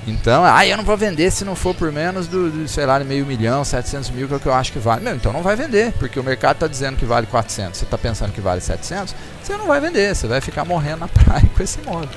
Então, 0.08 0.44
ah, 0.44 0.66
eu 0.66 0.78
não 0.78 0.84
vou 0.84 0.98
vender 0.98 1.30
se 1.30 1.46
não 1.46 1.56
for 1.56 1.76
por 1.76 1.92
menos 1.92 2.28
do, 2.28 2.50
do 2.50 2.68
sei 2.68 2.86
lá, 2.86 3.00
meio 3.00 3.26
milhão, 3.26 3.64
700 3.64 4.10
mil, 4.12 4.28
que 4.28 4.34
é 4.34 4.38
o 4.38 4.40
que 4.40 4.48
eu 4.48 4.54
acho 4.54 4.72
que 4.72 4.80
vale. 4.80 5.04
Meu, 5.04 5.16
então 5.16 5.32
não 5.32 5.44
vai 5.44 5.56
vender, 5.56 5.94
porque 5.94 6.20
o 6.20 6.24
mercado 6.24 6.56
está 6.56 6.68
dizendo 6.68 6.98
que 6.98 7.06
vale 7.06 7.28
400, 7.28 7.78
você 7.78 7.86
está 7.86 7.98
pensando 7.98 8.32
que 8.32 8.42
vale 8.42 8.62
700, 8.62 9.14
você 9.44 9.58
não 9.58 9.68
vai 9.68 9.80
vender, 9.80 10.16
você 10.16 10.28
vai 10.28 10.42
ficar 10.42 10.66
morrendo 10.66 11.02
na 11.02 11.08
praia 11.08 11.46
com 11.56 11.62
esse 11.62 11.80
imóvel. 11.80 12.10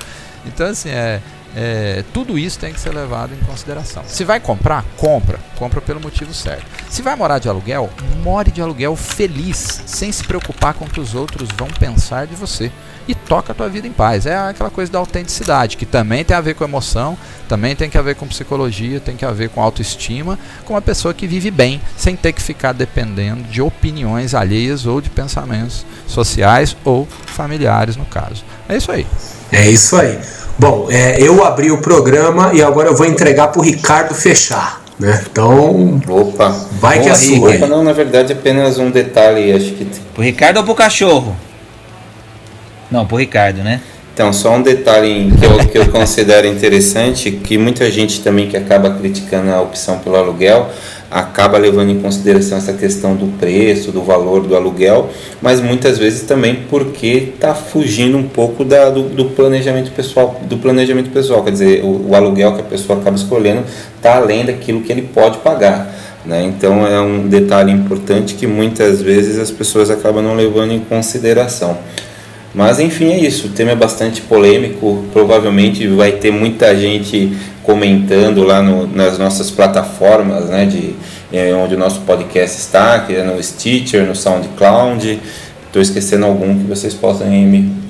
Então, 0.45 0.67
assim, 0.67 0.89
é, 0.89 1.21
é, 1.55 2.03
tudo 2.13 2.37
isso 2.37 2.57
tem 2.57 2.73
que 2.73 2.79
ser 2.79 2.93
levado 2.93 3.33
em 3.33 3.45
consideração. 3.45 4.03
Se 4.07 4.23
vai 4.23 4.39
comprar, 4.39 4.83
compra. 4.97 5.39
Compra 5.57 5.81
pelo 5.81 5.99
motivo 5.99 6.33
certo. 6.33 6.65
Se 6.89 7.01
vai 7.01 7.15
morar 7.15 7.39
de 7.39 7.47
aluguel, 7.47 7.89
more 8.23 8.51
de 8.51 8.61
aluguel 8.61 8.95
feliz, 8.95 9.83
sem 9.85 10.11
se 10.11 10.23
preocupar 10.23 10.73
com 10.73 10.85
o 10.85 10.89
que 10.89 10.99
os 10.99 11.13
outros 11.13 11.49
vão 11.55 11.67
pensar 11.67 12.25
de 12.25 12.35
você. 12.35 12.71
E 13.07 13.13
toca 13.13 13.51
a 13.51 13.55
tua 13.55 13.67
vida 13.67 13.87
em 13.87 13.91
paz. 13.91 14.25
É 14.25 14.35
aquela 14.35 14.69
coisa 14.69 14.91
da 14.91 14.97
autenticidade, 14.97 15.77
que 15.77 15.85
também 15.85 16.23
tem 16.23 16.35
a 16.35 16.41
ver 16.41 16.55
com 16.55 16.63
emoção, 16.63 17.17
também 17.49 17.75
tem 17.75 17.89
que 17.89 17.97
a 17.97 18.01
ver 18.01 18.15
com 18.15 18.25
psicologia, 18.25 18.99
tem 18.99 19.15
que 19.15 19.25
a 19.25 19.31
ver 19.31 19.49
com 19.49 19.61
autoestima, 19.61 20.39
com 20.65 20.73
uma 20.73 20.81
pessoa 20.81 21.13
que 21.13 21.27
vive 21.27 21.51
bem, 21.51 21.81
sem 21.97 22.15
ter 22.15 22.31
que 22.31 22.41
ficar 22.41 22.71
dependendo 22.71 23.43
de 23.43 23.61
opiniões 23.61 24.33
alheias 24.33 24.85
ou 24.85 25.01
de 25.01 25.09
pensamentos 25.09 25.85
sociais 26.07 26.75
ou 26.85 27.05
familiares, 27.25 27.97
no 27.97 28.05
caso. 28.05 28.43
É 28.69 28.77
isso 28.77 28.91
aí. 28.91 29.05
É 29.51 29.69
isso 29.69 29.97
aí. 29.97 30.19
Bom, 30.57 30.87
é, 30.89 31.21
eu 31.21 31.43
abri 31.43 31.71
o 31.71 31.79
programa 31.79 32.51
e 32.53 32.61
agora 32.61 32.89
eu 32.89 32.95
vou 32.95 33.05
entregar 33.05 33.47
para 33.47 33.59
o 33.59 33.63
Ricardo 33.63 34.13
fechar. 34.13 34.81
Né? 34.99 35.23
Então. 35.29 36.01
Opa! 36.07 36.49
Vai 36.79 37.01
que 37.01 37.09
é 37.09 37.15
sua. 37.15 37.55
Opa, 37.55 37.67
não, 37.67 37.83
na 37.83 37.93
verdade 37.93 38.33
apenas 38.33 38.77
um 38.77 38.91
detalhe, 38.91 39.51
acho 39.51 39.71
que. 39.71 39.85
Pro 40.13 40.23
Ricardo 40.23 40.57
ou 40.57 40.63
pro 40.63 40.75
cachorro? 40.75 41.35
Não, 42.91 43.05
pro 43.05 43.17
Ricardo, 43.17 43.63
né? 43.63 43.81
Então, 44.13 44.31
só 44.31 44.53
um 44.53 44.61
detalhe 44.61 45.31
que 45.31 45.43
eu, 45.43 45.67
que 45.69 45.77
eu 45.79 45.89
considero 45.89 46.45
interessante, 46.45 47.31
que 47.31 47.57
muita 47.57 47.89
gente 47.89 48.21
também 48.21 48.47
que 48.47 48.55
acaba 48.55 48.91
criticando 48.91 49.51
a 49.51 49.59
opção 49.59 49.97
pelo 49.97 50.15
aluguel, 50.15 50.69
acaba 51.13 51.59
levando 51.59 51.91
em 51.91 51.99
consideração 51.99 52.57
essa 52.57 52.73
questão 52.73 53.15
do 53.15 53.27
preço, 53.37 53.91
do 53.91 54.01
valor 54.01 54.41
do 54.41 54.55
aluguel, 54.55 55.09
mas 55.39 55.61
muitas 55.61 55.99
vezes 55.99 56.23
também 56.23 56.63
porque 56.67 57.31
está 57.35 57.53
fugindo 57.53 58.17
um 58.17 58.27
pouco 58.27 58.65
da, 58.65 58.89
do, 58.89 59.03
do, 59.03 59.25
planejamento 59.25 59.91
pessoal, 59.91 60.41
do 60.49 60.57
planejamento 60.57 61.11
pessoal, 61.11 61.43
quer 61.43 61.51
dizer, 61.51 61.83
o, 61.83 62.09
o 62.09 62.15
aluguel 62.15 62.55
que 62.55 62.61
a 62.61 62.63
pessoa 62.63 62.99
acaba 62.99 63.15
escolhendo 63.15 63.63
está 63.95 64.15
além 64.15 64.43
daquilo 64.43 64.81
que 64.81 64.91
ele 64.91 65.03
pode 65.03 65.37
pagar. 65.37 65.93
Né? 66.25 66.43
Então 66.45 66.87
é 66.87 66.99
um 66.99 67.27
detalhe 67.27 67.71
importante 67.71 68.33
que 68.33 68.47
muitas 68.47 69.01
vezes 69.01 69.37
as 69.37 69.51
pessoas 69.51 69.91
acabam 69.91 70.23
não 70.23 70.35
levando 70.35 70.71
em 70.71 70.79
consideração. 70.79 71.77
Mas 72.53 72.79
enfim, 72.79 73.11
é 73.11 73.19
isso. 73.19 73.47
O 73.47 73.49
tema 73.49 73.71
é 73.71 73.75
bastante 73.75 74.21
polêmico. 74.21 75.03
Provavelmente 75.11 75.87
vai 75.87 76.11
ter 76.13 76.31
muita 76.31 76.75
gente 76.75 77.35
comentando 77.63 78.43
lá 78.43 78.61
no, 78.61 78.85
nas 78.87 79.17
nossas 79.17 79.49
plataformas, 79.49 80.49
né, 80.49 80.65
de 80.65 80.93
é, 81.31 81.53
onde 81.55 81.75
o 81.75 81.77
nosso 81.77 82.01
podcast 82.01 82.59
está, 82.59 82.99
que 82.99 83.15
é 83.15 83.23
no 83.23 83.41
Stitcher, 83.41 84.05
no 84.05 84.15
SoundCloud. 84.15 85.19
Estou 85.65 85.81
esquecendo 85.81 86.25
algum 86.25 86.59
que 86.59 86.65
vocês 86.65 86.93
possam 86.93 87.33
ir 87.33 87.45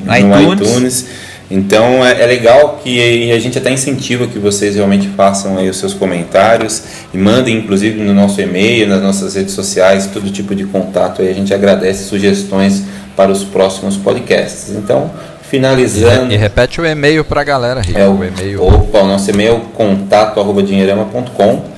no 0.05 0.15
iTunes. 0.15 0.69
iTunes. 0.69 1.05
Então 1.51 2.03
é, 2.05 2.23
é, 2.23 2.25
legal 2.25 2.79
que 2.81 3.31
a 3.31 3.37
gente 3.39 3.57
até 3.57 3.69
incentiva 3.69 4.25
que 4.25 4.39
vocês 4.39 4.75
realmente 4.75 5.09
façam 5.09 5.57
aí 5.57 5.69
os 5.69 5.77
seus 5.77 5.93
comentários 5.93 6.81
e 7.13 7.17
mandem 7.17 7.57
inclusive 7.57 8.01
no 8.01 8.13
nosso 8.13 8.39
e-mail, 8.39 8.87
nas 8.87 9.03
nossas 9.03 9.35
redes 9.35 9.53
sociais, 9.53 10.07
todo 10.07 10.31
tipo 10.31 10.55
de 10.55 10.63
contato 10.63 11.21
aí. 11.21 11.29
A 11.29 11.33
gente 11.33 11.53
agradece 11.53 12.05
sugestões 12.05 12.83
para 13.15 13.31
os 13.31 13.43
próximos 13.43 13.97
podcasts. 13.97 14.69
Então, 14.75 15.11
finalizando. 15.49 16.31
E, 16.31 16.35
e 16.35 16.37
repete 16.37 16.81
o 16.81 16.85
e-mail 16.85 17.23
para 17.23 17.41
a 17.41 17.43
galera, 17.43 17.81
Rico. 17.81 17.99
É 17.99 18.07
o, 18.07 18.17
o 18.17 18.23
e-mail. 18.23 18.63
Opa, 18.63 19.01
o 19.01 19.07
nosso 19.07 19.29
e-mail 19.29 19.55
é 19.55 19.61
contato@dinheirama.com. 19.75 21.73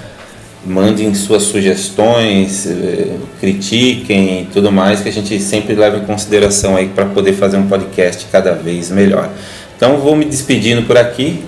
Mandem 0.65 1.13
suas 1.13 1.43
sugestões, 1.43 2.65
eh, 2.65 3.17
critiquem 3.39 4.41
e 4.41 4.45
tudo 4.51 4.71
mais 4.71 4.99
que 4.99 5.09
a 5.09 5.11
gente 5.11 5.39
sempre 5.39 5.75
leva 5.75 5.97
em 5.97 6.05
consideração 6.05 6.75
aí 6.75 6.87
para 6.87 7.05
poder 7.05 7.33
fazer 7.33 7.57
um 7.57 7.67
podcast 7.67 8.25
cada 8.31 8.53
vez 8.53 8.89
melhor. 8.89 9.29
Então 9.77 9.97
vou 9.97 10.15
me 10.15 10.25
despedindo 10.25 10.81
por 10.81 10.97
aqui 10.97 11.43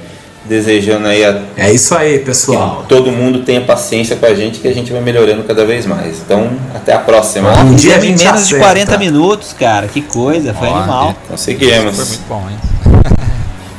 desejando 0.48 1.08
aí 1.08 1.24
a 1.24 1.42
É 1.56 1.72
isso 1.72 1.96
aí, 1.96 2.20
pessoal. 2.20 2.82
Que 2.84 2.90
todo 2.90 3.12
mundo 3.12 3.40
tenha 3.40 3.62
paciência 3.62 4.16
com 4.16 4.26
a 4.26 4.34
gente 4.34 4.60
que 4.60 4.68
a 4.68 4.74
gente 4.74 4.92
vai 4.92 5.02
melhorando 5.02 5.44
cada 5.44 5.66
vez 5.66 5.86
mais. 5.86 6.20
Então, 6.20 6.50
até 6.74 6.94
a 6.94 7.00
próxima. 7.00 7.52
um 7.62 7.76
dia 7.76 8.00
gente 8.00 8.24
menos 8.24 8.42
acerta. 8.42 8.56
de 8.56 8.60
40 8.60 8.98
minutos, 8.98 9.54
cara. 9.54 9.88
Que 9.88 10.02
coisa, 10.02 10.54
foi 10.54 10.68
Olha, 10.68 10.78
animal. 10.78 11.16
Conseguimos. 11.28 11.96
Foi 11.96 12.06
muito 12.06 12.28
bom, 12.28 12.48
hein? 12.50 12.58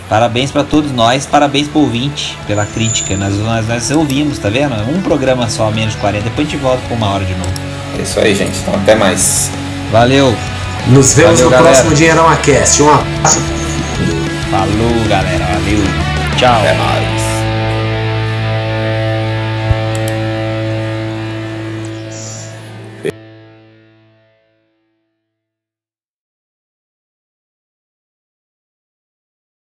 Parabéns 0.09 0.51
para 0.51 0.65
todos 0.65 0.91
nós, 0.91 1.27
parabéns 1.27 1.69
pro 1.69 1.81
ouvinte 1.81 2.35
pela 2.47 2.65
crítica. 2.65 3.15
Nós, 3.17 3.35
nós, 3.35 3.69
nós 3.69 3.91
ouvimos, 3.91 4.39
tá 4.39 4.49
vendo? 4.49 4.75
Um 4.91 5.03
programa 5.03 5.51
só, 5.51 5.71
menos 5.71 5.93
de 5.95 6.01
40. 6.01 6.25
Depois 6.25 6.49
a 6.49 6.51
gente 6.51 6.61
volta 6.63 6.81
com 6.89 6.95
uma 6.95 7.09
hora 7.11 7.25
de 7.25 7.35
novo. 7.35 7.53
É 7.99 8.03
isso 8.03 8.19
aí, 8.19 8.35
gente. 8.35 8.59
Então, 8.59 8.75
até 8.75 8.95
mais. 8.95 9.51
Valeu. 9.93 10.35
Nos 10.87 11.13
vemos 11.13 11.33
Valeu, 11.33 11.45
no 11.45 11.51
galera. 11.51 11.73
próximo 11.75 11.95
Dinheirão 11.95 12.37
Cast. 12.37 12.83
Um 12.83 12.89
abraço. 12.89 13.41
Falou, 14.51 15.09
galera. 15.09 15.48
Valeu. 16.41 16.79
Ciao. 16.79 17.18